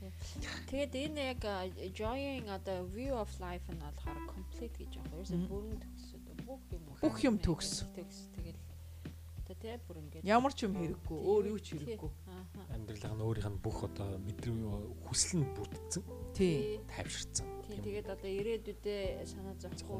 Тэгээд 0.68 0.92
энэ 1.08 1.20
яг 1.32 1.42
joy-ing 1.96 2.52
одоо 2.52 2.84
view 2.92 3.16
of 3.16 3.32
life 3.40 3.64
нь 3.72 3.80
болохоор 3.80 4.20
complete 4.28 4.76
гэж 4.76 4.92
байгаа. 5.00 5.24
Ерөөсөө 5.24 5.40
бүрэн 5.48 5.78
төгс 5.80 6.04
бүх 6.44 6.62
юм 6.72 6.82
бүх 7.00 7.18
юм 7.24 7.36
төгс. 7.40 7.70
Төгс. 7.96 8.18
Тэгэл 8.36 8.60
тэ 9.60 9.78
бүр 9.84 9.98
ингээд 10.02 10.24
ямар 10.24 10.52
ч 10.54 10.64
юм 10.64 10.74
хэрэггүй 10.78 11.18
өөр 11.18 11.44
юу 11.52 11.58
ч 11.58 11.74
хэрэггүй. 11.74 12.10
Амьдралын 12.72 13.14
нь 13.18 13.24
өөрийнх 13.26 13.50
нь 13.52 13.62
бүх 13.62 13.78
одоо 13.84 14.18
мэдрэг 14.22 14.54
хүсэл 15.04 15.42
нь 15.42 15.50
бүрдсэн 15.54 16.02
тий. 16.32 16.78
Тайвширсан 16.88 17.46
тий 17.66 17.78
тэгээд 17.82 18.08
одоо 18.08 18.30
ирээдүйдээ 18.30 19.26
санаа 19.28 19.54
зовхгүй 19.60 19.96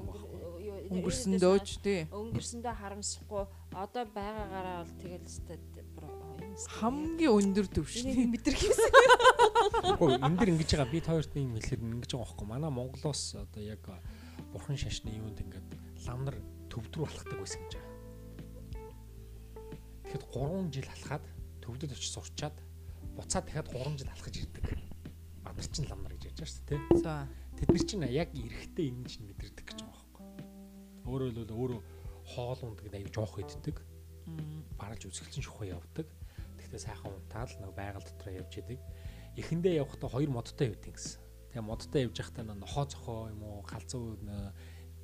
өнгөрсөндөө 0.94 1.57
ч 1.62 1.68
тий. 1.85 2.01
Өнгөрсөндөө 2.09 2.75
харамсахгүй. 2.75 3.44
Одоо 3.77 4.05
байгаагаараа 4.14 4.85
бол 4.85 4.94
тэгэл 5.03 5.27
бүр 5.94 6.05
хамгийн 6.81 7.35
өндөр 7.35 7.66
төвшний 7.71 8.27
мэдрэх 8.27 8.62
юмсан 8.66 8.90
Үгүй 9.94 10.18
энэ 10.18 10.38
дэр 10.40 10.51
ингэж 10.57 10.71
байгаа. 10.75 10.90
Би 10.90 11.01
хоёрт 11.05 11.33
юм 11.37 11.55
хэлэхэд 11.55 11.83
ингэж 11.85 12.11
байгаа 12.12 12.27
байхгүй. 12.27 12.47
Манай 12.49 12.71
Монголоос 12.73 13.23
одоо 13.38 13.62
яг 13.62 13.85
бурхан 14.53 14.77
шашны 14.81 15.12
юунд 15.12 15.38
ингээд 15.38 15.68
лам 16.09 16.25
нар 16.25 16.37
төвдөр 16.73 17.07
болохдаг 17.07 17.38
байсан 17.38 17.62
гэж 17.62 17.73
байгаа 17.77 17.88
Тэгэхэд 20.09 20.25
3 20.33 20.73
жил 20.73 20.88
алхаад 20.88 21.25
төвдөд 21.61 21.92
очиж 21.92 22.16
сурчаад 22.16 22.57
буцаад 23.12 23.44
дахиад 23.44 23.68
3 23.68 24.01
жил 24.01 24.09
алхаж 24.09 24.35
ирдэг. 24.40 24.64
Бадар 25.44 25.68
чин 25.68 25.85
лам 25.85 26.01
нар 26.01 26.16
гэж 26.16 26.33
ярьж 26.33 26.49
шүү 26.49 26.64
дээ. 26.64 26.81
За. 27.05 27.29
Тэд 27.61 27.68
нар 27.68 27.85
чинь 27.85 28.09
яг 28.09 28.33
эрэхтэй 28.33 28.88
энэ 28.88 29.05
чинь 29.05 29.29
мэдэрдэг 29.29 29.68
гэж 29.68 29.85
байгаа 29.85 30.01
байхгүй. 30.01 30.25
Өөрөө 31.12 31.29
л 31.44 31.53
өөрөө 31.53 31.81
хоол 32.25 32.61
ундаг 32.64 32.88
аяг 32.88 33.12
жоох 33.12 33.37
иддэг. 33.37 33.77
Бараж 34.81 35.05
үзэсгэлэн 35.05 35.44
шухуу 35.44 35.68
явдаг. 35.77 36.09
Тэгтээ 36.57 36.81
сайхан 36.88 37.12
унтаал 37.12 37.53
нэг 37.61 37.77
байгаль 37.77 38.09
дотор 38.09 38.33
явж 38.33 38.53
идэг. 38.64 38.81
Эхэндээ 39.37 39.77
явахдаа 39.85 40.09
хоёр 40.09 40.33
модтой 40.33 40.73
явдیں۔ 40.73 40.97
гэсэн. 40.97 41.21
Тэгээ 41.53 41.68
модтой 41.68 42.01
явж 42.09 42.16
байхдаа 42.16 42.49
нохоо 42.57 42.85
цохоо 42.88 43.29
юм 43.29 43.44
уу 43.44 43.61
галзуу 43.61 44.16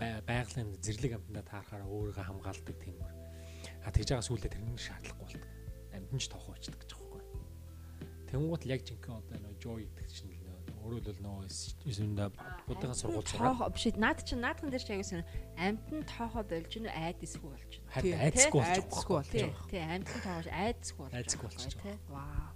байгалийн 0.01 0.81
зэрлэг 0.81 1.13
амтнаа 1.21 1.45
таарахаараа 1.45 1.93
өөрийгөө 1.93 2.25
хамгаалдаг 2.25 2.77
тиймэр 2.81 3.14
А 3.85 3.93
тэгж 3.93 4.09
байгаа 4.17 4.27
сүүлдээ 4.29 4.53
тэрнийг 4.57 4.81
шаардлахгүй 4.81 5.29
болдог. 5.29 5.45
Амьд 5.93 6.11
нь 6.11 6.21
ч 6.21 6.27
тоохоо 6.33 6.57
очдөг 6.57 6.81
гэж 6.81 6.91
байгаа 6.97 7.21
байхгүй. 7.21 7.43
Тэнгуут 8.33 8.63
яг 8.65 8.81
жинхэнэ 8.83 9.19
одоо 9.21 9.39
нөө 9.45 9.55
joy 9.61 9.85
гэдэг 9.85 10.09
чинь 10.09 10.45
өөрөө 10.85 11.17
л 11.17 11.21
нөө 11.25 11.49
юундаа 11.89 12.29
буддын 12.69 12.93
сургууль 12.93 13.25
сураад 13.25 13.57
тоохоо 13.57 13.69
биш 13.73 13.85
наад 13.97 14.21
чинь 14.21 14.43
наадхан 14.45 14.69
дээр 14.69 14.85
ч 14.85 14.91
аяgus 14.93 15.13
амьд 15.57 15.85
нь 15.89 16.05
тоохоо 16.05 16.45
болж 16.45 16.69
гинэ 16.69 16.93
айдсгүй 16.93 17.49
болж 17.49 17.71
гинэ. 17.73 17.89
Харин 17.89 18.21
айдсгүй 18.21 18.61
болж 18.61 18.85
байгаа. 19.09 19.69
Тий 19.73 19.81
амьд 19.81 20.05
нь 20.05 20.09
тоохоо 20.13 20.53
айдсгүй 20.53 21.05
болж 21.09 21.17
айдсгүй 21.17 21.49
болж 21.49 21.75
байгаа. 21.81 21.97
Вау. 22.13 22.53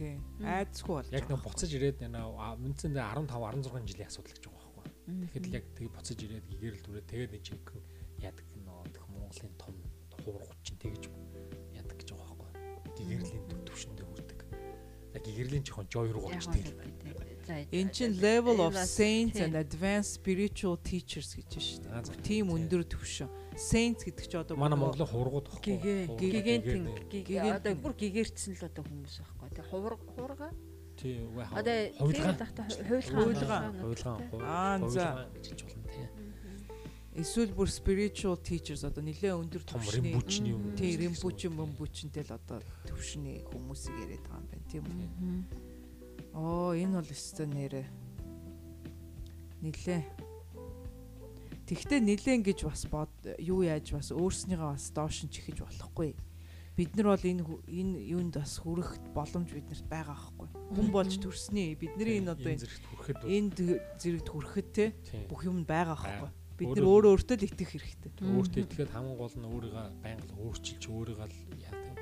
Тий 0.00 0.12
айдсгүй 0.40 0.94
болж. 0.96 1.08
Яг 1.12 1.24
нөө 1.28 1.40
буцаж 1.44 1.70
ирээд 1.76 1.98
нөө 2.08 2.56
мэдсэндээ 2.64 3.04
15 3.04 3.36
16 3.36 3.84
жилийн 3.92 4.08
асуудал 4.08 4.32
гэж 4.32 4.44
байгаа 4.48 4.72
байхгүй. 4.80 4.88
Тэгэхэд 5.28 5.44
л 5.44 5.56
яг 5.60 5.64
тэгээ 5.76 5.92
буцаж 5.92 6.18
ирээд 6.24 6.46
гэгэрэл 6.48 6.84
дүрээ 6.88 7.04
тэгээд 7.04 7.36
энэ 7.36 7.46
жинхэнэ 7.52 7.84
яадаг 8.24 8.46
нөө 8.64 8.80
Монголын 9.12 9.52
том 9.60 9.76
хуурах 10.36 10.60
чинь 10.62 10.78
тэгж 10.82 11.08
яадаг 11.72 11.96
гэж 11.96 12.08
байгаа 12.12 12.36
байхгүй. 12.36 12.50
Гэгэрлийн 12.98 13.44
төв 13.48 13.60
төвшөндөө 13.68 14.06
хүрдэг. 14.12 14.40
За 15.12 15.18
гэгэрлийн 15.24 15.64
жоохон 15.64 15.86
joy 15.88 16.08
руу 16.12 16.28
орж 16.28 16.46
тэгэл 16.52 16.76
байна. 16.76 16.98
Энэ 17.48 17.90
чинь 17.96 18.14
level 18.20 18.60
of 18.60 18.76
saints 18.76 19.40
and 19.40 19.56
advanced 19.56 20.20
spiritual 20.20 20.76
teachers 20.76 21.32
гэж 21.32 21.48
байна 21.88 22.04
шүү 22.04 22.20
дээ. 22.20 22.28
Тийм 22.28 22.52
өндөр 22.52 22.84
төвшин. 22.84 23.32
Saints 23.56 24.04
гэдэг 24.04 24.24
чи 24.28 24.36
одоо 24.36 24.60
манай 24.60 24.76
Монголын 24.76 25.08
хургууд 25.08 25.48
байхгүй. 25.48 26.12
Гэгэн 26.20 27.56
одоо 27.56 27.72
бүр 27.80 27.96
гэгэрцсэн 27.96 28.52
л 28.60 28.68
одоо 28.68 28.84
хүмүүс 28.84 29.16
байхгүй. 29.24 29.48
Тэг 29.56 29.64
хувраг 29.72 30.00
хуурга 30.12 30.52
Тий, 30.98 31.22
үгүй 31.22 31.44
хаа. 31.46 31.62
Одоо 31.62 31.76
хувилгаан. 33.14 33.74
Хувилгаан. 33.78 34.18
Аа 34.42 34.82
за. 34.90 35.30
гэж 35.38 35.46
хэлж 35.54 35.62
болно 35.62 35.86
тий. 35.94 36.06
Эсвэл 37.18 37.50
бүр 37.50 37.66
spiritual 37.66 38.38
teachers 38.38 38.86
одоо 38.86 39.02
нэлээ 39.02 39.34
өндөр 39.34 39.66
төвшний 39.66 40.14
римбучны 40.14 40.54
юм. 40.54 40.62
Тий, 40.78 40.94
римбуч 40.94 41.50
мөмбучнтэй 41.50 42.22
л 42.22 42.38
одоо 42.38 42.62
төвшний 42.86 43.42
хүмүүсийг 43.50 44.06
яриад 44.06 44.22
байгаа 44.22 44.38
юм 44.38 44.46
байна 44.46 44.70
тийм 44.70 44.84
үү? 44.86 45.10
Оо, 46.38 46.78
энэ 46.78 46.94
бол 46.94 47.10
өстой 47.10 47.50
нэрэ. 47.50 47.82
Нилээ. 49.66 50.02
Тэгтээ 51.66 52.00
нилээн 52.06 52.42
гэж 52.46 52.70
бас 52.70 52.86
бод 52.86 53.10
юу 53.42 53.66
яаж 53.66 53.98
бас 53.98 54.14
өөрснийгаа 54.14 54.78
бас 54.78 54.86
доош 54.94 55.26
нь 55.26 55.34
чихэж 55.34 55.66
болохгүй. 55.66 56.14
Бид 56.78 56.94
нар 56.94 57.18
бол 57.18 57.24
энэ 57.26 57.42
энэ 57.66 57.98
юунд 58.14 58.38
бас 58.38 58.62
хүрэх 58.62 58.94
боломж 59.10 59.50
биднэрт 59.50 59.90
байгаа 59.90 60.14
байхгүй. 60.14 60.48
Хүн 60.70 60.88
болж 60.94 61.18
төрснээ. 61.18 61.74
Бидний 61.82 62.22
энэ 62.22 62.38
одоо 62.38 62.54
энэ 62.54 62.62
зэрэгт 63.98 64.30
хүрэхэд 64.30 64.68
те 64.70 64.94
бүх 65.26 65.42
юм 65.42 65.66
байгаа 65.66 65.98
байхгүй 65.98 66.37
Бид 66.58 66.74
нэр 66.74 66.86
өөрөө 66.90 67.10
өөртөө 67.14 67.36
л 67.38 67.46
итгэх 67.46 67.70
хэрэгтэй. 67.70 68.10
Өөртөө 68.18 68.62
итгээд 68.66 68.90
хамгийн 68.90 69.14
гол 69.14 69.34
нь 69.38 69.46
өөрийгөө 69.46 69.86
байнга 70.02 70.34
өөрчилж 70.42 70.82
өөрийгөө 70.90 71.26
л 71.30 71.38
яадаг. 71.62 71.94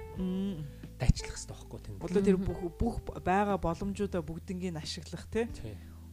Дайчлах 0.96 1.36
хэрэгтэй 1.36 1.52
байхгүй 1.52 1.80
тийм. 1.84 1.96
Бодлоо 2.00 2.24
тэр 2.24 2.38
бүх 2.40 2.60
бүх 2.80 2.96
байгаа 3.20 3.60
боломжуудаа 3.60 4.24
бүгднийг 4.24 4.72
ашиглах 4.80 5.28
тий. 5.28 5.44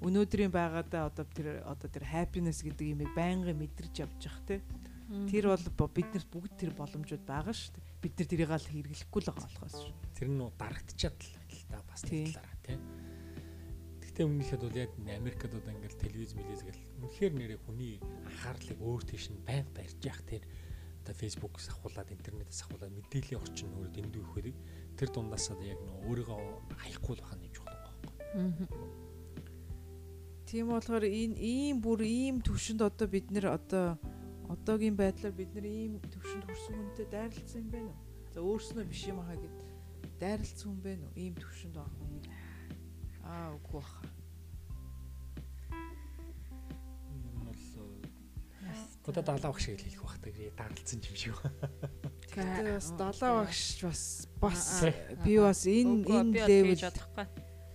Өнөөдрийн 0.04 0.52
байгаадаа 0.52 1.08
одоо 1.08 1.24
тэр 1.24 1.64
одоо 1.64 1.88
тэр 1.88 2.04
happiness 2.04 2.60
гэдэг 2.60 2.92
юмыг 2.92 3.16
байнгын 3.16 3.56
мэдэрч 3.56 4.04
явж 4.04 4.28
явах 4.28 4.44
тий. 4.44 4.60
Тэр 5.32 5.56
бол 5.56 5.88
биднэрт 5.88 6.28
бүгд 6.28 6.54
тэр 6.60 6.76
боломжууд 6.76 7.24
байгаа 7.24 7.56
шүү 7.56 7.80
дээ. 7.80 7.88
Бид 8.04 8.14
нар 8.20 8.28
тэрийг 8.28 8.52
л 8.52 8.68
хэрэглэхгүй 8.68 9.20
л 9.24 9.30
байгаа 9.32 9.48
болохоос 9.48 9.76
шүү. 9.80 9.96
Тэр 10.20 10.28
нь 10.36 10.44
дарагдчихад 10.60 11.16
л 11.24 11.32
байна 11.40 11.56
л 11.56 11.64
да 11.72 11.80
бас 11.88 12.02
талаараа 12.04 12.58
тий. 12.68 12.78
Гэхдээ 14.14 14.30
өмнөхөд 14.30 14.62
бол 14.62 14.78
яг 14.78 14.94
Америкт 15.10 15.50
одоо 15.50 15.74
ингээл 15.74 15.98
телевиз 15.98 16.38
мэлээс 16.38 16.62
гэл 16.70 16.82
үнэхээр 17.02 17.34
нэрээ 17.34 17.60
хүний 17.66 17.98
анхаарлыг 18.30 18.78
өөр 18.78 19.02
тийш 19.10 19.34
нь 19.34 19.42
байнга 19.42 19.74
барьж 19.74 19.98
явах 20.06 20.22
тэр 20.30 20.46
одоо 21.02 21.18
фейсбુક 21.18 21.58
сахуулаад 21.58 22.14
интернетээс 22.14 22.62
сахуулаад 22.62 22.94
мэдээллийн 22.94 23.42
орчин 23.42 23.74
өөрөө 23.74 23.90
дэндүү 23.90 24.22
их 24.22 24.34
байдаг. 24.38 24.56
Тэр 25.02 25.10
дундаас 25.18 25.50
яг 25.50 25.82
нөө 25.82 25.98
өөрийгөө 26.14 26.40
хаяхгүй 26.78 27.14
л 27.18 27.24
бахна 27.26 27.42
юм 27.42 27.66
байгаа 27.66 27.82
байхгүй. 27.90 28.14
Тийм 30.46 30.66
болохоор 30.70 31.06
энэ 31.10 31.36
ийм 31.42 31.76
бүр 31.82 32.06
ийм 32.06 32.38
төвшөнд 32.46 32.86
одоо 32.86 33.08
бид 33.10 33.34
нэр 33.34 33.50
одоо 33.50 33.98
одоогийн 34.46 34.94
байдлаар 34.94 35.34
бид 35.34 35.50
нэр 35.58 35.66
ийм 35.66 35.98
төвшөнд 36.14 36.46
хүрсэн 36.46 36.78
хүнтэй 36.78 37.10
дайралцсан 37.10 37.66
юм 37.66 37.70
байна 37.74 37.90
уу? 37.90 38.02
За 38.30 38.46
өөрснөө 38.46 38.86
биш 38.86 39.10
юм 39.10 39.26
хаа 39.26 39.42
гэд 39.42 39.58
дайралцсан 40.22 40.70
хүн 40.70 40.82
байна 40.86 41.04
уу? 41.10 41.18
Ийм 41.18 41.34
төвшөнд 41.34 41.74
байгаа 41.82 41.98
хүн. 41.98 42.33
Аа 43.24 43.56
үгүй 43.56 43.80
баха. 43.80 44.14
Одоо 49.04 49.24
далаа 49.24 49.52
багш 49.52 49.68
гэж 49.68 49.84
хэлэх 49.84 50.04
бах 50.04 50.18
тэгээ 50.24 50.56
даралцсан 50.56 51.00
юм 51.04 51.16
шиг 51.20 51.36
байна. 51.44 51.68
Тэгээ 52.32 52.76
бас 52.80 52.90
далаа 52.96 53.32
багш 53.44 53.64
бас 53.84 54.04
бас 54.40 54.64
би 55.28 55.34
бас 55.44 55.62
энэ 55.68 56.08
энэ 56.08 56.48
левел 56.48 56.84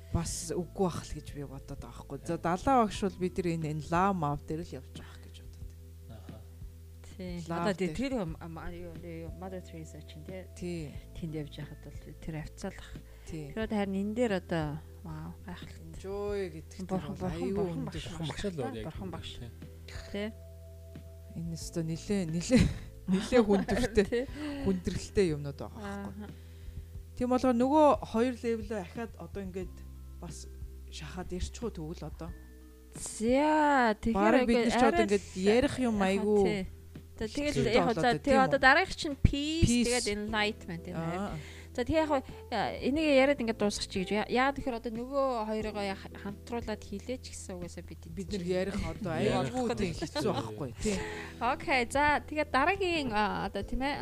бас 0.09 0.33
үгүй 0.57 0.85
бах 0.89 1.05
л 1.05 1.13
гэж 1.21 1.29
би 1.37 1.45
бодоод 1.45 1.81
байгаа 1.85 2.01
хгүй. 2.01 2.19
За 2.25 2.41
далаа 2.41 2.89
багш 2.89 3.05
бол 3.05 3.21
бид 3.21 3.37
нар 3.37 3.49
энэ 3.61 3.69
энэ 3.77 3.89
лам 3.93 4.17
мав 4.25 4.41
дээр 4.49 4.65
л 4.65 4.77
явж 4.81 4.89
байгаа 4.97 5.21
гэж 5.21 5.37
бодоод. 5.45 5.69
Аа. 6.09 6.41
Тий. 7.05 7.35
Love 7.45 7.61
Одоо 7.61 7.75
тэр 7.77 8.13
Mother 9.37 9.61
Teresa 9.61 10.01
чинь 10.09 10.25
тий 10.57 10.97
тэнд 11.13 11.33
явж 11.37 11.61
байхад 11.61 11.81
бол 11.85 11.99
тэр 12.25 12.35
авцаалах. 12.41 12.91
Тий. 13.29 13.53
Тэр 13.53 13.69
одоо 13.69 13.77
харин 13.85 14.01
энэ 14.01 14.15
дээр 14.17 14.33
одоо 14.41 14.81
вау 15.09 15.33
гайхалтай. 15.49 15.85
Enjoy 15.89 16.41
гэдэг 16.53 16.79
Бурхан 16.85 17.15
бурхан 17.57 17.85
багш 17.89 18.45
л 18.45 18.61
яг. 18.61 18.85
Бурхан 18.85 19.11
багш. 19.11 19.31
Тий. 20.13 20.29
Энэ 21.37 21.57
өстө 21.57 21.81
нилээ 21.87 22.29
нилээ 22.29 22.63
нилээ 23.13 23.41
хүндэртэй 23.41 24.05
Тий. 24.05 24.25
хүндрэлтэй 24.69 25.27
юмнууд 25.33 25.57
байгаа 25.57 26.13
байхгүй. 26.13 26.29
Тийм 27.17 27.29
болохоор 27.33 27.57
нөгөө 27.57 27.87
хоёр 28.13 28.35
левелээ 28.37 28.81
ахаад 28.85 29.13
одоо 29.17 29.41
ингээд 29.43 29.75
бас 30.21 30.47
шахаад 30.93 31.33
ирчихгүй 31.33 31.71
тэгвэл 31.73 32.05
одоо 32.05 32.31
За 32.99 33.95
тэгэхээр 34.03 34.47
бид 34.47 34.71
ч 34.75 34.83
одоо 34.83 35.03
ингээд 35.07 35.27
ярих 35.35 35.75
юм 35.83 35.99
айгүй 36.03 36.67
хэцүү 37.19 37.67
яг 37.75 37.91
байна, 37.95 38.19
тэгээ 38.23 38.43
одоо 38.47 38.59
үү? 38.59 38.67
дараагийнх 38.67 38.99
чинь 38.99 39.19
peace 39.19 39.87
тэгээд 39.87 40.07
enlightenment 40.15 40.85
хоёр. 40.87 40.95
аа 40.95 41.35
За 41.79 41.87
тэгээ 41.87 42.11
яг 42.11 42.27
э, 42.51 42.91
энийг 42.91 43.07
яриад 43.07 43.39
ингээд 43.39 43.63
дуусгачих 43.63 44.11
гэж. 44.11 44.27
Яагаад 44.27 44.59
тэгэхээр 44.59 44.79
одоо 44.83 44.93
нөгөө 44.99 45.27
хоёроо 45.47 45.73
хамтруулаад 46.27 46.83
хийлээч 46.83 47.31
гэсэн 47.31 47.55
угаасаа 47.55 47.87
бид 47.87 48.03
бид 48.11 48.29
нар 48.35 48.43
ярих 48.43 48.75
одоо 48.83 49.15
айгүй 49.15 49.79
тийм 49.79 49.95
хэцүү 49.95 50.33
байхгүй 50.35 50.71
тийм 50.83 50.99
Окей. 51.39 51.87
За 51.87 52.19
тэгээд 52.19 52.51
дараагийн 52.51 53.15
одоо 53.15 53.63
тийм 53.63 53.87
ээ 53.87 53.95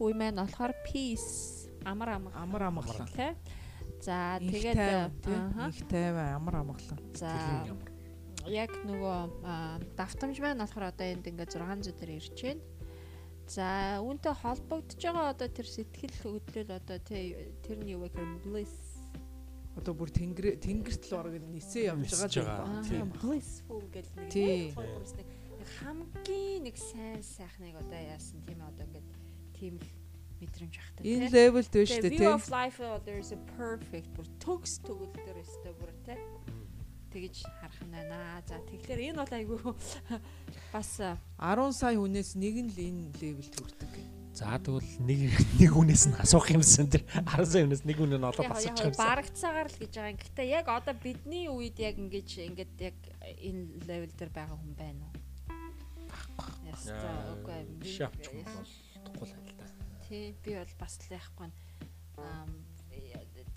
үе 0.00 0.12
маань 0.16 0.40
болохоор 0.40 0.72
peace 0.88 1.68
амар 1.84 2.16
амар 2.16 2.32
амар 2.32 2.62
амгалан 2.72 3.12
тий. 3.12 3.36
За 4.00 4.40
тэгээд 4.40 5.20
тий? 5.20 5.36
инх 5.36 5.80
тайван 5.84 6.32
амар 6.32 6.64
амгалан 6.64 7.00
За 7.12 7.28
яг 8.48 8.72
нөгөө 8.88 9.92
давтамж 10.00 10.40
маань 10.40 10.64
болохоор 10.64 10.96
одоо 10.96 11.12
энд 11.12 11.28
ингээд 11.28 11.60
600 11.60 11.92
дээр 11.92 12.16
ирж 12.16 12.40
байна. 12.40 12.64
За 13.44 14.00
үүнтэй 14.00 14.34
холбогдож 14.40 14.96
байгаа 14.96 15.36
одоо 15.36 15.48
тэр 15.52 15.68
сэтгэл 15.68 16.16
хөдлөл 16.24 16.70
одоо 16.72 16.98
тий 17.04 17.36
тэр 17.60 17.78
нь 17.84 17.92
юу 17.92 18.08
вэ 18.08 18.08
гэхээр 18.08 18.32
bliss. 18.40 19.04
Одоо 19.76 19.92
бүр 19.92 20.08
тэнгэр 20.08 20.56
тэнгэрт 20.64 21.02
л 21.12 21.18
орог 21.20 21.36
нисээ 21.52 21.92
явж 21.92 22.08
байгаа 22.08 22.80
тийм 22.80 22.88
тийм. 22.88 23.04
байна. 23.04 23.20
blissful 23.20 23.84
гэх 23.92 24.08
нэг 24.16 25.28
нэг 25.60 25.68
хамгийн 25.82 26.60
нэг 26.64 26.76
сайн 26.80 27.20
сайхныг 27.20 27.76
одоо 27.76 28.00
яасан 28.00 28.40
тийм 28.48 28.60
одоо 28.64 28.84
ингээд 28.88 29.08
тийм 29.52 29.74
л 29.76 29.88
мэдрэмж 30.40 30.74
багтаа 30.78 31.04
энэ 31.04 31.28
левелд 31.32 31.70
биш 31.72 31.92
үү 31.96 32.08
view 32.08 32.20
тийм 32.24 32.36
of 32.36 32.48
life 32.48 32.78
oh, 32.80 32.98
there's 33.04 33.30
a 33.32 33.40
perfect 33.60 34.08
бүр 34.16 34.28
төгс 34.40 34.80
төгөл 34.84 35.12
дээр 35.20 35.38
тэгэж 37.14 37.36
харах 37.62 37.80
нь 37.86 37.92
байна. 37.94 38.42
За 38.42 38.58
тэгэхээр 38.66 39.00
энэ 39.14 39.18
бол 39.22 39.32
айгүй 39.38 39.58
бас 40.74 40.90
а, 41.00 41.14
10 41.38 41.70
сая 41.78 41.94
хүнээс 41.94 42.34
нэг 42.34 42.54
нь 42.66 42.70
л 42.74 42.78
энэ 42.82 43.02
левелд 43.22 43.54
хүрдэг 43.54 43.92
За 44.34 44.58
тэгвэл 44.58 44.98
нэг 45.06 45.30
нэг 45.62 45.70
хүнээс 45.70 46.04
нь 46.10 46.18
асуух 46.18 46.50
юмсан 46.50 46.90
тэр 46.90 47.06
10 47.22 47.46
сая 47.46 47.62
хүнээс 47.62 47.86
нэг 47.86 47.96
хүн 48.02 48.18
нь 48.18 48.26
олоод 48.26 48.42
асуучих 48.50 48.82
яг 48.82 48.90
юмсан. 48.90 48.98
барагцаагаар 49.06 49.68
л 49.70 49.78
гэж 49.78 49.92
байгаа 49.94 50.10
юм. 50.10 50.18
Гэхдээ 50.18 50.48
яг 50.50 50.66
одоо 50.66 50.94
бидний 50.98 51.46
үед 51.46 51.78
яг 51.78 51.94
ингэж 52.02 52.28
ингээд 52.50 52.74
яг 52.82 52.98
энэ 53.22 53.86
левел 53.86 54.10
дээр 54.18 54.32
байгаа 54.34 54.58
хүн 54.58 54.74
байна 54.74 55.06
уу? 55.06 55.14
Яста 56.66 57.10
үгүй 57.38 57.54
ээ. 57.54 57.66
биш 57.78 57.94
би- 58.02 58.04
авчих 58.10 58.34
юм 58.34 58.42
бол 58.42 58.72
тухгүй 59.06 59.26
л 59.30 59.34
байл 59.38 59.54
та. 59.54 59.66
Тий, 60.10 60.24
би 60.42 60.50
бол 60.58 60.74
бас 60.82 60.94
л 60.98 61.14
яахгүй 61.14 61.46
нь 61.46 61.54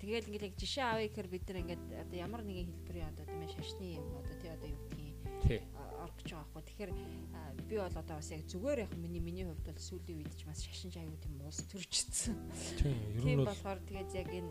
тэгэл 0.00 0.28
ингээд 0.30 0.46
яг 0.48 0.54
жишээ 0.58 0.84
авъя 0.86 1.08
гэхээр 1.10 1.28
бид 1.28 1.44
нар 1.48 1.58
ингээд 1.62 1.84
одоо 2.06 2.16
ямар 2.18 2.42
нэгэн 2.46 2.70
хэлбэрийн 2.70 3.10
одоо 3.12 3.24
тийм 3.26 3.42
ээ 3.42 3.54
шашны 3.54 3.86
юм 3.98 4.06
одоо 4.18 4.36
тий 4.38 4.50
одоо 4.50 4.68
юу 4.70 4.80
гэдгийг 4.88 5.08
гэж 6.18 6.34
байгаа 6.34 6.50
байхгүй. 6.52 6.62
Тэгэхээр 6.66 6.92
би 7.68 7.76
бол 7.78 7.96
одоо 7.96 8.16
бас 8.18 8.30
яг 8.30 8.42
зүгээр 8.50 8.78
яг 8.84 8.92
миний 8.98 9.22
миний 9.22 9.46
хувьд 9.46 9.64
бол 9.64 9.78
сүүлийн 9.78 10.18
үед 10.22 10.34
ч 10.34 10.42
бас 10.44 10.60
шашин 10.66 10.90
аягүй 10.92 11.18
тийм 11.22 11.34
уус 11.42 11.58
төржчихсэн. 11.70 12.34
Тий. 12.78 12.92
Ер 13.14 13.22
нь 13.22 13.24
Тийм 13.24 13.38
бол 13.38 13.50
болохоор 13.50 13.80
тэгээд 13.86 14.10
яг 14.18 14.28
энэ 14.28 14.50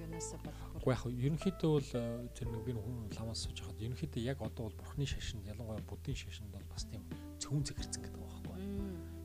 юунаас 0.00 0.30
бол 0.40 0.58
Уу 0.84 0.90
яг 0.92 1.02
ерөнхийдөө 1.06 1.70
бол 1.70 1.90
тэр 2.34 2.48
нэг 2.50 2.62
би 2.64 2.72
хүн 2.72 2.96
ламаас 3.14 3.40
сууж 3.44 3.58
хахад 3.60 3.84
ерөнхийдөө 3.84 4.22
яг 4.24 4.38
одоо 4.40 4.68
бол 4.68 4.78
бурхны 4.80 5.06
шашинд 5.06 5.46
ялангуяа 5.46 5.84
буддийн 5.84 6.18
шашинд 6.18 6.50
бол 6.50 6.66
бас 6.72 6.84
тийм 6.88 7.02
цөвөн 7.38 7.64
зэгэрцэн 7.68 8.02
гэдэг 8.02 8.20
байгаа 8.20 8.42
байхгүй. 8.48 8.58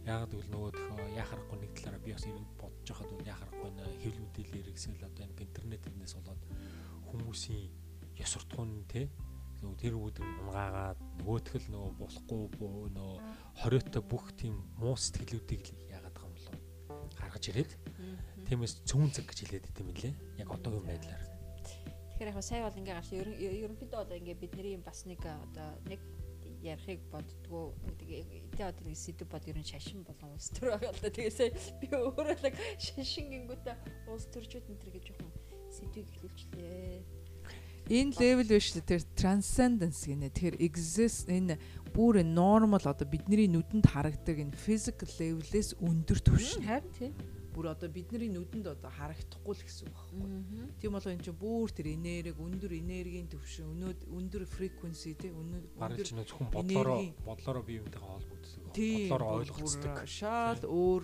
Яагаад 0.09 0.31
гэвэл 0.31 0.53
нөгөө 0.53 0.71
төхөө 0.77 1.07
яхахгүй 1.15 1.57
нэг 1.59 1.71
талаараа 1.75 2.05
би 2.05 2.11
бас 2.13 2.25
бодож 2.89 2.97
байхад 2.97 3.11
бол 3.13 3.29
яхахгүй 3.29 3.69
нэ 3.69 3.83
хэвлэл 4.01 4.23
мэдээлэл 4.25 4.57
хэрэгсэл 4.65 5.05
одоо 5.05 5.23
энэ 5.25 5.43
интернет 5.45 5.81
тэрнээс 5.85 6.13
болоод 6.17 6.41
хүмүүсийн 7.09 7.69
ёс 8.17 8.31
суртахуун 8.33 8.85
те 8.89 9.09
нөгөө 9.61 9.77
тэр 9.77 9.95
үүдэн 9.99 10.25
унгаагаад 10.41 10.99
нөгөөх 11.19 11.53
л 11.59 11.67
нөгөө 11.69 11.91
болохгүй 11.99 12.43
нөгөө 12.95 13.17
хориотой 13.61 14.03
бүх 14.07 14.25
тийм 14.39 14.55
муу 14.79 14.95
сэтгэлүүдийг 14.95 15.63
л 15.69 15.83
яагаад 15.93 16.15
байгаа 16.15 16.29
юм 16.29 16.33
болов? 16.33 16.55
Гаргаж 17.19 17.43
ирээд. 17.51 17.71
Тиймээс 18.47 18.73
цөөн 18.87 19.11
цаг 19.11 19.25
гэж 19.27 19.37
хэлээд 19.43 19.69
идэм 19.69 19.87
билээ. 19.91 20.13
Яг 20.39 20.49
одоогийн 20.49 20.87
байдлаар. 20.87 21.23
Тэгэхээр 22.15 22.31
яг 22.31 22.39
сая 22.39 22.63
бол 22.63 22.79
ингээ 22.79 22.95
гарч 22.95 23.09
ерөн 23.13 23.35
ерөнхийдөө 23.35 23.99
одоо 23.99 24.15
ингээ 24.15 24.37
бидний 24.39 24.79
бас 24.79 25.03
нэг 25.03 25.19
одоо 25.27 25.69
нэг 25.91 25.99
ярихыг 26.63 26.99
боддгоо 27.11 27.71
тэгээ 27.99 28.23
тэ 28.55 28.63
одоо 28.67 28.83
нэг 28.83 28.97
сэдв 28.99 29.27
бод 29.31 29.47
ерөн 29.47 29.63
шашин 29.63 30.03
болон 30.03 30.35
улс 30.35 30.51
төр 30.51 30.75
байгаа 30.75 30.91
л 30.91 31.03
да 31.03 31.09
тэгээсээ 31.09 31.49
би 31.79 31.87
өөрөө 31.95 32.35
л 32.35 32.45
шашин 32.77 33.27
гингүүтээ 33.31 33.75
улс 34.11 34.25
төрчүүд 34.33 34.67
энэ 34.67 34.81
төр 34.83 34.91
гэж 34.95 35.05
жоохон 35.07 35.31
сэдвийг 35.71 36.07
эхлүүлчихлээ. 36.11 37.03
энэ 37.89 38.15
левел 38.19 38.51
биш 38.53 38.67
л 38.75 38.83
тэр 38.85 39.01
transcendence 39.15 40.03
гинэ 40.05 40.29
тэр 40.29 40.53
exist 40.59 41.31
энэ 41.31 41.57
бүр 41.95 42.21
normal 42.21 42.83
одоо 42.83 43.07
бидний 43.07 43.49
нүдэнд 43.49 43.87
харагдаг 43.89 44.37
энэ 44.37 44.53
physical 44.53 45.09
level-ээс 45.17 45.79
өндөр 45.81 46.19
түвшин 46.21 46.67
Харин 46.67 46.91
тий. 46.93 47.11
Бүр 47.59 47.75
одоо 47.75 47.89
бидний 47.91 48.31
нүдэнд 48.31 48.71
одоо 48.71 48.87
харагдахгүй 48.87 49.51
л 49.51 49.63
гэсэн 49.67 49.91
үг 49.91 49.95
байхгүй. 49.99 50.23
Тийм 50.79 50.91
болоо 50.95 51.11
эн 51.11 51.19
чинь 51.19 51.35
бүр 51.35 51.67
тэр 51.75 51.87
энерги 51.91 52.39
өндөр 52.39 52.71
энергийн 52.71 53.27
төвшин 53.27 53.67
өнөө 53.75 53.91
өндөр 54.15 54.43
frequency 54.47 55.11
тий 55.19 55.35
өнөө 55.35 55.75
бараг 55.75 55.99
өндөр 55.99 56.07
ч 56.07 56.11
нөө 56.15 56.27
зөвхөн 56.31 56.49
бодлороо 56.55 57.03
бодлороо 57.27 57.63
бие 57.67 57.83
биентэйгээ 57.83 58.07
холбогддог 58.07 58.71
тийм 58.71 59.11
бодлороо 59.11 59.31
ойлгоцдог 59.43 59.97
шал 60.07 60.61
өөр 60.63 61.03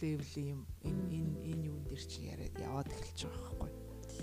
левел 0.00 0.32
юм 0.40 0.60
энэ 0.80 1.04
энэ 1.12 1.32
энэ 1.52 1.64
юун 1.68 1.84
дээр 1.84 2.02
чи 2.08 2.18
яриад 2.32 2.56
яваад 2.56 2.88
эхэлж 2.88 3.20
байгаа 3.28 3.52
байхгүй 3.60 3.70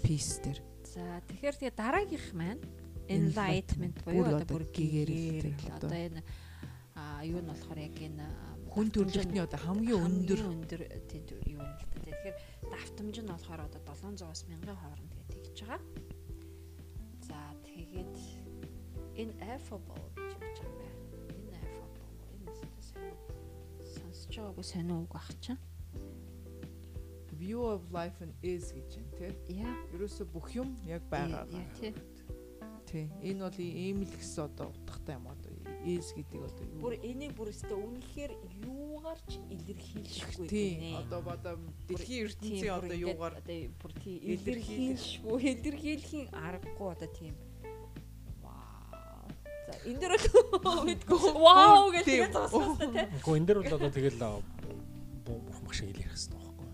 peace 0.02 0.42
дээр 0.42 0.60
За 0.90 1.22
тэгэхээр 1.30 1.56
тэгээ 1.62 1.78
дараагийнх 1.78 2.30
маань 2.34 2.64
Enlightenment. 3.06 3.98
буюу 4.06 4.26
одоо 4.26 4.46
бүр 4.50 4.66
гэгэрэлтэй 4.74 5.54
гэгэрэл 5.54 5.78
одоо. 5.78 5.90
энэ 5.94 6.22
а 6.98 7.22
юу 7.22 7.42
нь 7.42 7.50
болохоор 7.50 7.78
яг 7.78 7.94
энэ 7.94 8.26
хүн 8.74 8.88
төрөлхтний 8.94 9.42
одоо 9.44 9.60
хамгийн 9.60 10.04
өндөр 10.08 10.42
өндөр 10.46 10.82
тийм 11.10 11.24
юу 11.30 11.58
юм 11.58 11.62
л 11.66 11.86
та. 11.90 11.98
Тэгэхээр 12.06 12.38
давтамж 12.72 13.16
нь 13.22 13.30
болохоор 13.30 13.62
одоо 13.66 13.82
700-аас 13.86 14.42
1000-ын 14.46 14.78
хооронд 14.78 15.12
гэдэг 15.18 15.38
тэгж 15.46 15.60
байгаа. 15.66 15.82
За 17.28 17.40
тэгээд 17.66 18.16
ineffable 19.18 20.06
гэж 20.18 20.32
хэлж 20.38 20.58
байгаа 20.62 20.92
юм 21.34 21.44
байна. 21.50 21.60
Ineffable. 21.60 22.14
Энэ 22.36 22.52
сайн 22.60 23.16
сонсож 23.96 24.34
байгаагүй 24.38 24.66
сонио 24.66 24.96
үг 25.04 25.14
ах 25.16 25.30
чинь. 25.42 25.62
view 27.40 27.64
of 27.64 27.82
life 27.92 28.20
and 28.22 28.34
is 28.44 28.74
гэж 28.76 29.00
байна 29.16 29.40
тий 29.48 29.64
Яа. 29.64 29.72
ерөөсө 29.96 30.28
бүх 30.28 30.52
юм 30.60 30.76
яг 30.86 31.04
байгаа 31.08 31.48
тий. 31.80 31.94
тий 32.86 33.06
энэ 33.24 33.40
бол 33.48 33.60
ийм 33.64 34.04
л 34.04 34.12
гэсэн 34.12 34.44
одоо 34.52 34.68
утгатай 34.76 35.16
юм 35.16 35.26
одоо 35.32 35.39
is 35.86 36.12
гэдэг 36.16 36.40
одоо 36.44 36.66
юу 36.68 36.82
Бүр 36.84 36.94
энийг 37.04 37.32
бүр 37.38 37.50
өстө 37.54 37.76
үнэхээр 37.78 38.32
юугаар 38.68 39.20
ч 39.28 39.40
илэрхийлшгүй 39.54 40.48
тий 40.48 40.70
гинэ. 40.76 40.98
одоо 41.06 41.20
одоо 41.24 41.56
дэлхийн 41.88 42.28
Тийм, 42.28 42.28
ертөнцийн 42.28 42.74
одоо 42.76 42.96
юугаар 43.00 43.34
одоо 43.40 43.58
бүр 43.80 43.92
тий 44.04 44.16
илэрхийлэх. 44.20 45.24
илэрхийлшгүй 45.24 45.40
илэрхийлхийн 45.56 46.28
аргагүй 46.36 46.88
одоо 46.92 47.10
тийм 47.16 47.36
вау 48.44 49.28
за 49.68 49.74
энэ 49.88 50.00
дэр 50.00 50.14
бол 50.64 50.82
мэдгүй 50.90 51.20
вау 51.40 51.92
гэж 51.94 52.04
Тийм. 52.06 52.14
тэгээд 52.14 52.34
зогсоостой 52.34 52.88
тий 52.92 53.06
Гэхдээ 53.08 53.38
энэ 53.40 53.48
дэр 53.48 53.58
бол 53.64 53.74
одоо 53.80 53.90
тэгэл 53.94 54.20
бурхан 55.26 55.64
багш 55.66 55.78
шиг 55.80 55.90
ярих 55.94 56.08
хэрэгтэй 56.10 56.36
байхгүй. 56.36 56.68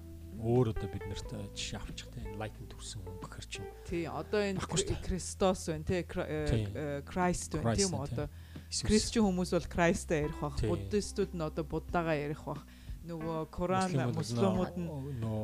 Өөр 0.46 0.68
одоо 0.74 0.88
бид 0.94 1.04
нарт 1.10 1.30
жишээ 1.58 1.80
авчих 1.82 2.08
те 2.14 2.20
enlightened 2.26 2.70
төрсэн 2.72 3.00
хүн 3.04 3.18
гэхэр 3.22 3.46
чинь 3.50 3.70
тий 3.90 4.04
одоо 4.06 4.40
энэ. 4.42 4.60
Христос 4.62 5.60
байна 5.70 5.84
тий 5.86 6.02
Кра- 6.06 6.30
э, 6.30 6.46
э, 6.74 7.02
Christ 7.06 7.52
байна 7.58 7.76
тийм 7.76 7.94
одоо 7.98 8.28
Кристчэн 8.72 9.24
хүмүүс 9.24 9.52
бол 9.56 9.68
Christ-аа 9.70 10.26
ярих 10.26 10.40
бах. 10.42 10.58
Буддистууд 10.62 11.32
нь 11.36 11.44
одоо 11.46 11.64
буддагаа 11.64 12.16
ярих 12.18 12.42
бах. 12.46 12.66
Нөгөө 13.06 13.54
Коран 13.54 13.94
муслимууд 14.18 14.76
нь 14.82 14.90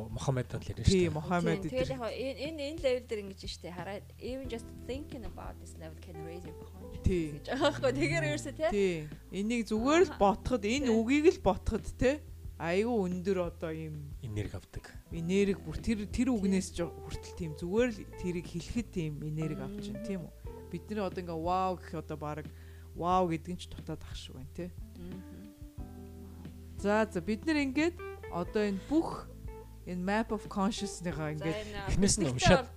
Мухаммед 0.09 0.49
л 0.49 0.65
ярина 0.65 0.81
тий 0.81 1.05
шүү 1.05 1.13
дээ. 1.13 1.13
Мухаммед 1.13 1.61
Тэгээд 1.61 1.77
эдэр 1.77 1.93
яг 1.93 2.03
энэ 2.09 2.39
энэ 2.41 2.61
энэ 2.73 2.81
левел 2.81 3.05
дээр 3.05 3.21
ингэж 3.21 3.41
штэ 3.45 3.69
хараад 3.69 4.05
even 4.17 4.49
just 4.49 4.65
thinking 4.89 5.29
about 5.29 5.53
this 5.61 5.77
level 5.77 5.93
can 6.01 6.17
raise 6.25 6.41
your 6.41 6.57
consciousness 6.57 7.05
гэж 7.05 7.45
байгаа 7.53 7.69
байхгүй. 7.69 7.91
Тэгэхээр 8.01 8.25
ерөөсөө 8.33 8.53
тий? 8.57 8.69
Тий. 8.73 8.97
Энийг 9.29 9.69
зүгээр 9.69 10.03
л 10.09 10.13
ботход 10.17 10.63
энэ 10.65 10.89
үгийг 10.89 11.25
л 11.37 11.45
ботход 11.45 11.85
тий? 11.85 12.17
Айгүй 12.57 12.97
өндөр 13.09 13.37
одоо 13.45 13.69
ийм 13.73 14.09
энерги 14.25 14.57
авдаг. 14.57 14.85
энерги 15.13 15.61
бүр 15.61 15.77
тэр 15.81 16.05
тэр 16.09 16.29
үгнээс 16.33 16.77
ч 16.77 16.85
хүртэл 16.85 17.37
тийм 17.37 17.51
зүгээр 17.57 17.89
л 17.89 17.99
тэрийг 18.21 18.47
хэлэхэд 18.49 18.87
тийм 18.89 19.13
энерги 19.21 19.61
авч 19.61 19.85
байна 19.89 20.05
тийм 20.05 20.21
үү? 20.25 20.33
Бид 20.69 20.85
нар 20.93 21.09
одоо 21.09 21.21
ингээ 21.25 21.41
вау 21.41 21.73
гэх 21.77 21.93
одоо 22.05 22.17
баг 22.21 22.45
вау 22.95 23.29
гэдэг 23.29 23.51
нь 23.55 23.61
ч 23.61 23.69
дутаад 23.69 24.01
ах 24.03 24.15
шиг 24.15 24.35
байна 24.35 24.53
тий. 24.55 24.69
За 26.77 27.07
за 27.09 27.21
бид 27.21 27.45
нэр 27.45 27.57
ингээд 27.71 27.95
одоо 28.31 28.63
энэ 28.67 28.81
бүх 28.89 29.27
энэ 29.85 30.01
map 30.01 30.29
of 30.31 30.47
consciousness-ныгаа 30.47 31.35
ингээд 31.35 31.59
эхнээс 31.93 32.15
нь 32.19 32.27
уншаад 32.29 32.67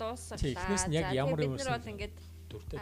тий, 0.41 0.55
эхнээс 0.55 0.85
нь 0.89 0.97
яг 0.97 1.13
ямар 1.13 1.41
юм 1.41 1.57
бид 1.57 1.65
нар 1.65 1.79
бол 1.79 1.93
ингээд 1.93 2.15
дүртэй 2.49 2.81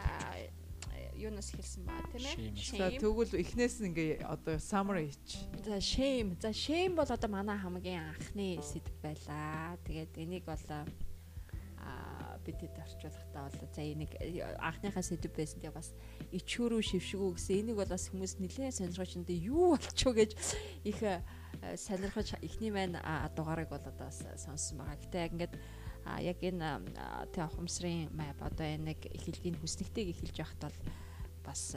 юунаас 1.23 1.49
хэлсэн 1.55 1.87
ба 1.87 2.03
тийм 2.11 2.51
ээ. 2.51 2.75
За 2.75 2.91
тэгвэл 2.91 3.33
эхнээс 3.39 3.75
нь 3.79 3.87
ингээ 3.91 4.27
одоо 4.27 4.59
summary 4.59 5.07
хийч. 5.07 5.47
За 5.63 5.79
shame. 5.79 6.35
За 6.41 6.51
shame 6.51 6.93
бол 6.99 7.07
одоо 7.07 7.29
манай 7.31 7.57
хамгийн 7.57 8.11
анхны 8.11 8.59
сэдв 8.59 8.91
байлаа. 8.99 9.79
Тэгээд 9.87 10.13
энийг 10.19 10.43
бол 10.43 10.59
бидэд 12.45 12.75
орчуулахдаа 12.77 13.49
бол 13.49 13.71
за 13.73 13.81
энийг 13.81 14.11
анхныхаа 14.59 15.03
сэдв 15.03 15.33
байсан 15.33 15.59
тэгээ 15.63 15.73
бас 15.73 15.89
ичүүрүү 16.31 16.81
шившгүү 16.83 17.29
гэсэн 17.35 17.59
энийг 17.63 17.77
бол 17.79 17.91
бас 17.91 18.07
хүмүүс 18.11 18.33
нэлээд 18.43 18.77
сонирхож 18.77 19.11
энэ 19.17 19.35
юу 19.47 19.73
болчихоо 19.73 20.13
гэж 20.13 20.31
их 20.83 20.99
сонирхож 21.75 22.27
эхний 22.43 22.71
маань 22.71 22.99
дугаарыг 23.35 23.69
бол 23.71 23.83
одоо 23.83 24.09
сонссон 24.11 24.83
байгаа. 24.83 24.99
Гэтэ 24.99 25.31
ингээд 25.31 25.53
а 26.05 26.19
яг 26.19 26.39
энэ 26.43 26.83
тэг 27.31 27.47
ухамсарын 27.47 28.11
map 28.11 28.39
одоо 28.43 28.67
энэ 28.67 28.91
нэг 28.91 28.99
эхлэлийн 29.07 29.55
хүснэгтэйг 29.59 30.11
эхэлж 30.11 30.35
явахад 30.35 30.67
бол 30.67 30.77
бас 31.47 31.75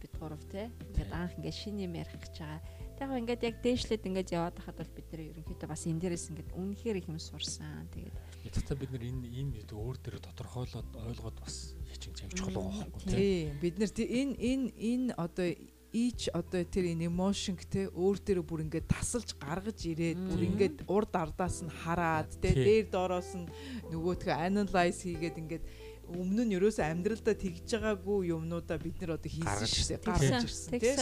бид 0.00 0.12
гурав 0.18 0.42
те 0.50 0.70
ингээд 0.90 1.12
анх 1.14 1.34
ингээд 1.38 1.60
шинэ 1.60 1.86
юм 1.86 1.94
ярих 1.94 2.18
гэж 2.18 2.34
байгаа. 2.42 2.60
Яг 3.00 3.10
ингээд 3.16 3.42
яг 3.46 3.56
дээшлээд 3.62 4.06
ингээд 4.08 4.34
яваад 4.34 4.56
хахад 4.58 4.76
бол 4.80 4.92
бид 4.96 5.06
нэр 5.12 5.22
ерөнхийдөө 5.30 5.68
бас 5.68 5.86
энэ 5.86 6.00
дээрээс 6.00 6.26
ингээд 6.32 6.50
үнэхээр 6.56 7.00
их 7.00 7.08
юм 7.08 7.20
сурсан. 7.20 7.88
Тэгээд 7.94 8.16
Яцтай 8.44 8.76
бид 8.76 8.90
нар 8.94 9.04
энэ 9.04 9.28
ийм 9.28 9.48
юу 9.52 9.92
өөр 9.92 9.96
дээр 10.00 10.16
тодорхойлоод 10.24 10.88
ойлгоод 10.96 11.36
бас 11.44 11.76
хичээн 11.92 12.14
чавж 12.16 12.32
чухал 12.38 12.56
байгаа 12.56 12.88
байхгүй 12.88 13.12
тийм. 13.12 13.60
Бид 13.60 13.76
нар 13.76 13.90
энэ 13.92 14.34
энэ 14.40 14.66
энэ 14.80 15.08
одоо 15.20 15.48
each 15.92 16.30
одоо 16.32 16.62
тэр 16.64 16.86
энэ 16.94 17.10
emotion 17.10 17.58
те 17.58 17.90
өөр 17.90 18.16
дээр 18.22 18.40
бүр 18.46 18.62
ингээд 18.64 18.86
тасалж 18.86 19.34
гаргаж 19.42 19.78
ирээд 19.90 20.18
бүр 20.22 20.42
ингээд 20.46 20.76
урд 20.86 21.12
ардаас 21.12 21.66
нь 21.66 21.72
хараад 21.82 22.30
те 22.38 22.54
дээр 22.54 22.86
доороос 22.94 23.34
нь 23.34 23.50
нөгөөтгөө 23.90 24.34
analyze 24.38 25.02
хийгээд 25.02 25.40
ингээд 25.42 25.64
өмнө 26.10 26.42
нь 26.42 26.54
ерөөсөө 26.58 26.84
амьдралдаа 26.90 27.34
тэгж 27.38 27.68
байгаагүй 27.78 28.34
юмнуудаа 28.34 28.78
бид 28.82 28.98
нар 28.98 29.14
одоо 29.14 29.30
хийсэн 29.30 29.68
шүү 29.70 29.86
дээ 29.94 30.00
гаргаж 30.02 30.44
ирсэн 30.46 30.72
тий. 30.76 30.96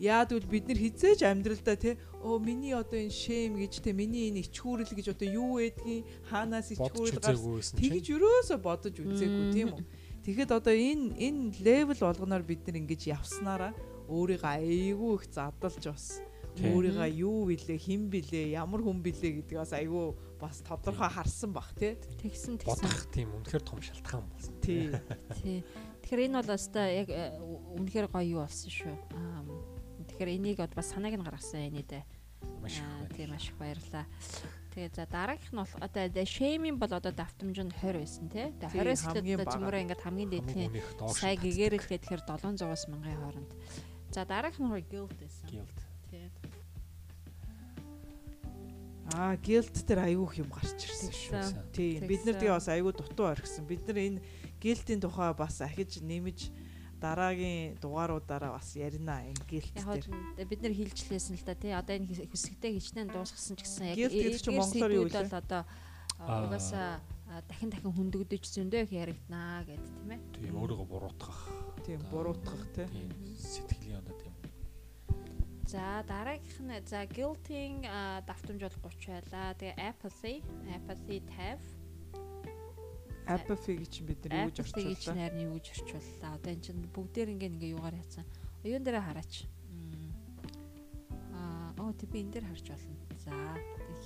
Яад 0.00 0.30
үл 0.32 0.46
бид 0.48 0.64
нар 0.68 0.80
хизээж 0.80 1.20
амьдралдаа 1.28 1.76
тий 1.76 1.94
оо 2.24 2.40
миний 2.40 2.72
одоо 2.72 2.96
энэ 2.96 3.12
shame 3.12 3.60
гэж 3.60 3.84
тий 3.84 3.92
миний 3.92 4.32
энэ 4.32 4.48
ичхүүрэл 4.48 4.96
гэж 4.96 5.06
одоо 5.12 5.28
юу 5.28 5.60
байдгийг 5.60 6.08
хаанаас 6.32 6.72
ичхүүрэл 6.72 7.20
гарсан? 7.20 7.76
тэгж 7.76 8.06
ерөөсөө 8.16 8.58
бодож 8.64 8.94
үзээгүй 8.96 9.46
тийм 9.52 9.68
үү. 9.76 9.84
Тэгэхэд 10.24 10.50
одоо 10.56 10.72
энэ 10.72 11.16
энэ 11.16 11.60
левел 11.60 12.00
болгоноор 12.00 12.44
бид 12.44 12.64
нар 12.64 12.80
ингэж 12.80 13.12
явснараа 13.12 13.72
өөрийгөө 14.08 14.52
айгүй 14.56 15.12
их 15.16 15.24
задлж 15.32 15.84
бас. 15.84 16.20
Өөрийгөө 16.60 17.08
юу 17.24 17.48
билээ 17.48 17.78
хэн 17.78 18.10
билээ 18.12 18.52
ямар 18.58 18.84
хүн 18.84 19.00
билээ 19.00 19.40
гэдгийг 19.40 19.60
бас 19.64 19.72
айгүй 19.72 20.12
бас 20.40 20.64
тодорхой 20.64 21.12
харсан 21.12 21.52
бах 21.52 21.70
тий. 21.76 21.94
Тэгсэн 22.24 22.58
тэгсэн. 22.58 22.80
Бодох 22.80 23.04
тийм 23.12 23.28
үнэхээр 23.36 23.64
том 23.64 23.78
шалтгаан 23.84 24.24
болсон. 24.26 24.54
Тий. 24.64 24.90
Тий. 25.38 25.60
Тэгэхээр 26.02 26.26
энэ 26.26 26.36
бол 26.40 26.56
өстой 26.56 26.88
яг 27.04 27.08
э, 27.12 27.36
үнэхээр 27.76 28.08
гоё 28.08 28.40
юу 28.40 28.40
болсон 28.48 28.72
шүү. 28.72 28.96
Аа 29.14 29.44
тэгэхээр 30.10 30.36
энийг 30.36 30.58
бас 30.74 30.90
санааг 30.90 31.14
нь 31.16 31.24
гаргасан 31.24 31.68
энэ 31.70 31.84
дэ 31.84 32.00
маш 32.60 32.80
их 32.80 33.12
тийм 33.16 33.30
маш 33.30 33.48
их 33.48 33.56
баярлаа 33.56 34.04
Тэгээ 34.70 34.94
за 34.94 35.04
дараагийнх 35.10 35.50
нь 35.50 35.60
бол 35.60 35.74
одоо 35.82 36.24
шейминг 36.24 36.78
бол 36.78 36.92
одоо 36.94 37.10
давтамж 37.10 37.58
нь 37.58 37.74
20 37.74 37.98
байсан 37.98 38.26
тий. 38.30 38.54
Тэгээ 38.54 38.86
20-с 38.86 39.02
л 39.10 39.50
зөмөрөө 39.50 39.82
ингээд 39.82 40.04
хамгийн 40.06 40.30
дээдлийн 40.30 40.70
сая 41.10 41.34
гэгэрэлгээд 41.34 42.02
тэгэхээр 42.06 42.22
700-аас 42.22 42.86
1000-ын 42.86 43.18
хооронд. 43.18 43.50
За 44.14 44.22
дараагийнх 44.22 44.70
нь 44.70 44.86
guilt 44.86 45.14
байсан. 45.18 45.46
Guilt. 45.50 45.78
Аа, 49.14 49.34
guilt 49.36 49.74
дээр 49.86 50.06
аюух 50.06 50.38
юм 50.38 50.50
гарч 50.54 50.86
ирсэн 50.86 51.10
шүү. 51.10 51.42
Тийм. 51.74 52.06
Бид 52.06 52.22
нар 52.26 52.38
тэгээ 52.38 52.54
бас 52.54 52.68
аюу 52.70 52.94
дутуу 52.94 53.26
орхисон. 53.26 53.66
Бид 53.66 53.82
нар 53.90 53.98
энэ 53.98 54.22
guilt-ийн 54.62 55.00
тухай 55.02 55.34
бас 55.34 55.58
ахиж 55.60 55.98
нэмж 55.98 56.54
дараагийн 57.00 57.80
дугааруудаараа 57.82 58.54
бас 58.54 58.76
ярина 58.76 59.24
энэ 59.26 59.42
guilt 59.50 59.74
дээр. 59.74 60.46
Бид 60.46 60.60
нар 60.62 60.74
хилжлээсэн 60.76 61.34
л 61.40 61.44
да 61.48 61.54
тий. 61.58 61.72
Одоо 61.74 61.96
энэ 61.96 62.06
хэсэгтээ 62.06 62.70
хичнээн 62.76 63.10
дуусгасан 63.10 63.56
ч 63.56 63.60
гэсэн 63.66 63.84
яг 63.90 63.96
guilt 63.98 64.38
гэж 64.38 64.46
монголоор 64.52 64.92
юу 64.94 65.04
вэ? 65.08 65.16
бол 65.16 65.40
одоо 65.42 65.62
угаасаа 66.20 67.00
дахин 67.48 67.70
дахин 67.72 67.94
хөндөгдөж 67.94 68.44
зөндөө 68.46 68.84
их 68.84 68.92
яригданаа 68.92 69.64
гэд 69.64 69.80
тийм 69.80 70.10
ээ. 70.12 70.20
Тийм 70.38 70.54
өөрийгөө 70.60 70.86
буруутгах. 70.86 71.40
Тийм 71.86 72.00
буруутгах 72.12 72.62
тий. 72.76 72.86
Тийм 72.86 73.08
За 75.70 76.02
дараагийнх 76.02 76.58
нь 76.66 76.82
за 76.82 77.06
guilty-ing 77.06 77.86
давтамж 78.26 78.58
бол 78.58 78.90
30 78.90 79.22
байлаа. 79.30 79.54
Тэгээ 79.54 79.78
apathy, 79.78 80.42
apathy 80.66 81.22
50. 81.30 81.62
Apathy 83.30 83.78
гэж 83.78 83.94
бид 84.02 84.18
нар 84.26 84.50
юу 84.50 84.50
гэж 84.50 84.66
орчууллаа? 84.66 84.82
Apathy 84.82 84.98
гэж 84.98 85.04
нэрний 85.14 85.46
юу 85.46 85.54
гэж 85.62 85.66
орчууллаа. 85.78 86.34
Одоо 86.34 86.50
эн 86.50 86.60
чинь 86.66 86.82
бүгдээр 86.90 87.30
ингээ 87.38 87.50
ингээ 87.54 87.74
юугаар 87.78 87.94
яцсан. 88.02 88.26
Оюун 88.66 88.82
дээрээ 88.82 89.06
хараач. 89.06 89.46
Аа, 91.38 91.70
оо 91.78 91.94
тий 91.94 92.10
би 92.10 92.18
энэ 92.18 92.34
дээр 92.34 92.50
харж 92.50 92.66
болно. 92.74 92.98
За 93.22 93.30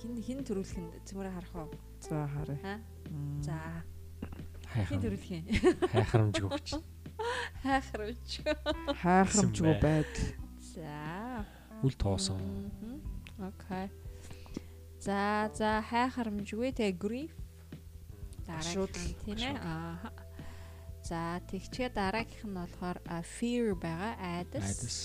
хин 0.05 0.21
хин 0.21 0.45
төрүүлэх 0.45 0.77
нь 0.77 0.93
цөмөрө 1.09 1.33
харах 1.33 1.53
уу? 1.65 1.73
За 2.05 2.29
харъя. 2.29 2.61
Аа. 2.61 2.77
За. 3.41 3.57
Хин 4.85 5.01
төрүүлэх 5.01 5.33
юм. 5.33 5.49
Хайхрамжгүй 5.89 6.49
хүч. 6.53 6.77
Хайхрамжгүй. 7.65 8.53
Хайхрамжгүй 9.01 9.73
байдал. 9.81 10.44
Үл 11.85 11.93
тоосон. 11.93 12.41
Окей. 13.37 13.93
За 14.97 15.53
за 15.53 15.85
хайхарамжгүй 15.85 16.73
те 16.73 16.89
grief 16.89 17.29
дараагийнх 18.47 19.21
тийм 19.21 19.37
ээ. 19.37 19.53
Аа. 19.61 20.09
За 21.05 21.37
тэгчээ 21.45 21.93
дараагийнх 21.93 22.41
нь 22.49 22.57
болохоор 22.57 22.97
fear 23.21 23.77
байгаа, 23.77 24.17
айдас. 24.17 24.65
Айдас. 24.65 24.97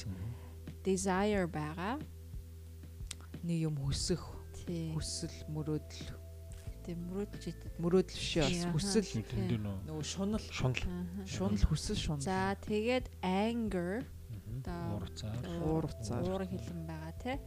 Desire 0.80 1.44
байгаа. 1.44 2.00
Нэг 3.44 3.68
юм 3.68 3.76
хүсэх. 3.76 4.24
Хүсэл, 4.64 5.36
мөрөөдөл. 5.52 6.16
Тийм 6.84 6.98
мөрөөдөл 7.12 7.42
житэд. 7.44 7.72
Мөрөөдөл 7.76 8.16
биш 8.16 8.32
бас 8.40 8.64
хүсэл. 8.72 9.08
Нөгөө 9.84 10.04
шунал. 10.04 10.44
Шунал. 10.48 10.80
Шунал 11.28 11.64
хүсэл 11.68 12.00
шунал. 12.00 12.24
За 12.24 12.56
тэгээд 12.64 13.12
anger 13.20 14.08
уур 14.66 15.08
цаар 15.16 15.44
уур 15.64 15.86
цаар 16.04 16.24
уур 16.26 16.42
хилэн 16.44 16.82
байгаа 16.84 17.14
тий. 17.22 17.38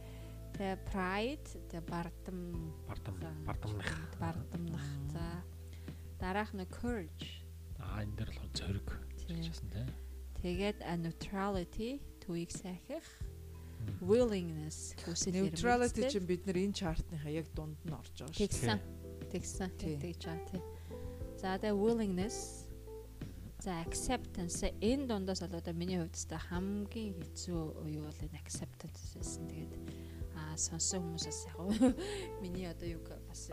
Тэгээ 0.54 0.78
pride 0.86 1.48
тэгээ 1.70 1.84
бардам 1.90 2.38
бардам 2.86 3.16
бардамнах 3.46 3.92
бардамнах 4.22 4.88
за 5.10 5.24
дараах 6.18 6.52
нь 6.54 6.66
courage. 6.70 7.44
Аа 7.82 8.02
энэ 8.06 8.14
дэр 8.18 8.30
л 8.30 8.38
зориг 8.54 8.88
хэлчихсэн 9.26 9.68
тий. 9.74 9.86
Тэгээд 10.40 10.78
neutrality 11.02 11.90
төвийг 12.22 12.50
сайхих. 12.54 13.06
Willingness 14.00 14.96
хүсэл 15.04 15.34
neutrality 15.34 16.08
чинь 16.08 16.24
бид 16.24 16.46
нар 16.46 16.56
энэ 16.56 16.72
чартныхаа 16.72 17.32
яг 17.32 17.48
дунд 17.52 17.76
нь 17.84 17.92
орж 17.92 18.14
байгаа. 18.16 18.32
Шүү. 18.32 18.48
Тэгсэн. 18.48 18.78
Тэгсэн. 19.28 19.70
Тэгж 19.76 20.22
байгаа 20.24 20.48
тий. 20.48 20.62
За 21.36 21.58
тэгээ 21.60 21.76
willingness 21.76 22.63
За 23.64 23.80
acceptance 23.80 24.60
энэ 24.82 25.06
дундаас 25.08 25.40
бол 25.40 25.56
одоо 25.56 25.72
миний 25.72 25.96
хувьд 25.96 26.28
та 26.28 26.36
хамгийн 26.36 27.16
хэцүү 27.16 27.88
юу 27.96 28.04
бол 28.04 28.20
энэ 28.20 28.36
acceptance 28.36 29.16
байсан. 29.16 29.48
Тэгээд 29.48 29.72
аа 30.36 30.52
сонсон 30.60 31.00
хүмүүсээс 31.00 31.48
яг 31.48 31.56
миний 32.44 32.68
одоо 32.68 32.84
юу 32.92 33.00
бас 33.24 33.48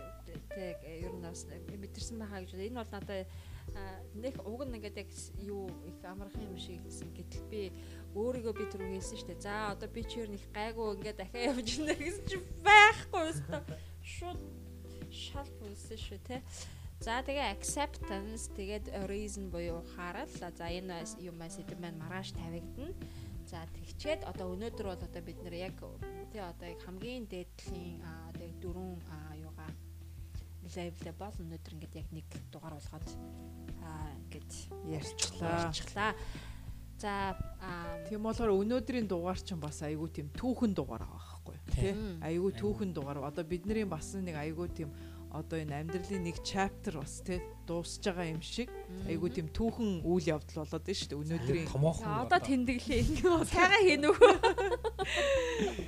тэг 0.51 0.83
ер 0.83 1.15
нь 1.15 1.23
бас 1.23 1.47
мэдэрсэн 1.47 2.19
байхаа 2.19 2.43
гэж 2.43 2.59
энэ 2.59 2.75
бол 2.75 2.91
надад 2.91 3.23
нэг 4.19 4.35
уг 4.43 4.67
нь 4.67 4.75
ингээд 4.83 4.99
яг 4.99 5.09
юу 5.39 5.71
их 5.87 6.03
амархан 6.03 6.43
юм 6.43 6.59
шиг 6.59 6.83
гэсэн 6.83 7.15
гэтэл 7.15 7.47
би 7.47 7.71
өөрийгөө 8.11 8.51
би 8.51 8.67
түрүү 8.67 8.91
хэлсэн 8.91 9.15
шүү 9.15 9.29
дээ. 9.31 9.47
За 9.47 9.71
одоо 9.71 9.87
би 9.87 10.03
чи 10.03 10.19
ер 10.19 10.27
нь 10.27 10.35
их 10.35 10.43
гайгүй 10.51 10.91
ингээд 10.99 11.23
дахиад 11.23 11.55
явж 11.55 11.67
ирнэ 11.79 11.95
гэсэн 11.95 12.25
чи 12.27 12.37
байхгүй 12.59 13.31
өстой. 13.31 13.63
Шууд 14.03 14.39
шал 15.07 15.47
бүлсэн 15.63 15.95
шүү 15.95 16.19
те. 16.27 16.43
За 17.01 17.25
тэгээ 17.25 17.57
acceptance 17.57 18.53
тэгээд 18.53 18.93
reason 19.09 19.49
буюу 19.49 19.81
ухаарал. 19.81 20.29
За 20.37 20.53
энэ 20.69 21.01
юм 21.17 21.41
сэдв 21.49 21.73
маань 21.81 21.97
маргааш 21.97 22.37
тавигдана. 22.37 22.93
За 23.49 23.65
тэгчээд 23.73 24.21
одоо 24.29 24.53
өнөөдөр 24.53 24.85
бол 24.85 25.01
одоо 25.01 25.21
бид 25.25 25.41
нэр 25.41 25.65
яг 25.65 25.81
тий 26.29 26.37
одоо 26.37 26.69
яг 26.69 26.77
хамгийн 26.85 27.25
дээдлийн 27.25 28.05
одоо 28.05 28.45
яг 28.45 28.55
дөрвөн 28.61 29.01
юугаа 29.33 29.73
левел 30.61 31.17
бол 31.17 31.35
өнөөдөр 31.41 31.73
ингээд 31.73 31.95
яг 32.05 32.09
нэг 32.13 32.27
дугаар 32.53 32.77
болгоод 32.77 33.07
ингээд 34.29 34.51
ярьчлаа. 34.85 36.13
За 37.01 37.33
тийм 38.05 38.21
болохоор 38.29 38.53
өнөөдрийн 38.61 39.09
дугаар 39.09 39.41
чинь 39.41 39.57
бас 39.57 39.81
айгүй 39.81 40.05
тийм 40.13 40.29
түүхэн 40.37 40.77
дугаар 40.77 41.01
байгаа 41.01 41.17
байхгүй 41.17 41.57
тий 41.73 41.91
айгүй 42.21 42.53
түүхэн 42.61 42.93
дугаар 42.93 43.25
одоо 43.25 43.41
бидний 43.41 43.89
бас 43.89 44.13
нэг 44.13 44.37
айгүй 44.37 44.69
тийм 44.69 44.93
одоо 45.31 45.57
энэ 45.63 45.79
амьдралын 45.79 46.27
нэг 46.27 46.43
chapter 46.43 46.99
бас 46.99 47.23
тий 47.23 47.39
дуусж 47.63 48.03
байгаа 48.03 48.35
юм 48.35 48.43
шиг. 48.43 48.67
Айгуу 49.07 49.31
тийм 49.31 49.47
түүхэн 49.47 50.03
үйл 50.03 50.27
явдал 50.27 50.67
болоод 50.67 50.83
байна 50.83 50.99
шүү 50.99 51.07
дээ 51.07 51.21
өнөөдрийн 51.23 51.67
одоо 51.71 52.39
тэмдэглээ 52.43 53.01
сайгаа 53.47 53.81
хийнэ 53.87 54.07
үү 54.11 54.19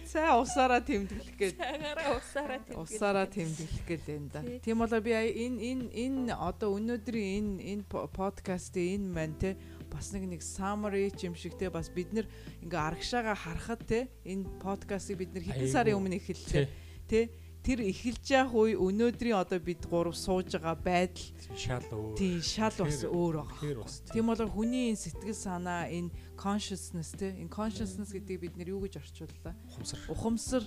цай 0.07 0.31
усаараа 0.39 0.79
тэмдэглэх 0.79 1.35
гээд. 1.35 1.55
Цагаараа 1.59 2.09
усаараа 2.15 2.59
тэмдэглэх 2.63 2.83
усаараа 2.87 3.27
тэмдэглэх 3.27 3.83
гээд 3.83 4.03
байна 4.07 4.27
да. 4.31 4.41
Тийм 4.63 4.77
болоо 4.79 5.01
би 5.03 5.11
энэ 5.11 5.59
энэ 5.59 5.85
энэ 5.91 6.33
одоо 6.39 6.69
өнөөдрийн 6.79 7.59
энэ 7.59 7.83
энэ 7.83 7.83
подкастын 7.91 9.03
энэ 9.03 9.07
маань 9.11 9.35
тий 9.35 9.53
бас 9.91 10.15
нэг 10.15 10.23
нэг 10.25 10.41
summary 10.41 11.11
юм 11.19 11.35
шиг 11.35 11.59
те 11.59 11.67
бас 11.67 11.91
бид 11.91 12.15
нэр 12.15 12.25
ингээ 12.63 12.79
арагшаага 12.79 13.35
харахад 13.35 13.83
те 13.83 14.07
энэ 14.23 14.47
подкастыг 14.63 15.19
бид 15.19 15.35
нэр 15.35 15.43
хэдэн 15.51 15.69
сарын 15.69 15.99
өмнө 15.99 16.17
эхэллээ. 16.17 16.65
Те 17.11 17.29
тэр 17.63 17.79
эхэлж 17.79 18.27
явах 18.27 18.53
үе 18.59 18.75
өнөөдрийн 18.75 19.39
одоо 19.39 19.55
бид 19.63 19.87
гурав 19.87 20.19
сууж 20.19 20.51
байгаа 20.51 20.75
байдал 20.75 21.31
шал 21.55 21.87
өөр. 21.87 22.19
Тийм 22.19 22.43
шал 22.43 22.75
бас 22.75 22.99
өөр 23.07 23.35
байгаа. 23.39 23.87
Тийм 24.11 24.27
бол 24.27 24.43
хүний 24.51 24.91
энэ 24.91 24.99
сэтгэл 24.99 25.31
санаа 25.31 25.87
энэ 25.87 26.11
consciousness 26.35 27.15
те 27.15 27.31
энэ 27.31 27.47
consciousness 27.47 28.11
гэдгийг 28.11 28.51
бид 28.51 28.55
нэр 28.59 28.75
юу 28.75 28.83
гэж 28.83 28.99
орчууллаа? 28.99 29.55
Ухамсар. 29.71 29.99
Ухамсар 30.11 30.63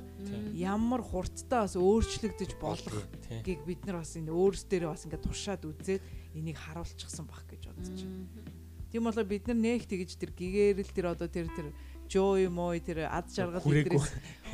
ямар 0.56 1.04
хурдтай 1.04 1.68
бас 1.68 1.76
өөрчлөгдөж 1.76 2.56
болох 2.56 3.04
гэг 3.44 3.60
бид 3.68 3.84
нар 3.84 4.00
бас 4.00 4.16
энэ 4.16 4.32
өөрсдөө 4.32 4.88
бас 4.88 5.04
ингээд 5.04 5.26
туршаад 5.28 5.68
үзээд 5.68 6.02
энийг 6.32 6.56
харуулчихсан 6.56 7.28
баг 7.28 7.44
гэж 7.44 7.68
бодож 7.76 7.92
байна. 7.92 8.64
Тийм 8.88 9.04
бол 9.04 9.20
бид 9.28 9.44
нар 9.52 9.58
нэг 9.60 9.84
тэгж 9.84 10.16
тэр 10.16 10.32
гэгэрэл 10.32 10.96
тэр 10.96 11.06
одоо 11.12 11.28
тэр 11.28 11.52
тэр 11.52 11.76
жоо 12.08 12.38
юм 12.40 12.58
уу 12.62 12.74
тэр 12.78 13.06
ад 13.10 13.28
жаргал 13.30 13.66
эдрээс 13.66 14.08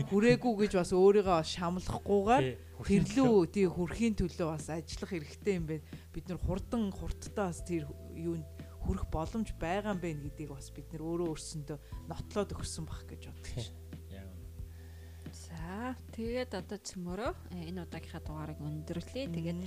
хүрээгүй 0.09 0.55
гэж 0.67 0.73
бас 0.81 0.91
өөрийгөө 0.97 1.41
шамлахгүйгээр 1.45 2.47
тэрлүү 2.83 3.35
тий 3.53 3.67
хүрхийн 3.69 4.15
төлөө 4.19 4.49
бас 4.57 4.67
ажиллах 4.73 5.11
хэрэгтэй 5.13 5.55
юм 5.61 5.67
байна. 5.71 5.85
Бид 6.13 6.25
нар 6.29 6.41
хурдан 6.43 6.91
хурдтай 6.91 7.45
бас 7.47 7.61
тэр 7.63 7.87
юунд 8.17 8.49
хүрэх 8.83 9.07
боломж 9.13 9.55
байгаа 9.61 9.95
юм 9.95 10.01
байна 10.03 10.25
гэдгийг 10.27 10.51
бас 10.51 10.73
бид 10.75 10.89
нар 10.91 11.03
өөрөө 11.07 11.29
өөрсөндөө 11.31 11.79
нотлоод 12.11 12.51
өгсөн 12.59 12.85
бах 12.89 13.05
гэж 13.07 13.31
байна. 13.31 13.83
За 15.33 15.97
тэгээд 16.13 16.53
одоо 16.53 16.77
цөмөрөө 16.77 17.33
э, 17.57 17.73
энэ 17.73 17.89
удаагийнхаа 17.89 18.21
дугаарыг 18.21 18.61
өндөрлөе. 18.61 19.33
Тэгээд 19.33 19.61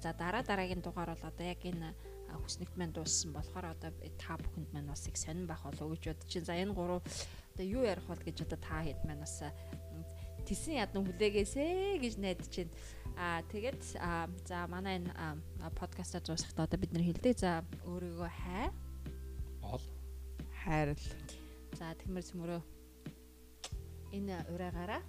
за 0.00 0.10
дараа 0.16 0.40
дараагийн 0.40 0.80
дугаар 0.80 1.12
бол 1.12 1.28
одоо 1.28 1.44
яг 1.44 1.60
энэ 1.60 1.92
хүснэгт 2.40 2.76
маань 2.76 2.94
дууссан 2.94 3.32
болохоор 3.32 3.76
одоо 3.76 3.90
та 4.16 4.36
бүхэнд 4.40 4.70
маань 4.72 4.88
бас 4.88 5.04
их 5.08 5.16
сонирн 5.16 5.46
байх 5.50 5.62
болов 5.62 5.92
гэж 5.92 6.02
бодож 6.08 6.28
чинь. 6.30 6.46
За 6.46 6.54
энэ 6.56 6.72
гурав 6.72 7.02
одоо 7.54 7.66
юу 7.66 7.84
ярих 7.84 8.06
бол 8.08 8.22
гэж 8.22 8.46
одоо 8.46 8.58
та 8.58 8.80
хэд 8.80 9.04
маань 9.04 9.20
бас 9.20 9.42
тэсэн 10.46 10.80
ядан 10.82 11.06
хүлээгээсэ 11.06 11.98
гэж 12.02 12.14
найдаж 12.18 12.52
байна. 12.52 12.72
Аа 13.16 13.40
тэгээд 13.52 13.80
за 14.48 14.58
манай 14.66 15.02
энэ 15.02 15.12
подкастаа 15.76 16.20
дуусахдаа 16.24 16.66
одоо 16.66 16.78
бид 16.80 16.92
нэр 16.92 17.06
хэлдэг. 17.06 17.38
За 17.38 17.62
өөрийгөө 17.84 18.30
хай. 18.30 18.70
Ол. 19.62 19.84
Хайрл. 20.64 21.04
За 21.78 21.94
тэгмэр 21.94 22.24
цөмөрөө 22.26 22.60
энэ 24.12 24.36
ураагаараа 24.52 25.02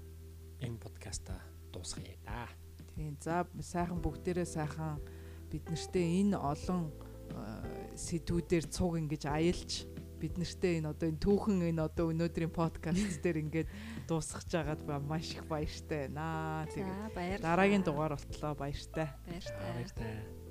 энэ 0.62 0.80
подкастаа 0.80 1.40
дуусгая 1.74 2.16
да. 2.24 2.48
Тийм. 2.96 3.18
За 3.20 3.48
сайхан 3.60 4.00
бүгдээрээ 4.00 4.48
сайхан 4.48 5.02
бид 5.52 5.66
нартэй 5.70 6.22
энэ 6.22 6.38
олон 6.38 6.94
Э, 7.32 7.96
сэдвүүдээр 7.96 8.66
цуг 8.68 9.00
ингэж 9.00 9.24
аялж 9.32 9.88
бид 10.20 10.40
нартэй 10.40 10.80
энэ 10.80 10.92
одоо 10.92 11.08
энэ 11.12 11.20
түүхэн 11.20 11.68
энэ 11.72 11.84
одоо 11.84 12.12
өнөөдрийн 12.12 12.52
подкаст 12.52 13.20
дээр 13.24 13.44
ингээд 13.44 13.70
дуусгаж 14.08 14.48
байгаад 14.48 14.82
маш 15.04 15.36
их 15.36 15.44
баяртай 15.48 16.08
байна. 16.08 16.68
Тэгээд 16.72 17.44
дараагийн 17.44 17.84
дугаар 17.84 18.16
болтлоо 18.16 18.56
баяртай. 18.56 19.12
Баяртай. 19.28 19.68
Баяртай. 19.76 20.44